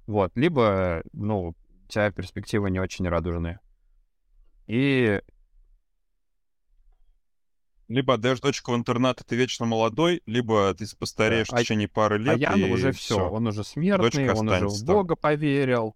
[0.06, 0.32] Вот.
[0.34, 1.54] Либо, ну, у
[1.88, 3.60] тебя перспективы не очень радужные.
[4.66, 5.20] И
[7.88, 11.88] либо отдаешь дочку в интернат, и ты вечно молодой, либо ты постареешь а- в течение
[11.88, 14.94] пары лет, А Ян и уже все, он уже смертный, он уже в останется там.
[14.96, 15.94] Бога поверил.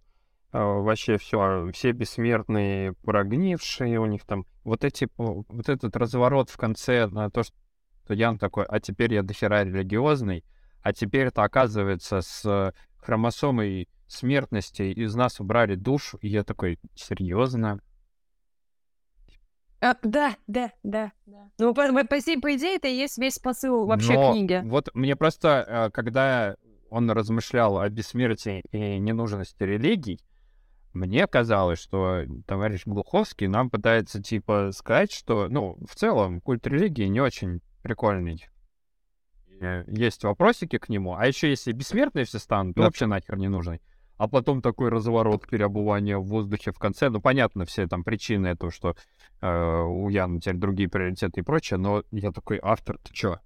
[0.53, 4.45] а, Вообще все, все бессмертные, прогнившие у них там.
[4.65, 7.55] Вот эти, вот этот разворот в конце на то, что
[8.15, 10.45] Ян такой, а теперь я дохера религиозный,
[10.83, 17.81] а теперь это оказывается с хромосомой смертности из нас убрали душу, и я такой, серьезно?
[19.81, 21.51] А, да, да, да, да.
[21.59, 24.61] Ну, по, по- по идее- по идее, это и есть весь посыл вообще Но книги.
[24.65, 26.57] Вот мне просто, э, когда
[26.91, 30.19] он размышлял о бессмертии и ненужности религий,
[30.95, 37.05] мне казалось, что товарищ Глуховский нам пытается, типа, сказать, что, ну, в целом, культ религии
[37.05, 38.45] не очень прикольный.
[39.61, 42.87] Э, Есть вопросики к нему, а еще если бессмертные все станут, то Да.
[42.87, 43.81] вообще нахер не нужны.
[44.19, 47.09] А потом такой разворот переобувания в воздухе в конце.
[47.09, 48.97] Ну, понятно, все там причины этого, что
[49.41, 53.39] э, у Яна теперь другие приоритеты и прочее, но я такой, автор, ты чё?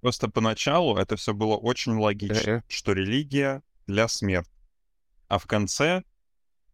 [0.00, 2.62] Просто поначалу это все было очень логично, Э-э.
[2.68, 4.48] что религия для смерти.
[5.26, 6.04] А в конце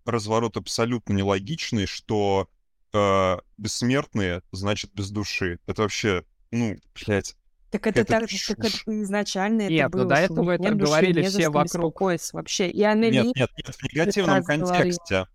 [0.04, 2.50] разворот абсолютно нелогичный, что
[2.92, 5.58] э, бессмертные значит без души.
[5.66, 7.34] Это вообще, ну, блядь.
[7.72, 10.14] Так это, это так, так это изначально Нет, это ну было.
[10.14, 12.00] до что у этого это нет души, говорили все вокруг.
[12.34, 12.68] вообще.
[12.68, 13.14] И Аннели...
[13.14, 14.66] Нет, нет, нет, в негативном говорила.
[14.66, 15.26] контексте.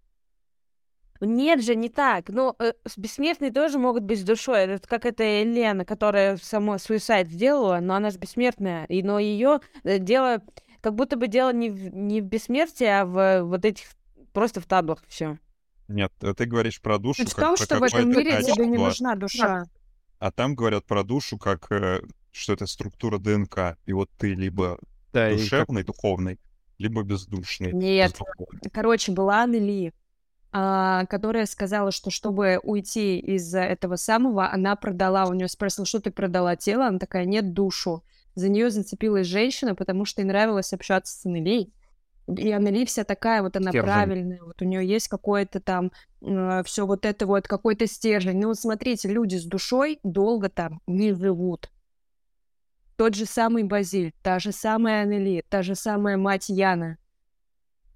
[1.19, 2.29] Нет же, не так.
[2.29, 4.65] Ну, э, бессмертные тоже могут быть с душой.
[4.65, 8.85] Это как эта Елена, которая сама суицид сделала, но она же бессмертная.
[8.85, 10.43] И, но ее дело,
[10.81, 13.87] как будто бы дело не в, не в бессмертии, а в э, вот этих,
[14.31, 15.39] просто в таблах все.
[15.87, 18.67] Нет, э, ты говоришь про душу Суть в как том, что в этом мире тебе
[18.67, 19.65] не нужна душа.
[20.19, 22.01] а там говорят про душу как, э,
[22.37, 23.77] что это структура ДНК.
[23.85, 24.79] И вот ты либо
[25.13, 26.39] Да, и как- душевный, духовный,
[26.77, 27.73] либо бездушный.
[27.73, 28.61] Нет, бездуховный.
[28.71, 29.93] короче, была Аннели,
[30.51, 35.99] а, которая сказала, что чтобы уйти из этого самого, она продала, у нее спросил, что
[35.99, 38.03] ты продала тело, она такая, нет, душу.
[38.35, 41.71] За нее зацепилась женщина, потому что ей нравилось общаться с Аннели.
[42.27, 43.85] И Аннели вся такая, вот она Стержень.
[43.89, 45.91] правильная, вот у нее есть какое-то там
[46.65, 48.39] все вот это вот, какой-то стержень.
[48.39, 51.71] Ну вот смотрите, люди с душой долго там не живут.
[52.97, 56.97] Тот же самый Базиль, та же самая Аннели, та же самая мать Яна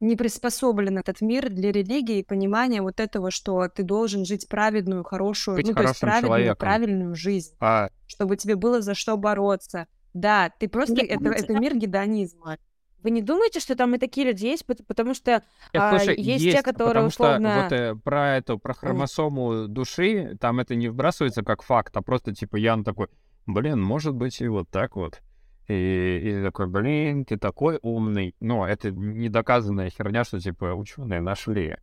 [0.02, 5.04] не приспособлен этот мир для религии и понимания вот этого, что ты должен жить праведную,
[5.04, 6.58] хорошую, Быть ну, то есть праведную, человеком.
[6.58, 9.86] правильную жизнь, А, чтобы тебе было за что бороться.
[10.16, 10.96] Да, ты просто...
[10.96, 12.58] Нет, это, это мир гедонизма.
[13.04, 14.66] Вы не думаете, что там и такие люди есть?
[14.66, 15.44] Пот- Потому что Нет,
[15.76, 20.36] А, слушай, есть те, которые потому условно- что вот э, про эту, про хромосому души,
[20.42, 23.08] там это не вбрасывается как факт, а просто типа Ян такой,
[23.46, 25.22] блин, может быть и вот так вот.
[25.68, 28.36] И, и такой, блин, ты такой умный.
[28.40, 31.78] Но это недоказанная херня, что типа ученые нашли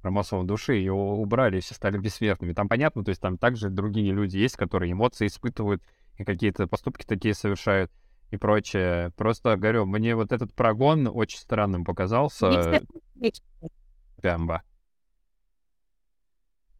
[0.00, 2.52] хромосому души, ее убрали, все стали бессмертными.
[2.52, 5.82] Там понятно, то есть там также другие люди есть, которые эмоции испытывают
[6.18, 7.90] и какие-то поступки такие совершают
[8.30, 9.12] и прочее.
[9.16, 12.82] Просто говорю, мне вот этот прогон очень странным показался.
[14.22, 14.62] Пямба.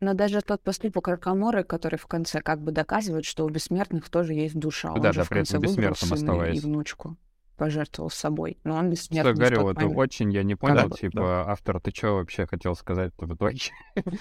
[0.01, 4.35] Но даже тот поступок Ракаморы, который в конце как бы доказывает, что у бессмертных тоже
[4.35, 4.93] есть душа.
[4.93, 6.63] Он Да, же да, в конце бессмертным сына и оставаясь.
[6.63, 7.17] внучку.
[7.57, 8.59] Пожертвовал собой.
[8.63, 11.91] Но он Что бессмертный говорю, тот вот очень я не понял, бы, типа, автор, ты
[11.91, 13.61] что вообще хотел сказать в итоге?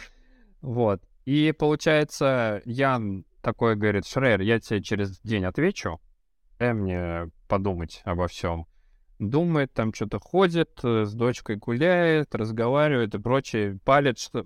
[0.62, 1.04] Вот.
[1.26, 6.02] И получается, Ян такой говорит, Шрейер, я тебе через день отвечу,
[6.58, 8.66] дай мне подумать обо всем.
[9.20, 14.45] Думает, там что-то ходит, э, с дочкой гуляет, разговаривает и прочее, палит, что...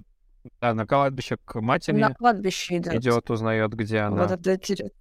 [0.59, 2.93] Да, на кладбище к матери На кладбище идет.
[2.95, 4.23] идет, узнает, где она.
[4.23, 4.91] Вот это интерес-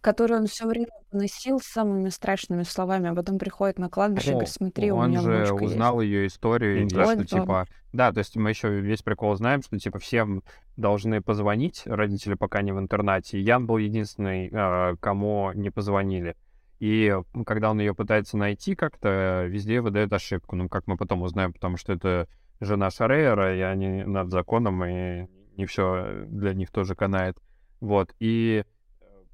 [0.00, 4.34] Который он все время поносил самыми страшными словами, а потом приходит на кладбище и О,
[4.34, 5.62] говорит, смотри, у он меня же внучка есть».
[5.74, 7.04] узнал ее историю, и Да.
[7.14, 10.42] что типа, да, то есть мы еще весь прикол знаем, что типа всем
[10.76, 13.38] должны позвонить родители, пока не в интернате.
[13.38, 16.34] И Ян был единственный, э, кому не позвонили.
[16.80, 17.14] И
[17.46, 20.56] когда он ее пытается найти как-то, везде выдает ошибку.
[20.56, 22.26] Ну, как мы потом узнаем, потому что это
[22.62, 25.26] жена Шарейера, и они над законом, и
[25.56, 27.36] не все для них тоже канает.
[27.80, 28.14] Вот.
[28.20, 28.64] И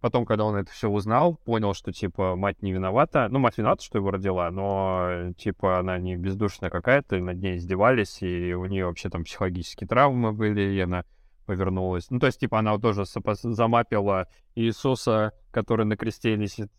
[0.01, 3.29] потом, когда он это все узнал, понял, что, типа, мать не виновата.
[3.29, 7.39] Ну, мать виновата, что его родила, но, э, типа, она не бездушная какая-то, и над
[7.39, 11.05] ней издевались, и у нее вообще там психологические травмы были, и она
[11.47, 12.11] повернулась.
[12.11, 16.71] Ну, то есть, типа, она тоже замапила Иисуса, который на кресте висит,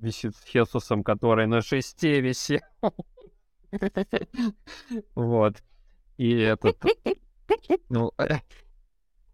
[0.00, 2.60] висит с Хесусом, который на шесте висел.
[5.14, 5.62] Вот.
[6.20, 6.76] И этот...
[7.88, 8.40] Ну, э,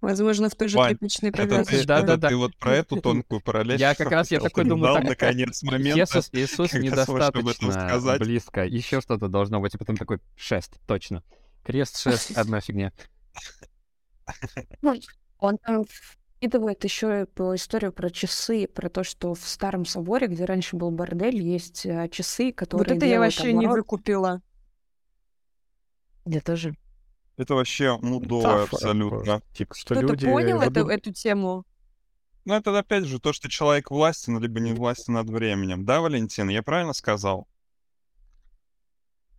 [0.01, 1.79] Возможно, в той же Вань, тряпичной повязке.
[1.79, 2.15] ты, Да-да-да.
[2.15, 3.81] это ты вот про эту тонкую параллель.
[3.81, 5.99] Я как раз, я такой думаю, Дал, так, наконец, момент.
[5.99, 8.21] Иисус, Иисус недостаточно сказать.
[8.21, 8.65] близко.
[8.65, 9.75] Еще что-то должно быть.
[9.75, 11.25] И потом такой шест, точно.
[11.65, 12.93] Крест, шест, одна фигня.
[15.41, 15.85] Он там
[16.37, 21.43] вкидывает еще историю про часы, про то, что в старом соборе, где раньше был бордель,
[21.43, 24.41] есть э, часы, которые Вот это я вообще не выкупила.
[26.27, 26.77] Я тоже.
[27.37, 29.43] Это вообще мудово Метафора абсолютно.
[29.53, 31.65] Типа, что Кто-то люди понял эту, эту тему?
[32.45, 35.85] Ну, это опять же то, что человек властен, либо не властен над временем.
[35.85, 37.47] Да, Валентин, я правильно сказал?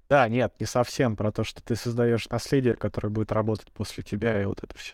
[0.10, 4.42] Да, нет, не совсем про то, что ты создаешь наследие, которое будет работать после тебя,
[4.42, 4.94] и вот это все.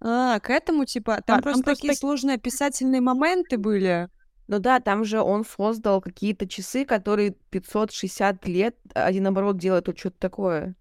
[0.00, 1.22] А, к этому типа...
[1.26, 4.08] Там А, просто там просто такие так- сложные описательные моменты были.
[4.48, 9.98] Ну да, там же он создал какие-то часы, которые 560 лет один оборот делает, вот
[9.98, 10.74] что-то такое.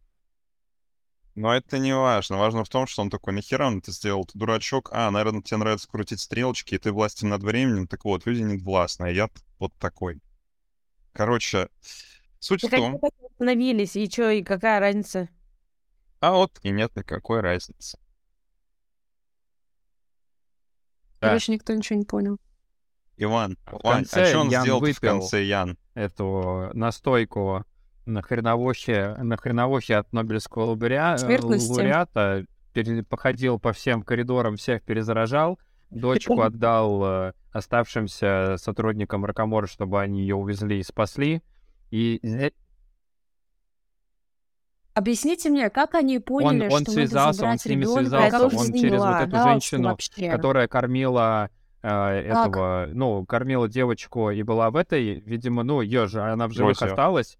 [1.40, 2.38] Но это не важно.
[2.38, 4.26] Важно в том, что он такой, нахера он это сделал?
[4.26, 4.90] Ты дурачок.
[4.92, 7.88] А, наверное, тебе нравится крутить стрелочки, и ты властен над временем.
[7.88, 10.20] Так вот, люди не властны, а я вот такой.
[11.14, 11.70] Короче,
[12.40, 13.00] суть в Так они том...
[13.00, 15.30] так остановились, и что, и какая разница?
[16.20, 17.98] А вот и нет никакой разницы.
[21.22, 21.28] Да.
[21.30, 22.38] Короче, никто ничего не понял.
[23.16, 25.78] Иван, В Вань, а что он Ян сделал в конце, Ян?
[25.94, 27.64] Эту настойку
[28.10, 31.72] на хреновухе, на хреновухе от Нобелевского лауреа- Смертности.
[31.72, 35.60] лауреата, пере- походил по всем коридорам, всех перезаражал,
[35.90, 41.42] дочку отдал э, оставшимся сотрудникам Ракомора, чтобы они ее увезли и спасли.
[41.92, 42.54] И зе-
[44.96, 48.50] Объясните мне, как они поняли, он что связался, он надо с ними забрать ребенка?
[48.50, 50.30] связался, Я он через вот эту женщину, вообще.
[50.30, 51.50] которая кормила
[51.82, 56.52] э, этого, ну, кормила девочку и была в этой, видимо, ну, ее же, она в
[56.52, 57.38] живых осталась.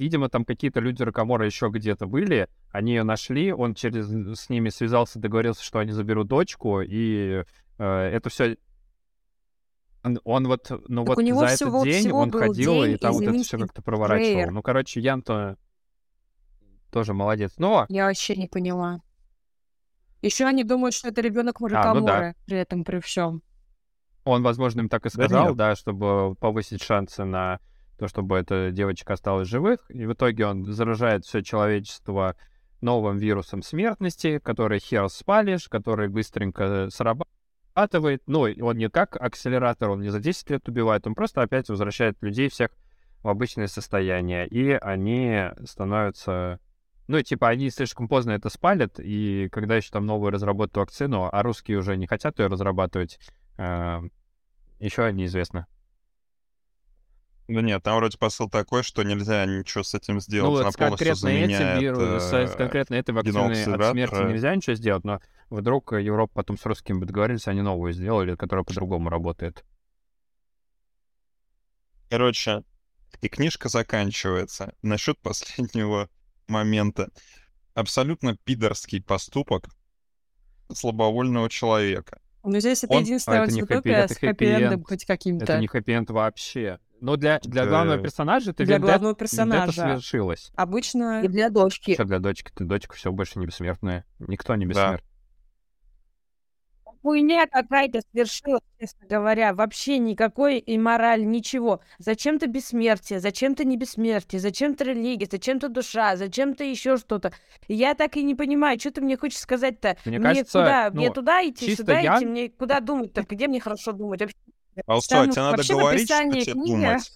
[0.00, 4.70] Видимо, там какие-то люди Ракомора еще где-то были, они ее нашли, он через с ними
[4.70, 7.44] связался, договорился, что они заберут дочку, и
[7.76, 8.56] э, это все
[10.02, 12.40] он, он вот, ну Так вот у него за всего- этот день всего он был
[12.40, 14.30] ходил, день, и там вот это все как-то проворачивал.
[14.36, 14.50] Рейер.
[14.50, 15.58] Ну, короче, Ян-то
[16.90, 17.52] тоже молодец.
[17.58, 19.02] Но Я вообще не поняла.
[20.22, 22.34] Еще они думают, что это ребенок ну да.
[22.46, 23.42] При этом, при всем.
[24.24, 25.56] Он, возможно, им так и Да сказал, нет.
[25.56, 27.60] да, чтобы повысить шансы на
[28.00, 29.78] то, чтобы эта девочка осталась живых.
[29.90, 32.34] И в итоге он заражает все человечество
[32.80, 38.22] новым вирусом смертности, который хер спалишь, который быстренько срабатывает.
[38.26, 42.16] Ну, он не как акселератор, он не за 10 лет убивает, он просто опять возвращает
[42.22, 42.70] людей всех
[43.22, 44.48] в обычное состояние.
[44.48, 46.58] И они становятся...
[47.06, 51.42] Ну, типа, они слишком поздно это спалят, и когда еще там новую разработают вакцину, а
[51.42, 53.18] русские уже не хотят ее разрабатывать,
[53.58, 55.66] еще неизвестно.
[57.50, 60.50] Да нет, там вроде посыл такой, что нельзя ничего с этим Ну, сделать.
[60.50, 63.90] вот Она с полностью конкретно этим заменяет, вирус, с э, конкретно этой вакцины геном от
[63.90, 65.20] смерти нельзя ничего сделать, но
[65.50, 69.64] вдруг Европа потом с русскими бы договорились, они новую сделали, которая по-другому работает.
[72.08, 72.62] Короче,
[73.20, 74.72] и книжка заканчивается.
[74.82, 76.08] Насчет последнего
[76.46, 77.10] момента.
[77.74, 79.68] Абсолютно пидорский поступок
[80.72, 82.20] слабовольного человека.
[82.42, 84.84] Но здесь это Он- единственная а, это не хэппи- это с хэппи-эндом хэппи-энд.
[84.86, 85.44] хоть каким-то.
[85.44, 86.78] Это не хэппи-энд вообще.
[87.00, 89.72] Но для, для Это- главного персонажа это Для вендет- главного вендетта персонажа.
[89.72, 90.52] свершилась.
[90.54, 91.22] Обычно...
[91.22, 91.94] И для дочки.
[91.94, 92.50] Что для дочки?
[92.54, 94.04] Ты дочка все больше не бессмертная.
[94.18, 94.68] Никто не Да.
[94.70, 95.06] бессмертный.
[97.02, 99.54] Хуйня какая-то свершилась, честно говоря.
[99.54, 101.80] Вообще никакой и мораль, ничего.
[101.98, 107.32] Зачем-то бессмертие, зачем-то не бессмертие, зачем-то религия, зачем-то душа, зачем-то еще что-то.
[107.68, 109.96] Я так и не понимаю, что ты мне хочешь сказать-то?
[110.04, 110.90] Мне Мне кажется, куда?
[110.90, 112.26] ну, мне туда идти, сюда я- идти?
[112.26, 113.22] Мне куда думать-то?
[113.22, 114.20] Где мне хорошо думать?
[114.20, 114.36] Вообще
[114.86, 117.12] А что, Там тебе надо вообще говорить, что тебе книги, думать?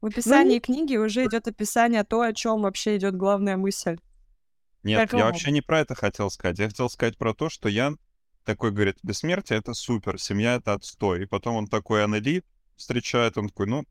[0.00, 3.98] в описании книги уже идет описание то, о чем вообще идет главная мысль.
[4.82, 5.20] Нет, Какого?
[5.20, 6.58] я вообще не про это хотел сказать.
[6.58, 7.98] Я хотел сказать про то, что Ян
[8.44, 11.24] такой говорит, бессмертие— это супер, семья— это отстой.
[11.24, 12.42] И потом он такой Аннели
[12.76, 13.84] встречает, он такой, ну,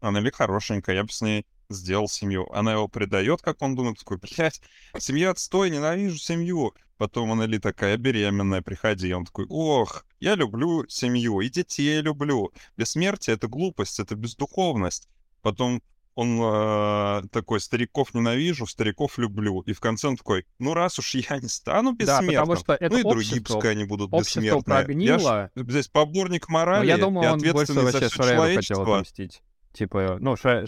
[0.00, 2.50] Аннели хорошенькая, я бы с ней сделал семью.
[2.52, 4.60] Она его предает, как он думает, такой, блядь,
[4.98, 6.74] семья отстой, ненавижу семью.
[6.98, 9.08] Потом Аннели такая, беременная, приходи.
[9.08, 12.52] И он такой, ох, я люблю семью, и детей люблю.
[12.76, 15.08] Бессмертие— это глупость, это бездуховность.
[15.40, 15.80] Потом
[16.14, 19.60] он э, такой, стариков ненавижу, стариков люблю.
[19.60, 22.74] И в конце он такой, ну раз уж я не стану Да, бессмертным, потому что
[22.74, 24.76] это ну и другие пускай они будут бессмертные.
[24.76, 25.50] Я прогнило.
[25.56, 28.82] ж здесь поборник морали я и думаю, он больше за все Шрайеру хотел человечество.
[28.82, 29.42] отомстить.
[29.72, 30.66] Типа, ну, Шрай...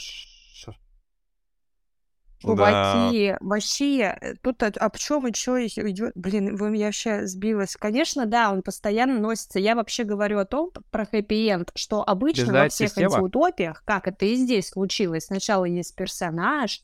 [2.42, 6.12] Чуваки, вообще, э, тут о, о чем еще идет?
[6.14, 7.76] Блин, вы я вообще сбилась.
[7.76, 9.58] Конечно, да, он постоянно носится.
[9.58, 13.16] Я вообще говорю о том, про хэппи-энд, что обычно во всех система.
[13.16, 16.82] антиутопиях, как это и здесь случилось, сначала есть персонаж,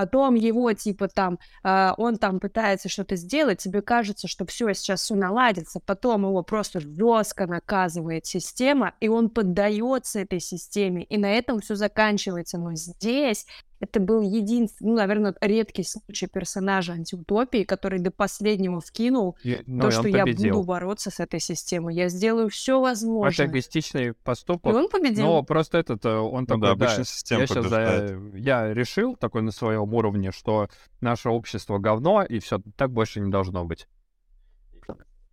[0.00, 5.02] потом его, типа, там, а, он там пытается что-то сделать, тебе кажется, что все сейчас
[5.02, 11.30] все наладится, потом его просто жестко наказывает система, и он поддается этой системе, и на
[11.30, 12.56] этом все заканчивается.
[12.56, 13.44] Но здесь
[13.80, 19.80] это был единственный, ну, наверное, редкий случай персонажа антиутопии, который до последнего вкинул и- ну,
[19.80, 21.94] то, и что я буду бороться с этой системой.
[21.94, 23.46] Я сделаю все Это возможное.
[23.46, 24.74] эгоистичный И поступок.
[24.74, 25.24] он победил.
[25.24, 29.16] Но просто этот, э, он Ну такой, да, да, обычно система я за- я решил
[29.16, 30.68] такой на своем уровне, что
[31.00, 33.88] наше общество говно, и все так больше не должно быть.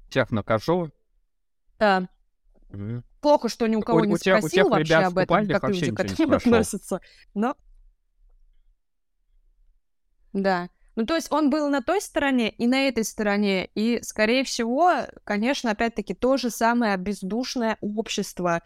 [0.10, 0.90] Всех накажу.
[1.80, 2.08] Да.
[3.22, 5.18] Плохо, что ни у кого У- не у тех- у спросил тех вообще ребят об
[5.18, 7.02] этом, как люди к этому относятся.
[7.34, 7.56] Но...
[10.38, 10.70] Да.
[10.96, 14.92] Ну, то есть он был на той стороне и на этой стороне, и, скорее всего,
[15.24, 18.64] конечно, опять-таки, то же самое бездушное общество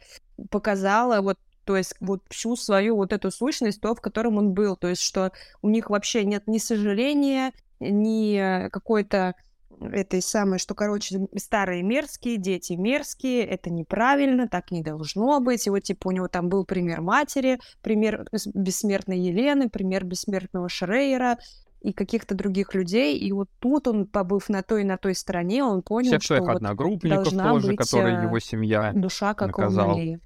[0.49, 4.76] показало вот то есть вот всю свою вот эту сущность, то, в котором он был.
[4.76, 5.31] То есть что
[5.61, 9.35] у них вообще нет ни сожаления, ни э, какой-то
[9.82, 15.66] этой самой, что, короче, старые мерзкие, дети мерзкие, это неправильно, так не должно быть.
[15.68, 20.70] И вот, типа, у него там был пример матери, пример бес- бессмертной Елены, пример бессмертного
[20.70, 21.38] Шрейера
[21.82, 23.18] и каких-то других людей.
[23.18, 26.36] И вот тут он, побыв на той и на той стороне, он понял, Всех что
[26.36, 28.94] своих вот одногруппников должна тоже, быть, которые э, его семья.
[28.94, 29.90] душа как наказал.
[29.98, 30.20] Марии.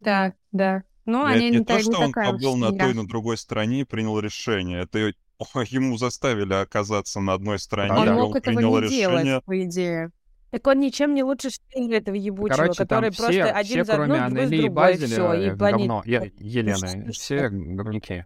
[0.00, 0.82] Да, да.
[1.06, 3.06] Ну, Я- они не, не, то, та- что не он побыл на той и на
[3.06, 4.82] другой стороне и принял решение.
[4.82, 5.12] Это
[5.68, 8.12] ему заставили оказаться на одной стороне, Он да.
[8.12, 9.24] и мог он этого принял не решение.
[9.24, 10.10] делать, по идее.
[10.50, 14.14] Так он ничем не лучше этого ебучего, Короче, который все, просто один все за кроме
[14.14, 15.56] за Аннели и другой, и Базеля, все, и э, они...
[15.56, 16.02] говно.
[16.06, 18.24] Е- Елены, все говнюки.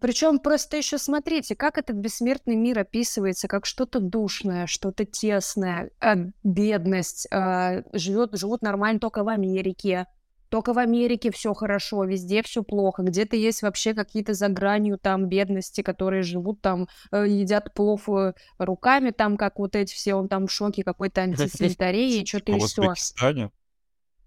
[0.00, 6.16] Причем просто еще смотрите, как этот бессмертный мир описывается, как что-то душное, что-то тесное, а,
[6.42, 10.06] бедность, а, живет, живут нормально только в Америке.
[10.50, 13.02] Только в Америке все хорошо, везде все плохо.
[13.02, 18.34] Где-то есть вообще какие-то за гранью там бедности, которые живут там, э, едят плов э,
[18.58, 22.52] руками, там как вот эти все, он там в шоке какой-то антисанитарии, что-то
[23.20, 23.50] А еще.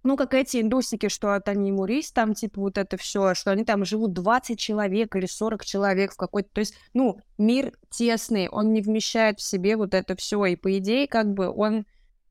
[0.04, 3.64] Ну, как эти индусики, что от они мурис, там, типа, вот это все, что они
[3.64, 6.50] там живут 20 человек или 40 человек в какой-то...
[6.52, 10.44] То есть, ну, мир тесный, он не вмещает в себе вот это все.
[10.46, 11.86] И, по идее, как бы он...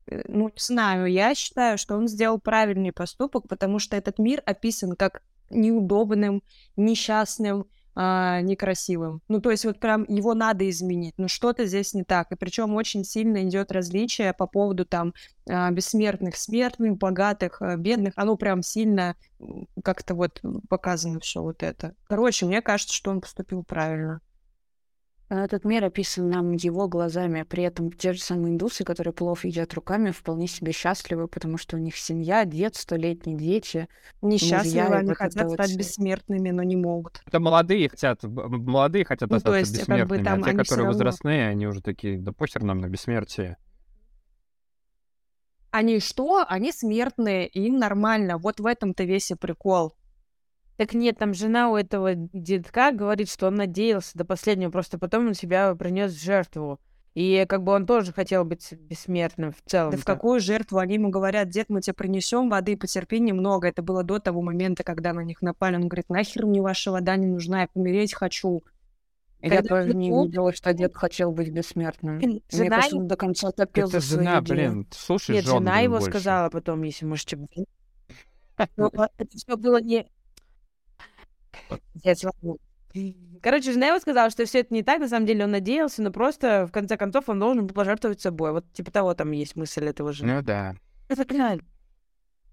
[0.07, 4.41] э, Ну, не знаю, я считаю, что он сделал правильный поступок, потому что этот мир
[4.45, 6.41] описан как неудобным,
[6.75, 9.21] несчастным, а, некрасивым.
[9.27, 11.13] Ну, то есть вот прям его надо изменить.
[11.17, 12.31] Ну, что-то здесь не так.
[12.31, 15.13] И причем очень сильно идет различие по поводу там
[15.47, 18.13] а, бессмертных, смертных, богатых, а, бедных.
[18.15, 19.15] Оно прям сильно
[19.83, 21.93] как-то вот показано все вот это.
[22.07, 24.21] Короче, мне кажется, что он поступил правильно.
[25.29, 29.45] А Этот мир описан нам его глазами, при этом те же самые индусы, которые плов
[29.45, 33.87] едят руками, вполне себе счастливы, потому что у них семья, детство, летние дети.
[34.21, 37.21] Несчастливы, и они вот хотят вот стать бессмертными, но не могут.
[37.25, 40.57] Это молодые хотят, молодые хотят Ну, то остаться есть, как бы бессмертными, там а те,
[40.57, 43.57] которые равно- возрастные, они уже такие, да похер нам на бессмертие.
[45.71, 46.45] Они что?
[46.47, 48.37] Они смертные, и им нормально.
[48.37, 49.95] Вот в этом-то весь и прикол.
[50.77, 55.27] Так нет, там жена у этого детка говорит, что он надеялся до последнего, просто потом
[55.27, 56.79] он себя принес в жертву.
[57.13, 59.91] И как бы он тоже хотел быть бессмертным в целом.
[59.91, 60.79] Да в какую жертву?
[60.79, 63.67] Они ему говорят, дед, мы тебе принесем воды, потерпи немного.
[63.67, 65.75] Это было до того момента, когда на них напали.
[65.75, 68.63] Он говорит, нахер мне ваша вода не нужна, я помереть хочу.
[69.41, 72.15] Я Когда тоже он не видела, что дед хотел быть бессмертным.
[72.17, 74.57] Мне Жена кажется, ему- он до конца топил Это за свою жена, идею.
[74.57, 76.09] блин, слушай Нет, жена его больше.
[76.09, 77.37] сказала потом, если можете...
[77.37, 77.49] Ну,
[78.97, 80.07] а это все было не...
[82.03, 82.55] Нет, ладно.
[83.41, 86.11] Короче, жена его сказала, что все это не так, на самом деле он надеялся, но
[86.11, 88.51] просто в конце концов он должен был пожертвовать собой.
[88.51, 90.25] Вот типа того там есть мысль этого же.
[90.25, 90.75] Ну да.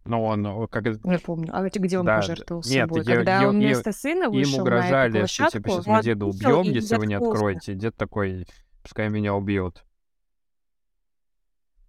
[0.07, 1.51] Но он, как это- Я помню.
[1.53, 3.01] А где он Да, пожертвовал нет, собой?
[3.01, 5.87] е- Когда е- он вместо сына им вышел на эту угрожали, что площадку, типа сейчас
[5.87, 7.75] мы деда вышел убьем, если вы не откроете.
[7.75, 8.47] Дед такой,
[8.83, 9.85] пускай меня убьют.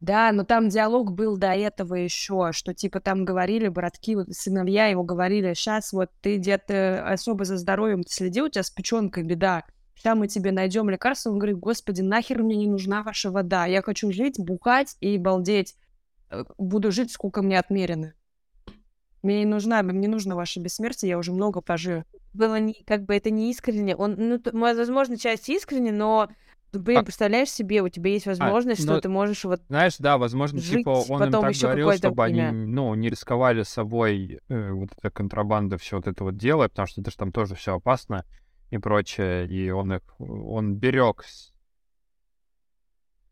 [0.02, 4.88] Да, но там диалог был до этого еще, что типа там говорили, братки, вот сыновья
[4.88, 9.24] его говорили, сейчас вот ты, дед, э, особо за здоровьем следи, у тебя с печенкой
[9.24, 9.64] беда,
[9.96, 11.30] сейчас мы тебе найдем лекарство.
[11.30, 15.76] Он говорит, господи, нахер мне не нужна ваша вода, я хочу жить, бухать и балдеть,
[16.32, 18.14] Э, буду жить, сколько мне отмерено.
[19.22, 22.04] Мне не нужна, мне не нужно ваше бессмертие, я уже много пожил.
[22.34, 23.96] было не, как бы это не искренне.
[23.96, 26.30] Он, ну, возможно, часть искренне, но,
[26.80, 30.18] блин, А- представляешь себе, у тебя есть возможность, но- что ты можешь вот Знаешь, да,
[30.18, 32.52] возможно, Жить типа он им потом так ещё говорил, чтобы они, время.
[32.68, 37.02] ну, не рисковали собой э, вот эта контрабанда, все вот это вот дело, потому что
[37.02, 38.26] это же там тоже все опасно
[38.70, 41.24] и прочее, и он их, он берег.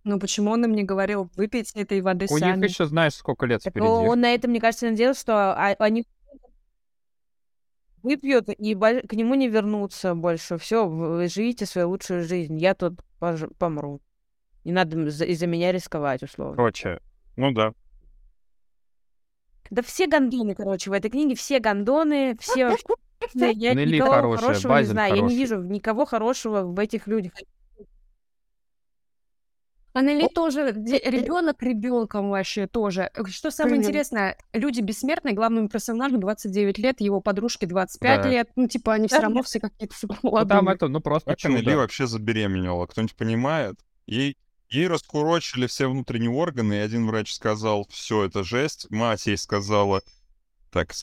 [0.06, 2.62] Ну почему он им не говорил, выпейте этой воды У сами?
[2.62, 3.88] них еще знаешь, сколько лет Так впереди.
[3.88, 6.06] он на этом, мне кажется, надеялся, что а- они
[8.04, 10.58] выпьют и к нему не вернутся больше.
[10.58, 10.88] Все,
[11.28, 12.58] живите свою лучшую жизнь.
[12.58, 14.02] Я тут пож- помру.
[14.64, 16.56] Не надо из-за меня рисковать, условно.
[16.56, 17.00] Короче,
[17.36, 17.74] ну да.
[19.70, 22.86] Да все гондоны, короче, в этой книге все гондоны, все вообще...
[23.34, 25.16] Я Нелли никого хорошая, хорошего не знаю.
[25.16, 27.34] Я не вижу никого хорошего в этих людях.
[30.00, 33.10] Аннели тоже ребенок ребенком вообще тоже.
[33.14, 38.30] Э, Что самое интересное, люди бессмертные, главному персонажу 29 лет, его подружке 25 Да.
[38.30, 38.50] лет.
[38.56, 39.24] Ну, типа, они все Да.
[39.24, 41.76] равно все какие-то супер Ну, там это, ну, просто Как чудо.
[41.78, 42.86] вообще забеременела?
[42.86, 43.76] Кто-нибудь понимает?
[44.08, 44.38] Ей,
[44.70, 48.88] ей раскурочили все внутренние органы, и один врач сказал, все, это жесть.
[48.90, 50.02] Мать ей сказала...
[50.72, 50.94] Так,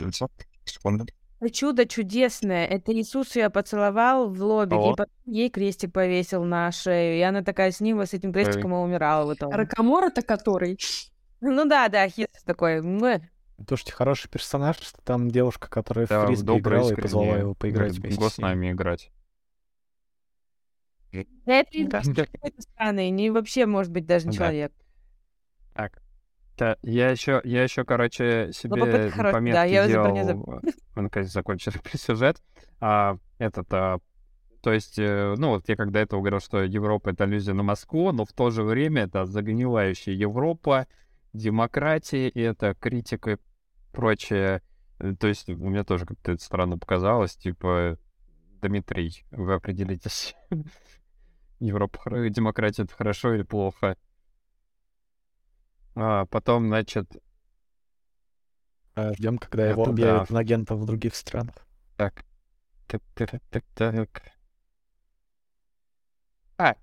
[0.64, 1.06] секунду.
[1.38, 2.66] Это чудо чудесное.
[2.66, 4.92] Это Иисус ее поцеловал в лобик, Алло.
[4.92, 7.18] и потом ей крестик повесил на шею.
[7.18, 9.54] И она такая с ним, с этим крестиком и умирала в итоге.
[9.54, 10.78] Ракомора-то который?
[11.42, 12.80] Ну да, да, хитрый такой.
[13.68, 17.92] Слушайте, хороший персонаж, что там девушка, которая Да, в фрисби играла и позвала его поиграть
[17.92, 19.10] вместе Го с нами играть.
[21.12, 22.02] Да это и Да.
[22.02, 24.44] какой-то странный, не вообще, может быть, даже не Да.
[24.44, 24.72] человек.
[25.74, 26.02] Так.
[26.56, 30.60] Да, я еще, я еще, короче, себе попытка хорошая, пометки да, я делал.
[30.64, 32.42] э, Мы наконец закончили сюжет.
[32.80, 33.98] А, этот, а,
[34.62, 38.10] то есть, э, ну вот я когда это говорил, что Европа это аллюзия на Москву,
[38.12, 40.86] но в то же время это загнивающая Европа,
[41.34, 43.36] демократия, и это критика и
[43.92, 44.62] прочее.
[44.98, 47.98] Э, То есть у меня тоже как-то это странно показалось, типа,
[48.62, 50.34] Дмитрий, вы определитесь.
[51.60, 53.96] Европа, хоро- демократия это хорошо или плохо?
[55.96, 57.10] А, потом, значит,
[58.96, 61.54] Ждем, когда Это его объявят на агента в других странах.
[61.96, 62.24] так,
[62.86, 64.22] так, так, так, так.
[66.58, 66.74] А,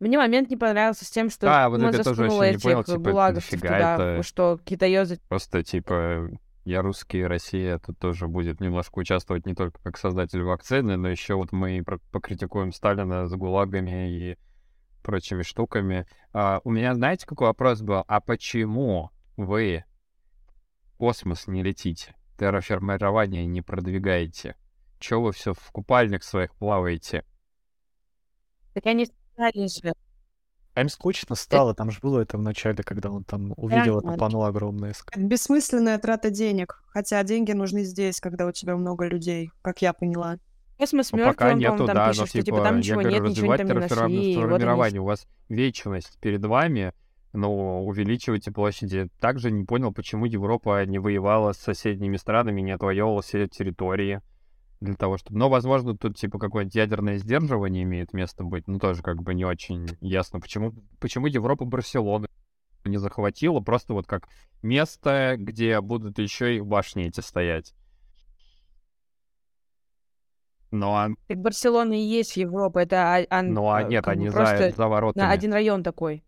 [0.00, 3.08] Мне момент не понравился с тем, что Да, вот это тоже не этих понял, типа,
[3.08, 4.22] это нафига туда, это?
[4.22, 6.30] что китаёзы просто, типа,
[6.64, 11.34] я русский, Россия тут тоже будет немножко участвовать не только как создатель вакцины, но еще
[11.34, 14.38] вот мы покритикуем Сталина с гулагами и
[15.08, 16.06] прочими штуками.
[16.34, 18.04] А, у меня, знаете, какой вопрос был?
[18.06, 19.84] А почему вы
[20.92, 22.14] в космос не летите?
[22.38, 24.54] Терраформирование не продвигаете?
[24.98, 27.24] Чего вы все в купальник своих плаваете?
[28.74, 29.94] Так они сказали же.
[30.74, 34.12] А им скучно стало, там же было это в начале, когда он там увидел это
[34.12, 34.92] панно огромное.
[35.16, 36.82] бессмысленная трата денег.
[36.88, 40.36] Хотя деньги нужны здесь, когда у тебя много людей, как я поняла.
[40.78, 43.00] Космос Ну, мертвый, пока он, нету, там да, пишет, но что типа, типа там ничего
[43.00, 44.94] говорю, нет, ничего они там не нашли, и вот.
[44.94, 46.92] У вас вечность перед вами,
[47.32, 49.08] но увеличивайте площади.
[49.20, 54.20] Также не понял, почему Европа не воевала с соседними странами, не отвоевывала все территории
[54.80, 55.38] для того, чтобы...
[55.38, 59.44] Но, возможно, тут типа какое-нибудь ядерное сдерживание имеет место быть, но тоже как бы не
[59.44, 62.28] очень ясно, почему, почему Европа Барселоны
[62.84, 64.28] не захватила, просто вот как
[64.62, 67.74] место, где будут еще и башни эти стоять.
[70.70, 74.72] Но, а- Так Барселона и есть Европа, это а- ну а а, нет, они за,
[74.76, 75.24] за воротами.
[75.24, 76.22] на один район такой.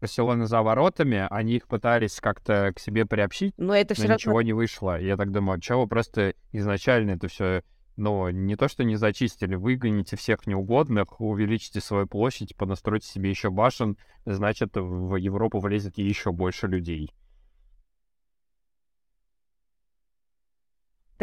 [0.00, 4.14] Барселона за воротами, они их пытались как-то к себе приобщить, Но это все но равно
[4.16, 5.00] ничего не вышло.
[5.00, 7.62] Я так думаю, чего просто изначально это все,
[7.96, 13.50] ну, не то, что не зачистили, выгоните всех неугодных, увеличите свою площадь, понастройте себе еще
[13.50, 17.12] башен, значит, в Европу влезет еще больше людей.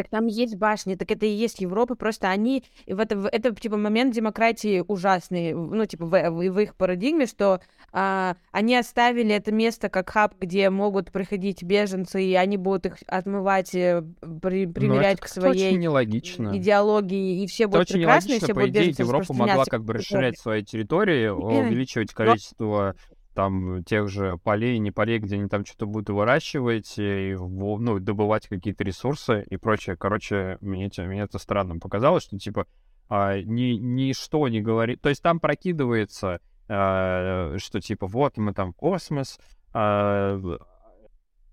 [0.00, 3.54] Так там есть башни, так это и есть Европа, просто они, в это, в- это
[3.54, 7.60] типа момент демократии ужасный, ну, типа, в, в- в их парадигме, что
[7.92, 12.96] а, они оставили это место как хаб, где могут приходить беженцы, и они будут их
[13.08, 14.02] отмывать, э,
[14.40, 16.56] при- Но примерять это к очень своей нелогично.
[16.56, 18.46] идеологии, и все Это будут очень прекрасны, и нелогично.
[18.46, 22.94] все По будут идее, Европа могла как бы расширять свои территории, увеличивать количество
[23.40, 28.46] там тех же полей, не полей, где они там что-то будут выращивать, и, ну, добывать
[28.48, 29.96] какие-то ресурсы и прочее.
[29.96, 32.66] Короче, мне, мне это странно показалось, что, типа,
[33.08, 35.00] а, ни, ничто не говорит...
[35.00, 39.40] То есть там прокидывается, а, что, типа, вот мы там космос,
[39.72, 40.38] а,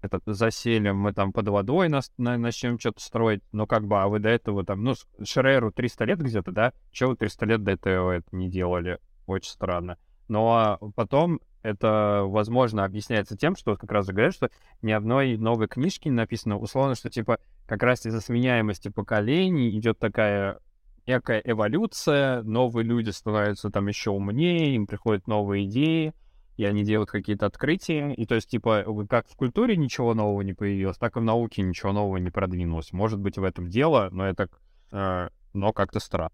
[0.02, 4.10] этот, заселим, мы там под водой нас, на, начнем что-то строить, но как бы, а
[4.10, 4.94] вы до этого там, ну,
[5.24, 6.74] Шреру 300 лет где-то, да?
[6.92, 9.00] Чего вы 300 лет до этого это не делали?
[9.26, 9.98] Очень странно.
[10.28, 14.50] Но потом это, возможно, объясняется тем, что как раз говорят, что
[14.82, 20.00] ни одной новой книжки не написано, условно, что, типа, как раз из-за сменяемости поколений идет
[20.00, 20.60] такая
[21.08, 26.14] некая эволюция, новые люди становятся там еще умнее, им приходят новые идеи,
[26.58, 28.14] и они делают какие-то открытия.
[28.14, 31.62] И то есть, типа, как в культуре ничего нового не появилось, так и в науке
[31.62, 32.92] ничего нового не продвинулось.
[32.92, 34.50] Может быть, в этом дело, но это...
[34.92, 36.32] Э, но как-то странно.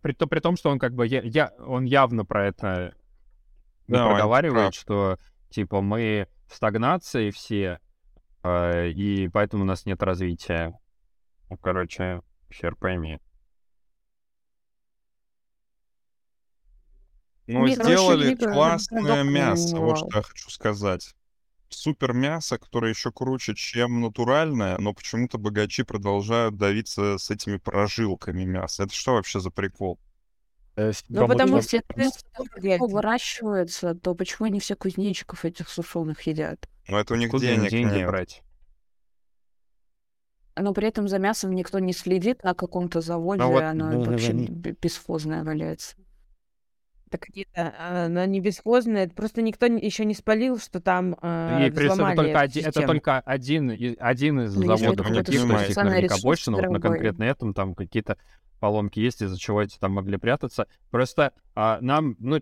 [0.00, 1.06] При, то, при том, что он как бы...
[1.06, 2.94] Я, я, он явно про это
[3.88, 5.18] не да, проговаривает, что,
[5.50, 7.78] типа, мы в стагнации все,
[8.42, 10.78] э, и поэтому у нас нет развития.
[11.50, 13.18] Ну, короче, хер пойми.
[17.46, 21.14] Ну, сделали классное мясо, вот что я хочу сказать.
[21.74, 28.44] Супер мясо, которое еще круче, чем натуральное, но почему-то богачи продолжают давиться с этими прожилками
[28.44, 28.84] мяса.
[28.84, 29.98] Это что вообще за прикол?
[30.76, 36.68] Э, ну, потому что если выращивается, то почему они все кузнечиков этих сушеных едят?
[36.88, 38.06] Ну, это у них Куда денег деньги нет.
[38.06, 38.42] брать?
[40.56, 44.32] Но при этом за мясом никто не следит на каком-то заводе, ну, вот, оно вообще
[44.32, 45.96] бесхозное валяется.
[47.12, 47.74] Так это,
[48.06, 52.66] она не бесхозная, просто никто еще не спалил, что там э, И это только, один,
[52.66, 56.80] это только один, один из ну, заводов, таких, то их наверняка больше, но вот на
[56.80, 58.16] конкретно этом там какие-то
[58.60, 60.66] поломки есть, из-за чего эти там могли прятаться.
[60.90, 62.40] Просто а, нам, ну,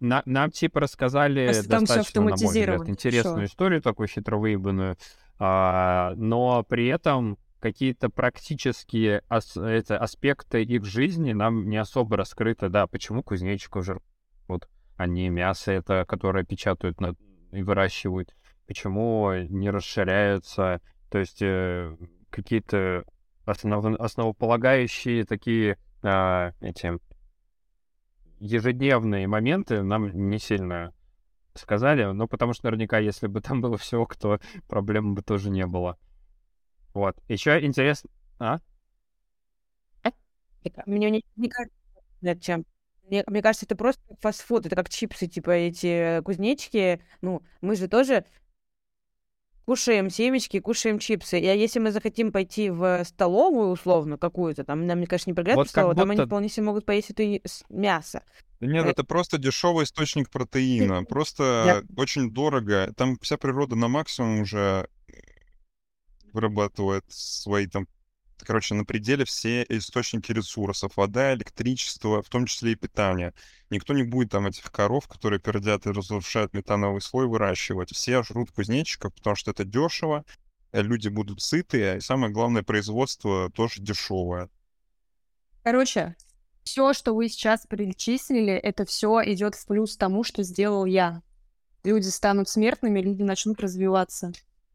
[0.00, 3.52] на, нам типа рассказали достаточно, на мой взгляд, интересную Шо?
[3.52, 4.96] историю, такую хитро выебанную,
[5.38, 12.68] а, но при этом какие-то практические ас это, аспекты их жизни нам не особо раскрыты.
[12.68, 14.02] Да, почему кузнечиков жрут,
[14.48, 14.68] вот,
[14.98, 17.14] не мясо это, которое печатают на...
[17.52, 18.34] и выращивают?
[18.66, 20.80] Почему не расширяются?
[21.08, 21.96] То есть э,
[22.30, 23.04] какие-то
[23.44, 24.00] основ...
[24.00, 26.98] основополагающие такие э, эти
[28.40, 30.92] ежедневные моменты нам не сильно
[31.54, 35.66] сказали, ну, потому что наверняка, если бы там было все, то проблем бы тоже не
[35.66, 35.96] было.
[36.94, 37.16] Вот.
[37.28, 38.10] Еще интересно...
[38.38, 38.58] А?
[40.86, 42.64] Мне не, не кажется, чем.
[43.08, 47.02] Мне, мне кажется, это просто фастфуд, это как чипсы, типа эти кузнечики.
[47.20, 48.24] Ну, мы же тоже
[49.64, 51.38] кушаем семечки, кушаем чипсы.
[51.38, 55.34] И а если мы захотим пойти в столовую условно какую-то, там нам, мне кажется, не
[55.34, 56.06] программа вот столовую, будто...
[56.06, 57.24] там они вполне себе могут поесть это
[57.68, 58.22] мясо.
[58.60, 61.04] Да нет, э, это просто дешевый источник протеина.
[61.04, 62.92] Просто очень дорого.
[62.96, 64.88] Там вся природа на максимум уже
[66.32, 67.86] вырабатывает свои там,
[68.38, 70.96] короче, на пределе все источники ресурсов.
[70.96, 73.34] Вода, электричество, в том числе и питание.
[73.70, 77.92] Никто не будет там этих коров, которые пердят и разрушают метановый слой, выращивать.
[77.92, 80.24] Все жрут кузнечиков, потому что это дешево,
[80.72, 84.48] э, люди будут сытые, и самое главное, производство тоже дешевое.
[85.62, 86.16] Короче,
[86.64, 91.22] все, что вы сейчас перечислили, это все идет в плюс тому, что сделал я.
[91.84, 94.32] Люди станут смертными, люди начнут развиваться,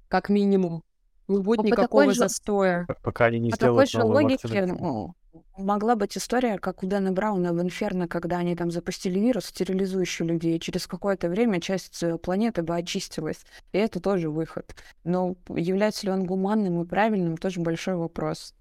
[0.09, 0.83] как минимум.
[1.27, 2.19] Не будет ну, никакого же...
[2.19, 2.87] застоя.
[3.03, 5.15] Пока они не по сделают такой же логике ну,
[5.57, 10.25] могла быть история, как у Дэна Брауна в Инферно, когда они там запустили вирус, стерилизующий
[10.25, 13.45] людей, и через какое-то время часть э, планеты бы очистилась.
[13.73, 14.75] И это тоже выход.
[15.03, 18.53] Но является ли он гуманным и правильным, тоже большой вопрос.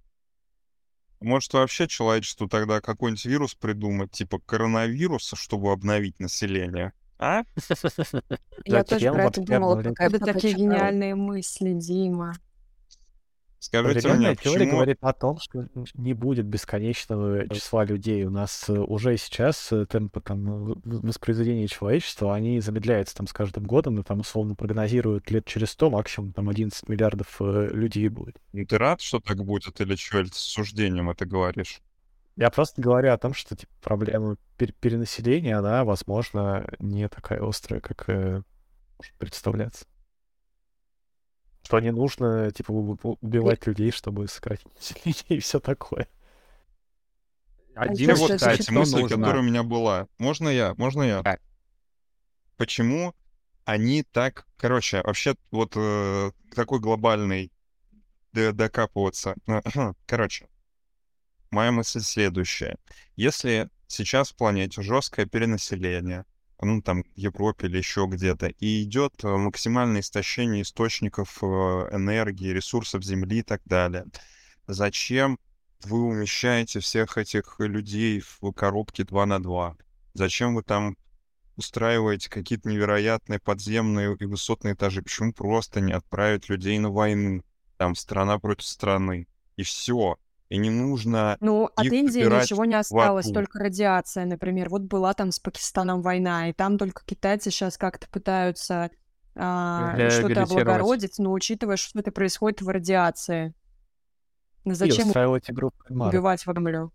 [1.20, 6.92] Может, вообще человечеству тогда какой-нибудь вирус придумать, типа коронавируса, чтобы обновить население?
[7.18, 7.44] А?
[8.66, 9.82] Я тоже про это думала.
[9.98, 12.34] Это такие гениальные мысли, Дима.
[13.58, 14.72] Скажите мне, теория почему...
[14.72, 18.24] говорит о том, что не будет бесконечного числа людей.
[18.24, 23.64] У нас э, уже сейчас э, темпы там воспроизведения человечества, они замедляются там с каждым
[23.64, 28.36] годом, и там условно прогнозируют лет через 100 максимум там 11 миллиардов э, людей будет.
[28.52, 31.80] Ну, ты рад, что так будет, или что, или с суждением это говоришь?
[32.36, 37.80] Я просто говорю о том, что типа, проблема пер- перенаселения, она, возможно, не такая острая,
[37.80, 38.42] как э,
[38.98, 39.86] может представляться.
[41.66, 46.06] Что не нужно, типа, убивать людей, чтобы сократить население и все такое.
[47.74, 49.16] Один вот, кстати, мысль, нужно.
[49.16, 50.06] которая у меня была.
[50.18, 50.74] Можно я?
[50.76, 51.22] Можно я?
[51.22, 51.38] Да.
[52.56, 53.16] Почему
[53.64, 54.46] они так...
[54.58, 57.50] Короче, вообще, вот э, такой глобальный
[58.32, 59.34] докапываться.
[60.06, 60.46] Короче,
[61.50, 62.76] моя мысль следующая.
[63.16, 66.26] Если сейчас в планете жесткое перенаселение,
[66.60, 73.04] ну, там, Европе или еще где-то, и идет э, максимальное истощение источников э, энергии, ресурсов
[73.04, 74.06] Земли и так далее,
[74.66, 75.38] зачем
[75.84, 79.76] вы умещаете всех этих людей в коробке 2 на 2?
[80.14, 80.96] Зачем вы там
[81.56, 85.02] устраиваете какие-то невероятные подземные и высотные этажи?
[85.02, 87.42] Почему просто не отправить людей на войну?
[87.76, 89.26] Там страна против страны.
[89.56, 90.16] И все.
[90.48, 94.68] И не нужно Ну, от Индии ничего не осталось, только радиация, например.
[94.68, 98.90] Вот была там с Пакистаном война, и там только китайцы сейчас как-то пытаются
[99.34, 100.50] а, что-то Реабилитировать.
[100.50, 103.54] облагородить, но учитывая, что это происходит в радиации.
[104.64, 106.92] Ну, Зачем игру в убивать Вагмлю?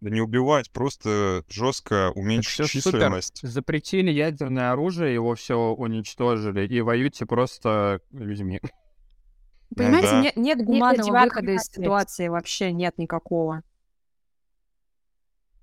[0.00, 2.82] Да не убивать, просто жестко уменьшить супер.
[2.82, 3.40] численность.
[3.42, 8.60] Запретили ядерное оружие, его все уничтожили, и воюйте просто людьми.
[9.76, 10.20] Понимаете, да.
[10.22, 13.62] нет, нет гуманного противохода выхода из ситуации вообще, нет никакого.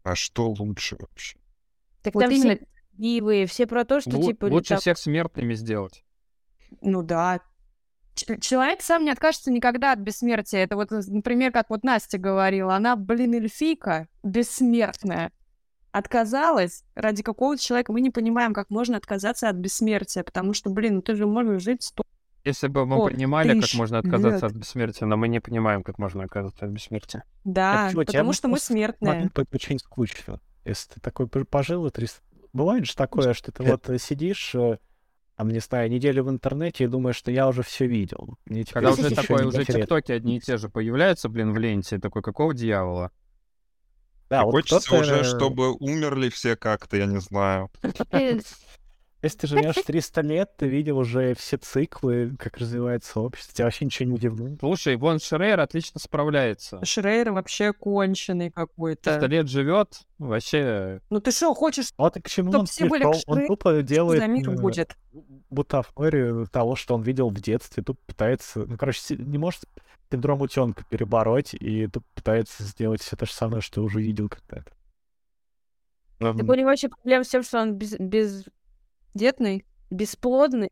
[0.04, 1.38] А что лучше вообще?
[2.02, 2.68] Так Вот там именно- все
[2.98, 4.46] ивые, все про то, что Лу- типа...
[4.46, 6.04] Лучше там- всех смертными сделать.
[6.82, 7.42] Ну да.
[8.16, 10.60] Ч- Человек сам не откажется никогда от бессмертия.
[10.64, 15.32] Это вот, например, как вот Настя говорила, она, блин, эльфийка, бессмертная.
[15.92, 17.92] Отказалась ради какого-то человека.
[17.92, 21.64] Мы не понимаем, как можно отказаться от бессмертия, потому что, блин, ну ты же можешь
[21.64, 22.04] жить сто...
[22.50, 24.52] Если бы мы О, понимали, как тысяч можно отказаться лет.
[24.52, 27.24] от бессмертия, но мы не понимаем, как можно отказаться от бессмертия.
[27.44, 28.04] Да, почему?
[28.04, 29.32] Тебе потому что мы смертные.
[29.54, 30.42] Очень скучно.
[30.66, 32.22] Если ты такой пож- пожил и 300...
[32.54, 34.80] Бывает же такое, что ты вот э, сидишь, э,
[35.36, 38.38] там, не знаю, неделю в интернете и думаешь, что я уже все видел.
[38.46, 42.24] Мне Когда уже такое, уже тиктоки одни и те же появляются, блин, в ленте, такой,
[42.24, 43.12] какого дьявола?
[44.30, 47.70] Да, И вот Хочется уже, чтобы умерли все как-то, я не знаю.
[49.22, 53.86] Если ты живешь 300 лет, ты видел уже все циклы, как развивается общество, тебя вообще
[53.86, 54.60] ничего не удивляет.
[54.60, 56.84] Слушай, вон Шрейер отлично справляется.
[56.84, 59.26] Шрейер вообще конченый 300 какой-то.
[59.26, 61.02] лет живет, вообще...
[61.10, 63.24] Ну ты что, хочешь, Вот и к чему он все были пришел.
[63.28, 64.98] Он тупо делает за мир э, будет?
[65.50, 67.84] бутафорию того, что он видел в детстве.
[67.84, 69.64] Тут пытается, ну, короче, не может
[70.12, 74.72] синдром утенка перебороть, и тут пытается сделать все то же самое, что уже видел когда-то.
[76.20, 78.46] Так у него вообще проблема с тем, что он без, без-
[79.14, 79.66] Детный?
[79.90, 80.70] бесплодный.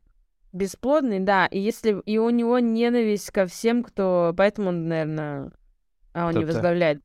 [0.52, 1.46] Бесплодный, да.
[1.46, 4.32] И если и у него ненависть ко всем, кто...
[4.36, 5.50] Поэтому он, наверное...
[6.14, 7.02] А, он не Кто-то- возглавляет.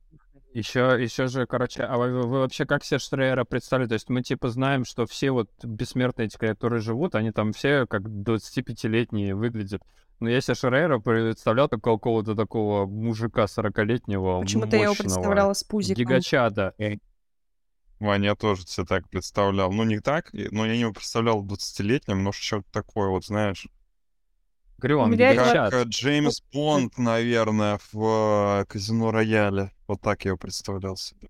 [0.54, 3.88] Еще, еще же, короче, а вы, вы вообще как себе Шрейера представляете?
[3.88, 7.86] То есть мы типа знаем, что все вот бессмертные эти, которые живут, они там все
[7.88, 9.82] как 25-летние выглядят.
[10.20, 15.64] Но я себе Шрейера представлял как какого-то такого мужика 40-летнего, Почему-то я его представляла с
[15.64, 16.00] пузиком.
[16.00, 16.74] гигачада.
[18.04, 19.72] Ваня, я тоже себе так представлял.
[19.72, 23.66] Ну, не так, но я его представлял 20-летним, но что-то такое, вот, знаешь.
[24.78, 25.16] Говорю, он.
[25.16, 29.70] Как э, Джеймс Бонд, наверное, в э, Казино Рояле.
[29.86, 31.28] Вот так я его представлял себе.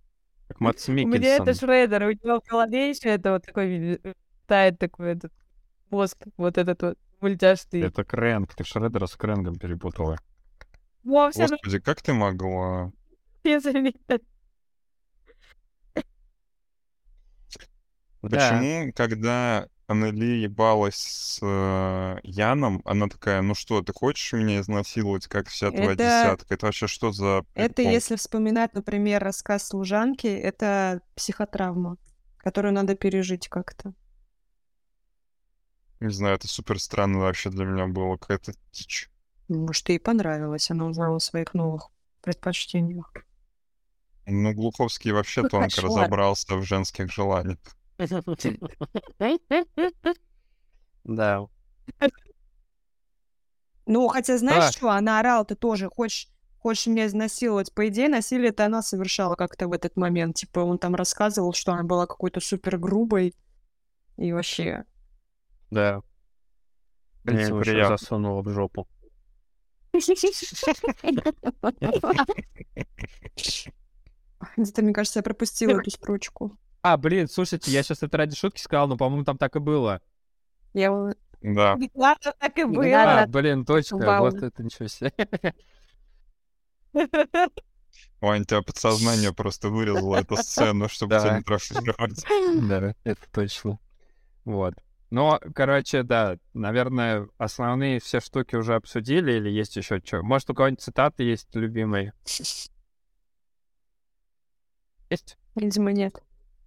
[0.48, 1.68] Как Матс У меня это Миккельсон.
[1.68, 4.14] Шрейдер, у него в голове еще это вот такой э,
[4.46, 5.32] тает такой этот
[5.90, 7.82] мозг, вот этот вот мультяшный.
[7.82, 8.54] Это Крэнк.
[8.54, 10.18] Ты Шредера с Крэнгом перепутала.
[11.04, 12.90] Во, все Господи, как ты могла?
[13.44, 14.18] Да.
[18.30, 25.26] Почему, когда Аннели ебалась с э, Яном, она такая, ну что, ты хочешь меня изнасиловать,
[25.26, 26.54] как вся твоя Это- десятка?
[26.54, 27.92] Это вообще что за Это прикол?
[27.92, 31.98] если вспоминать, например, рассказ служанки, это психотравма,
[32.38, 33.92] которую надо пережить как-то.
[36.00, 39.10] Не знаю, это супер странно вообще для меня было, какая-то дичь.
[39.48, 41.88] Может, ей понравилось, она узнала о своих новых
[42.22, 43.12] предпочтениях.
[44.26, 45.90] Ну, Глуховский вообще Какой тонко кошмар.
[45.90, 47.58] разобрался в женских желаниях.
[51.04, 51.46] Да.
[53.86, 57.72] Ну, хотя знаешь что, она орала-то тоже, хочешь, хочешь меня изнасиловать.
[57.74, 60.36] По идее, насилие это она совершала как-то в этот момент.
[60.36, 63.34] Типа, он там рассказывал, что она была какой-то супер грубой.
[64.16, 64.84] И вообще...
[65.70, 66.00] Да.
[67.24, 68.88] Пальцем еще засунула в жопу.
[74.56, 76.56] Где-то, мне кажется, я пропустила эту строчку.
[76.84, 80.02] А, блин, слушайте, я сейчас это ради шутки сказал, но, по-моему, там так и было.
[80.74, 80.92] Я...
[80.92, 81.78] вот- Да.
[81.94, 83.24] Ладно, так и А, было.
[83.26, 84.24] блин, точно, Вау.
[84.30, 85.10] вот это ничего себе.
[88.20, 91.20] Вань, тебя подсознание просто вырезало эту сцену, чтобы Да.
[91.20, 92.68] тебя не травмировать.
[92.68, 93.78] Да, это точно.
[94.44, 94.74] Вот.
[95.08, 100.22] Но, короче, да, наверное, основные все штуки уже обсудили или есть еще что?
[100.22, 102.12] Может, у кого-нибудь цитаты есть любимые?
[105.08, 105.38] Есть?
[105.54, 106.22] Видимо, нет.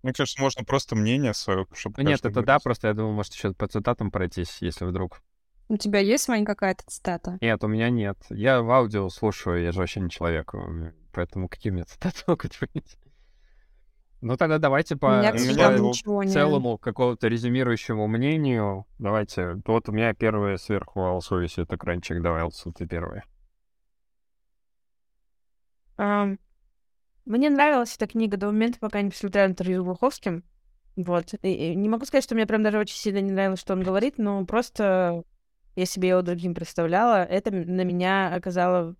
[0.07, 2.63] Мне кажется, можно просто мнение свое, чтобы Ну нет, это да, выразил.
[2.63, 5.21] просто я думаю, может, еще по цитатам пройтись, если вдруг.
[5.67, 7.37] У тебя есть, Вань, какая-то цитата?
[7.41, 8.17] Нет, у меня нет.
[8.29, 10.53] Я в аудио слушаю, я же вообще не человек.
[11.11, 12.97] поэтому какие меня цитаты могут быть?
[14.21, 18.85] Ну тогда давайте по, меня, целому какого-то резюмирующему мнению.
[18.99, 22.21] Давайте, вот у меня первое сверху Алсу висит экранчик.
[22.21, 23.25] Давай, Алсу, ты первая.
[25.97, 26.39] Ам,
[27.27, 30.45] Мне нравилась эта книга до момента, пока не посмотрела интервью с Глуховским.
[30.95, 31.33] Вот.
[31.41, 33.83] И- и не могу сказать, что мне прям даже очень сильно не нравилось, что он
[33.83, 35.23] говорит, но просто
[35.75, 37.25] я себе его другим представляла.
[37.25, 38.95] Это на меня оказало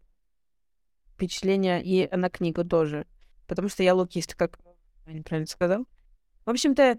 [1.13, 3.07] впечатление и на книгу тоже.
[3.47, 4.59] Потому что я лукист, как
[5.05, 5.87] я неправильно сказал.
[6.45, 6.97] В общем-то,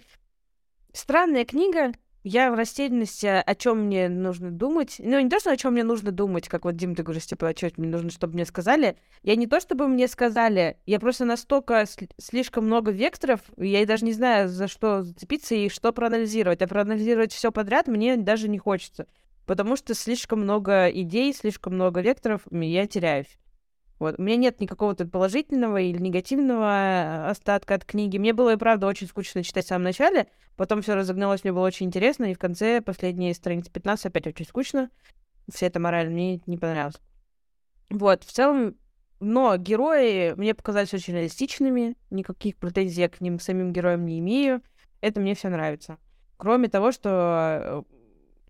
[0.95, 1.93] странная книга.
[2.25, 4.97] Я в растерянности, о чем мне нужно думать.
[4.99, 7.49] Ну, не то, что о чем мне нужно думать, как вот Дим, ты говоришь, типа,
[7.49, 8.97] о чем мне нужно, чтобы мне сказали.
[9.23, 13.87] Я не то, чтобы мне сказали, я просто настолько сли- слишком много векторов, я и
[13.87, 16.61] даже не знаю, за что зацепиться и что проанализировать.
[16.61, 19.07] А проанализировать все подряд мне даже не хочется.
[19.47, 23.39] Потому что слишком много идей, слишком много векторов, я теряюсь.
[23.99, 24.19] Вот.
[24.19, 28.19] У меня нет никакого тут положительного или негативного э, остатка от книги.
[28.19, 31.67] Мне было и правда очень скучно читать в самом начале, потом все разогналось, мне было
[31.67, 34.91] очень интересно, и в конце, последние страницы 15, опять очень скучно.
[35.53, 37.01] Вся эта мораль мне не понравилась.
[37.91, 38.77] Вот, в целом,
[39.19, 44.63] но герои мне показались очень реалистичными, никаких претензий я к ним самим героям не имею.
[45.01, 45.99] Это мне все нравится.
[46.37, 47.85] Кроме того, что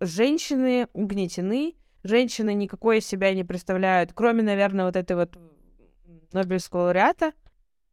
[0.01, 5.37] э, женщины угнетены, женщины никакой из себя не представляют, кроме, наверное, вот этой вот
[6.33, 7.33] Нобелевского лауреата.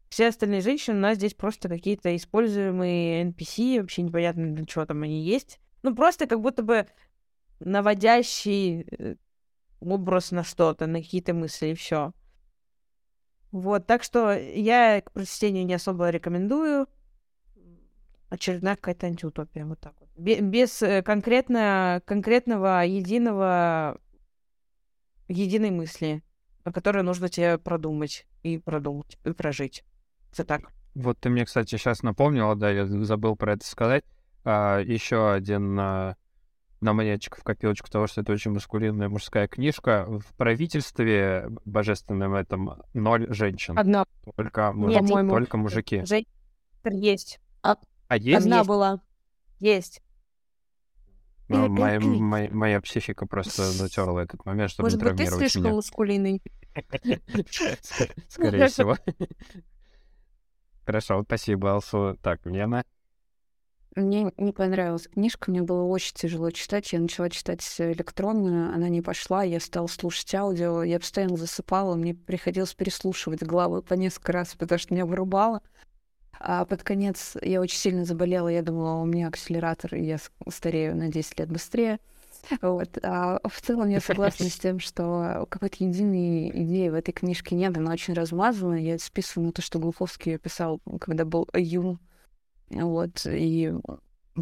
[0.10, 5.04] Все остальные женщины у нас здесь просто какие-то используемые NPC, вообще непонятно для чего там
[5.04, 5.60] они есть.
[5.84, 6.88] Ну, просто как будто бы
[7.60, 9.16] наводящий э,
[9.80, 12.14] образ на что-то, на какие-то мысли, и все.
[13.52, 16.88] Вот, так что я к прочтению не особо рекомендую.
[18.30, 20.05] Очередная какая-то антиутопия, вот так вот.
[20.16, 24.00] Бе- Без э, конкретно, конкретного, единого,
[25.28, 26.24] единой мысли,
[26.64, 29.84] о которой нужно тебе продумать и продумать, и прожить.
[30.32, 30.62] Это так.
[30.94, 34.04] Вот ты мне, кстати, сейчас напомнила, да, я забыл про это сказать.
[34.46, 36.16] еще один а,
[36.80, 40.06] на монеточку в копилочку того, что это очень маскулинная мужская книжка.
[40.08, 43.78] В правительстве божественном этом ноль женщин.
[43.78, 44.06] Одна,
[44.38, 46.06] Только, муж- Нет, только мужики.
[46.06, 46.30] Женщин
[46.92, 47.40] есть.
[48.08, 48.46] А есть?
[48.46, 48.70] одна есть.
[48.70, 49.02] была.
[49.60, 50.02] Есть.
[51.48, 55.64] Ну, моя, моя- моя психика просто затерла этот момент, чтобы Может не быть, ты слишком
[55.64, 55.74] меня.
[55.74, 56.42] мускулинный.
[56.76, 58.98] Ск- Скорее всего.
[60.86, 62.18] Хорошо, спасибо, Алсу.
[62.22, 62.84] Так, Лена.
[63.96, 66.92] Мне не понравилась книжка, мне было очень тяжело читать.
[66.92, 72.14] Я начала читать электронную, она не пошла, я стала слушать аудио, я постоянно засыпала, мне
[72.14, 75.62] приходилось переслушивать главы по несколько раз, потому что меня вырубало.
[76.40, 80.18] А под конец я очень сильно заболела, я думала, у меня акселератор, и я
[80.50, 82.00] старею на 10 лет быстрее.
[82.62, 82.98] Вот.
[83.04, 87.78] А в целом я согласна с тем, что какой-то единой идеи в этой книжке нет,
[87.78, 88.76] она очень размазана.
[88.76, 92.00] Я списываю на то, что Глуховский её писал, когда был юн.
[92.70, 93.74] Вот, и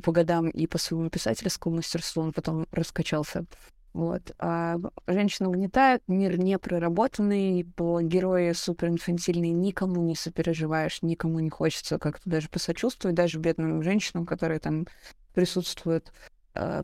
[0.02, 3.45] по годам и по своему писательскому мастерству он потом раскачался.
[3.94, 4.32] Вот.
[4.40, 12.28] А женщина угнетает, мир не проработанный, герои суперинфантильные, никому не сопереживаешь, никому не хочется как-то
[12.28, 14.88] даже посочувствовать, даже бедным женщинам, которые там
[15.34, 16.11] присутствуют.
[16.56, 16.84] А,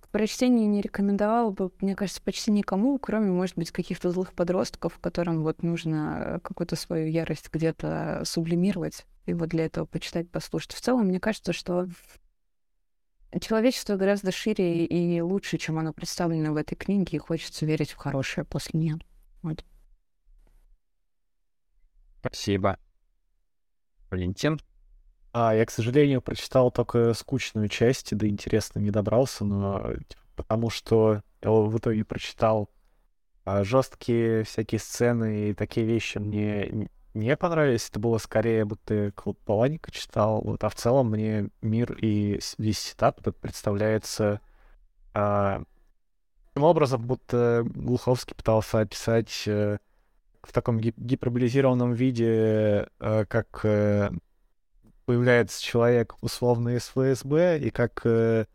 [0.00, 4.98] К прочтению не рекомендовала бы, мне кажется, почти никому, кроме, может быть, каких-то злых подростков,
[4.98, 10.72] которым вот нужно какую-то свою ярость где-то сублимировать, и вот для этого почитать, послушать.
[10.72, 11.86] В целом, мне кажется, что
[13.40, 17.96] человечество гораздо шире и лучше, чем оно представлено в этой книге, и хочется верить в
[17.96, 18.98] хорошее после нее.
[19.42, 19.64] Вот.
[22.20, 22.78] Спасибо.
[24.10, 24.58] Валентин.
[25.32, 29.92] А, я, к сожалению, прочитал только скучную часть, до интересно не добрался, но
[30.34, 32.70] потому что я в итоге прочитал
[33.44, 37.88] а, жесткие всякие сцены и такие вещи мне н- не понравились.
[37.88, 40.40] Это было скорее, будто Клод Паланика читал.
[40.42, 44.40] Вот, а в целом мне мир и весь сетап представляется
[45.14, 45.62] а,
[46.48, 49.78] таким образом, будто Глуховский пытался описать э,
[50.42, 54.10] в таком гип- гиперболизированном виде, э, как э,
[55.06, 58.46] появляется человек условно из ФСБ, и как э,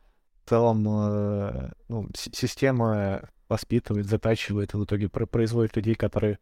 [0.46, 6.40] в целом э, ну, система воспитывает, затачивает, и в итоге про- производит людей, которые,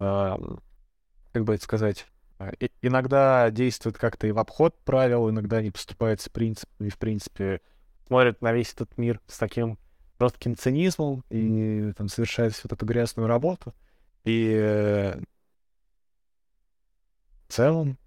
[0.00, 0.36] э,
[1.36, 2.06] как бы это сказать,
[2.58, 7.60] и- иногда действуют как-то и в обход правил, иногда не поступают с принципами, в принципе,
[8.06, 9.78] смотрят на весь этот мир с таким
[10.18, 13.74] жестким цинизмом и там совершают всю вот эту грязную работу.
[14.24, 15.20] И э,
[17.48, 17.98] в целом,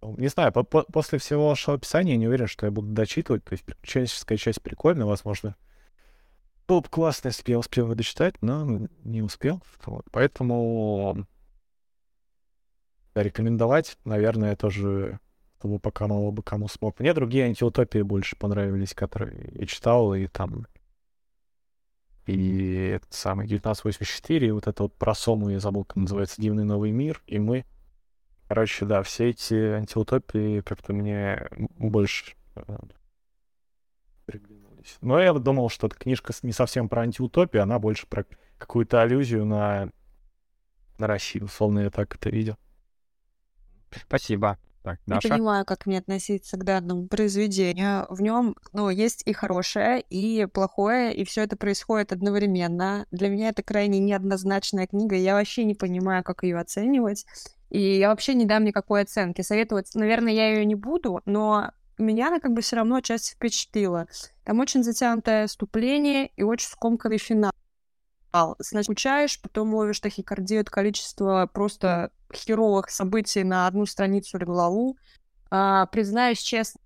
[0.00, 2.86] ну, не знаю, по- по- после всего вашего описания я не уверен, что я буду
[2.92, 3.42] дочитывать.
[3.44, 5.56] То есть приключенческая часть прикольная, возможно.
[6.68, 9.60] Было бы классно, если бы я успел ее дочитать, но не успел.
[9.86, 10.06] Вот.
[10.12, 11.26] Поэтому
[13.22, 15.20] рекомендовать, наверное, тоже,
[15.58, 16.98] чтобы по кому бы кому смог.
[17.00, 20.66] Мне другие антиутопии больше понравились, которые я читал, и там
[22.26, 26.64] и этот самый 1984, и вот это вот про Сому я забыл, как называется, «Дивный
[26.64, 27.64] новый мир», и мы.
[28.48, 31.48] Короче, да, все эти антиутопии как-то мне
[31.78, 32.78] больше э,
[34.24, 34.96] приглянулись.
[35.00, 38.24] Но я думал, что эта книжка не совсем про антиутопию, она больше про
[38.58, 39.90] какую-то аллюзию на,
[40.98, 41.44] на Россию.
[41.44, 42.56] Условно, я так это видел.
[44.02, 44.58] Спасибо.
[44.82, 45.30] Так, Не Даша?
[45.30, 48.06] понимаю, как мне относиться к данному произведению.
[48.08, 53.04] В нем, ну, есть и хорошее, и плохое, и все это происходит одновременно.
[53.10, 55.16] Для меня это крайне неоднозначная книга.
[55.16, 57.26] Я вообще не понимаю, как ее оценивать.
[57.68, 59.42] И я вообще не дам никакой оценки.
[59.42, 64.06] Советовать, наверное, я ее не буду, но меня она как бы все равно часть впечатлила.
[64.44, 67.50] Там очень затянутое вступление и очень скомканный финал.
[68.32, 74.96] Сначала скучаешь, потом ловишь тахикардию от количества просто херовых событий на одну страницу или главу.
[75.50, 76.80] А, признаюсь честно,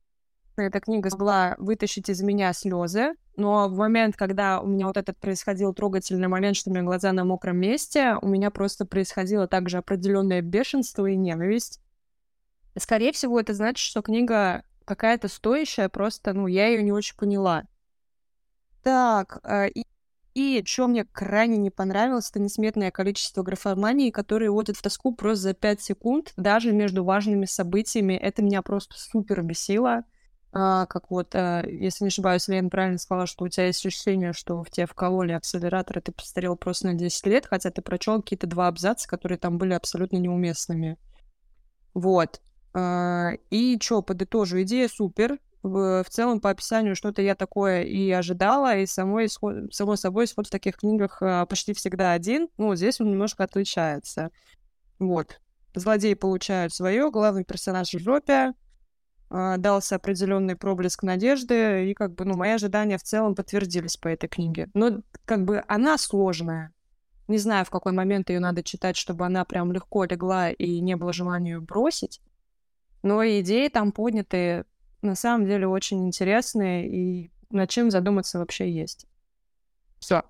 [0.57, 5.19] эта книга смогла вытащить из меня слезы, но в момент, когда у меня вот этот
[5.19, 9.79] происходил трогательный момент, что у меня глаза на мокром месте, у меня просто происходило также
[9.79, 11.81] определенное бешенство и ненависть.
[12.77, 17.65] Скорее всего, это значит, что книга какая-то стоящая, просто, ну, я ее не очень поняла.
[18.83, 19.85] Так, э, и,
[20.35, 25.43] и что мне крайне не понравилось, это несметное количество графомании, которые водят в тоску просто
[25.43, 28.15] за 5 секунд, даже между важными событиями.
[28.15, 30.05] Это меня просто супер бесило.
[30.53, 34.33] А, как вот, а, если не ошибаюсь, Лена правильно сказала, что у тебя есть ощущение,
[34.33, 38.21] что в тебя вкололи акселератор, и ты постарел просто на 10 лет, хотя ты прочел
[38.21, 40.99] какие-то два абзаца, которые там были абсолютно неуместными.
[41.95, 42.41] Вот.
[42.75, 45.39] А, и что, подытожу, идея супер.
[45.63, 50.47] В, целом, по описанию, что-то я такое и ожидала, и самой исход, само собой исход
[50.47, 52.49] в таких книгах а, почти всегда один.
[52.57, 54.31] Ну, здесь он немножко отличается.
[54.99, 55.41] Вот.
[55.75, 58.55] Злодеи получают свое, главный персонаж в жопе,
[59.29, 64.09] а, дался определенный проблеск надежды, и как бы, ну, мои ожидания в целом подтвердились по
[64.09, 64.69] этой книге.
[64.73, 66.73] Но как бы она сложная.
[67.29, 70.97] Не знаю, в какой момент ее надо читать, чтобы она прям легко легла и не
[70.97, 72.23] было желания ее бросить.
[73.03, 74.65] Но идеи там подняты
[75.03, 79.07] на самом деле очень интересные, и над чем задуматься вообще есть.
[79.99, 80.23] Все.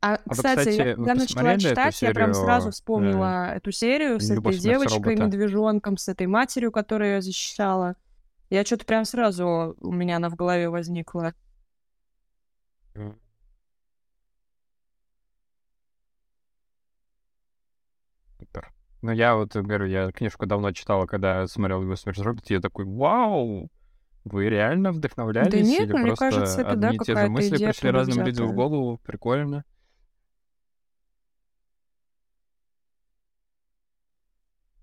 [0.00, 3.54] А, А вы, кстати, кстати, я, когда начала читать, я прям серию, сразу э, вспомнила
[3.54, 5.26] эту серию с «Любовь, этой смерть, девочкой, робота»?
[5.26, 7.94] медвежонком, с этой матерью, которая ее защищала.
[8.50, 11.34] Я что-то прям сразу у меня она в голове возникла.
[19.02, 22.60] Ну, я вот говорю, я книжку давно читал, когда смотрел «Любовь, смерть, робот», и я
[22.60, 23.68] такой, вау,
[24.24, 25.66] вы реально вдохновлялись?
[25.66, 28.24] нет, Или мне просто кажется, это, да, одни и те же мысли идея пришли разным
[28.24, 28.98] людям в голову?
[28.98, 29.64] Прикольно.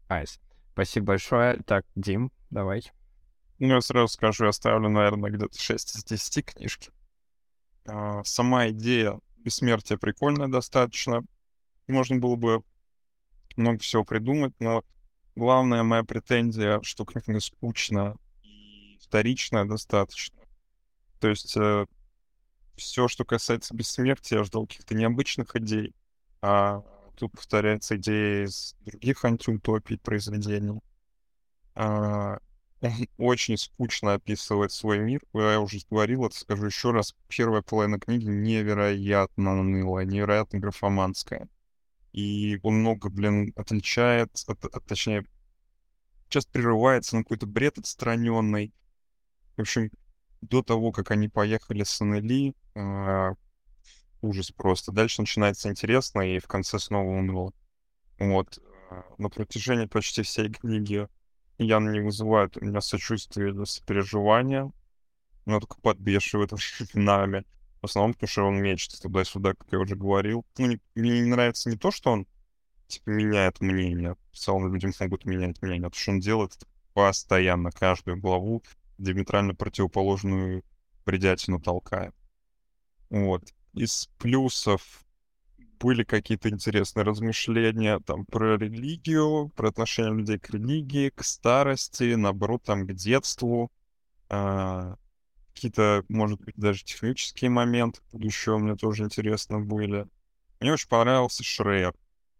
[0.09, 0.39] Айс.
[0.73, 1.61] Спасибо большое.
[1.65, 2.83] Так, Дим, давай.
[3.59, 6.91] Ну, я сразу скажу, я ставлю, наверное, где-то 6 из 10 книжки.
[7.85, 11.21] А, Сама идея бессмертия прикольная достаточно.
[11.87, 12.63] Можно было бы
[13.59, 14.83] много всего придумать, но
[15.35, 20.39] главная моя претензия, что книга скучна и вторичная достаточно.
[21.19, 21.57] То есть
[22.75, 25.93] все, что касается бессмертия, я ждал каких-то необычных идей,
[26.41, 26.81] а
[27.17, 30.79] тут повторяются идеи из других антиутопий произведений.
[31.75, 32.39] А,
[33.17, 35.21] очень скучно описывает свой мир.
[35.33, 37.13] Я уже говорил это, скажу еще раз.
[37.27, 41.49] Первая половина книги невероятно унылая, невероятно графоманская.
[42.13, 45.25] И он много, блин, отличает, от- от- точнее,
[46.29, 48.73] часто прерывается на какой-то бред отстраненный.
[49.57, 49.91] В общем,
[50.41, 53.33] до того, как они поехали с Аннели, а,
[54.21, 54.91] ужас просто.
[54.91, 57.53] Дальше начинается интересно, и в конце снова уныло.
[58.19, 58.59] Вот.
[58.91, 61.07] А, На протяжении почти всей книги
[61.57, 64.71] явно не вызывает у меня сочувствия или сопереживания.
[65.45, 66.51] Меня только подбешивает
[66.93, 67.45] временами.
[67.81, 70.45] В основном, потому что он мечется туда-сюда, как я уже говорил.
[70.57, 72.27] Ну, не- мне не нравится не то, что он
[72.87, 74.15] типа меняет мнение.
[74.31, 76.57] В целом люди могут менять мнение, а то, что он делает
[76.93, 78.63] постоянно, каждую главу
[78.97, 80.63] диаметрально противоположную
[81.05, 82.15] бредятину толкает.
[83.09, 83.43] Вот.
[83.73, 85.03] Из плюсов
[85.79, 92.63] были какие-то интересные размышления там про религию, про отношение людей к религии, к старости, наоборот,
[92.63, 93.71] там, к детству.
[94.29, 94.95] А,
[95.59, 100.07] какие-то, может быть, даже технические моменты еще мне тоже интересно были.
[100.61, 101.95] Мне очень понравился Шрек.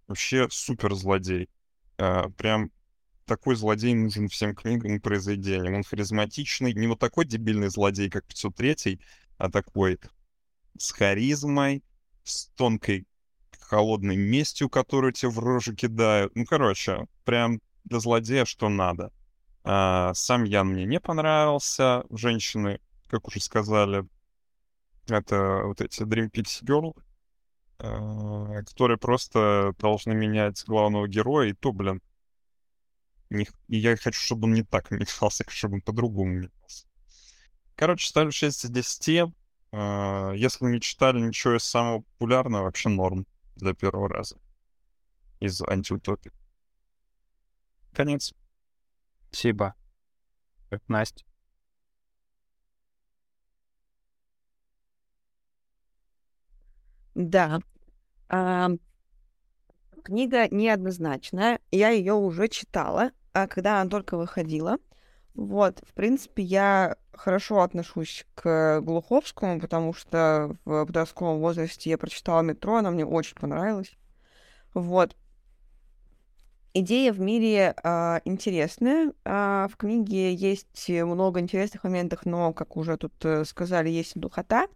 [0.08, 1.50] Вообще супер злодей.
[1.98, 2.72] А, прям
[3.26, 5.76] такой злодей нужен всем книгам и произведениям.
[5.76, 9.02] Он харизматичный, не вот такой дебильный злодей, как 503,
[9.38, 10.00] а такой
[10.78, 11.84] с харизмой,
[12.24, 13.06] с тонкой
[13.60, 16.34] холодной местью, которую тебе в рожу кидают.
[16.36, 19.12] Ну, короче, прям для злодея что надо.
[19.66, 22.06] А, сам Ян мне не понравился.
[22.10, 22.80] Женщины,
[23.10, 24.08] как уже сказали,
[25.08, 26.96] это вот эти Dream Pixie Girl,
[27.80, 32.02] а, которые просто должны менять главного героя, и то, блин,
[33.30, 36.88] не, и я хочу, чтобы он не так менялся, чтобы он по-другому менялся.
[37.76, 39.34] Короче, ставлю 6 из 10.
[39.72, 44.38] Uh, если не читали ничего из самого популярного, вообще норм для первого раза.
[45.40, 46.32] Из антиутопии.
[47.94, 48.34] Конец.
[49.30, 49.76] Спасибо.
[50.88, 51.29] Настя.
[57.20, 57.60] Да.
[58.30, 58.70] А,
[60.04, 61.60] книга неоднозначная.
[61.70, 64.78] Я ее уже читала, а когда она только выходила.
[65.34, 72.42] Вот, в принципе, я хорошо отношусь к Глуховскому, потому что в подростковом возрасте я прочитала
[72.42, 73.92] «Метро», она мне очень понравилась.
[74.74, 75.18] Вот.
[76.74, 79.12] Идея в мире а, интересная.
[79.26, 84.68] А, в книге есть много интересных моментов, но, как уже тут э, сказали, есть духота.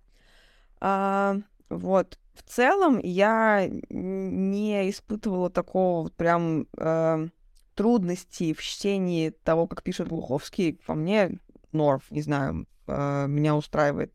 [0.82, 1.38] А,
[1.70, 2.20] вот.
[2.34, 7.28] В целом я не испытывала такого вот прям э,
[7.76, 10.74] трудностей в чтении того, как пишет Глуховский.
[10.86, 11.40] По мне,
[11.72, 14.14] норм, не знаю, э, меня устраивает.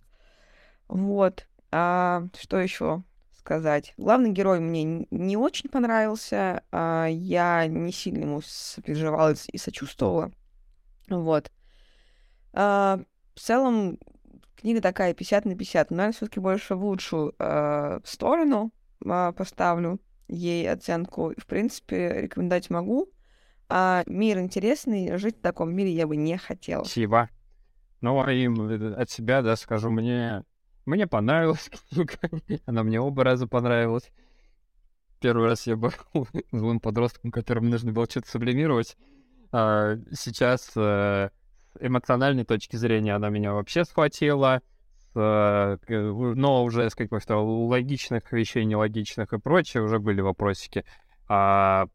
[0.89, 1.47] Вот.
[1.71, 3.05] А, что еще
[3.37, 3.95] сказать?
[3.97, 6.63] Главный герой мне не очень понравился.
[6.73, 10.33] А, я не сильно ему сопереживала и сочувствовала.
[11.09, 11.51] Вот.
[12.53, 13.01] А,
[13.35, 13.99] в целом,
[14.59, 15.91] книга такая 50 на 50.
[15.91, 18.73] Но, наверное, все-таки больше в лучшую э, сторону
[19.05, 21.33] э, поставлю ей оценку.
[21.37, 23.09] В принципе, рекомендовать могу.
[23.69, 26.85] А мир интересный, жить в таком мире я бы не хотела.
[26.85, 27.29] Спасибо.
[28.01, 30.45] Ну, а им от себя, да, скажу, мне,
[30.87, 32.15] мне понравилась книга.
[32.67, 34.11] Она мне оба раза понравилась.
[35.21, 35.93] Первый раз я был
[36.53, 38.97] злым подростком, которому нужно было что-то сублимировать.
[39.51, 41.31] А сейчас э,
[41.81, 44.63] эмоциональной точки зрения она меня вообще схватила,
[45.15, 50.85] с, но уже с каких-то логичных вещей, нелогичных и прочее уже были вопросики.
[51.29, 51.87] А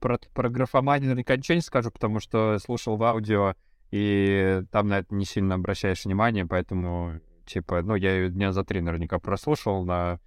[0.00, 3.54] про, про графоманию ничего не скажу, потому что слушал в аудио,
[3.90, 8.64] и там на это не сильно обращаешь внимание, поэтому, типа, ну, я ее дня за
[8.64, 10.18] три наверняка прослушал на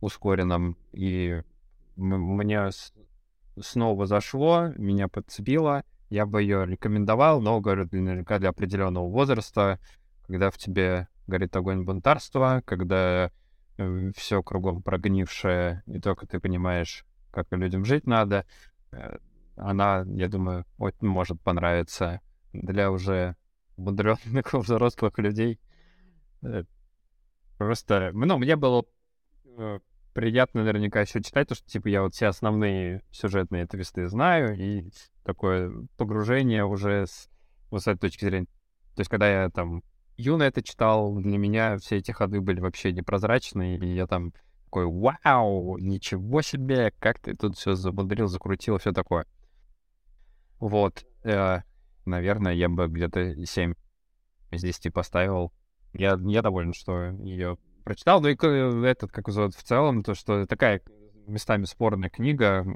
[0.00, 1.42] ускоренном, и
[1.96, 2.70] мне
[3.60, 9.78] снова зашло, меня подцепило, я бы ее рекомендовал, но, говорю, наверняка для определенного возраста,
[10.26, 13.30] когда в тебе горит огонь бунтарства, когда
[13.78, 18.46] э, все кругом прогнившее, и только ты понимаешь, как людям жить надо,
[18.92, 19.16] э,
[19.56, 22.20] она, я думаю, очень может понравиться
[22.52, 23.36] для уже
[23.76, 25.60] мудренных взрослых людей.
[26.42, 26.64] Э,
[27.58, 28.84] просто, ну, мне было
[30.14, 34.90] приятно наверняка еще читать, то, что, типа, я вот все основные сюжетные твисты знаю, и
[35.24, 37.28] такое погружение уже с,
[37.72, 38.46] этой точки зрения.
[38.94, 39.82] То есть, когда я там
[40.16, 44.32] юно это читал, для меня все эти ходы были вообще непрозрачные, и я там
[44.66, 49.26] такой, вау, ничего себе, как ты тут все замудрил, закрутил, все такое.
[50.60, 51.60] Вот, э,
[52.06, 53.74] наверное, я бы где-то 7
[54.52, 55.52] из 10 поставил.
[55.92, 58.20] Я, я доволен, что ее прочитал.
[58.20, 60.82] Ну и этот, как зовут, в целом, то, что такая
[61.26, 62.66] местами спорная книга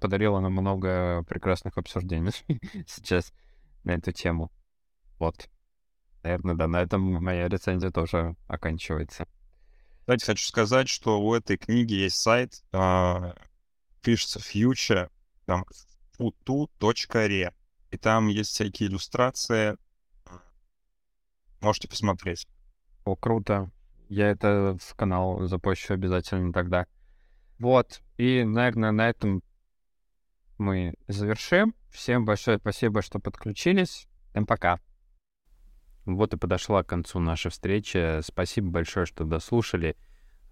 [0.00, 2.32] подарила нам много прекрасных обсуждений
[2.86, 3.32] сейчас
[3.84, 4.52] на эту тему.
[5.18, 5.48] Вот.
[6.22, 9.26] Наверное, да, на этом моя рецензия тоже оканчивается.
[10.00, 13.32] Кстати, хочу сказать, что у этой книги есть сайт, э,
[14.02, 15.10] пишется future,
[15.46, 15.64] там
[16.18, 17.52] futu.re,
[17.90, 19.76] и там есть всякие иллюстрации,
[21.60, 22.46] можете посмотреть.
[23.04, 23.70] О, круто.
[24.08, 26.86] Я это в канал запущу обязательно тогда.
[27.58, 29.42] Вот, и, наверное, на этом
[30.58, 31.74] мы завершим.
[31.90, 34.06] Всем большое спасибо, что подключились.
[34.30, 34.78] Всем пока.
[36.04, 38.20] Вот и подошла к концу наша встреча.
[38.22, 39.96] Спасибо большое, что дослушали.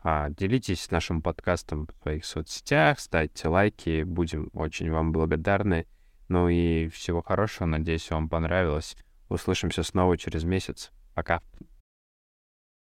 [0.02, 5.86] А, делитесь нашим подкастом в своих соцсетях, ставьте лайки, будем очень вам благодарны.
[6.28, 8.96] Ну и всего хорошего, надеюсь, вам понравилось.
[9.28, 10.90] Услышимся снова через месяц.
[11.14, 11.40] Пока.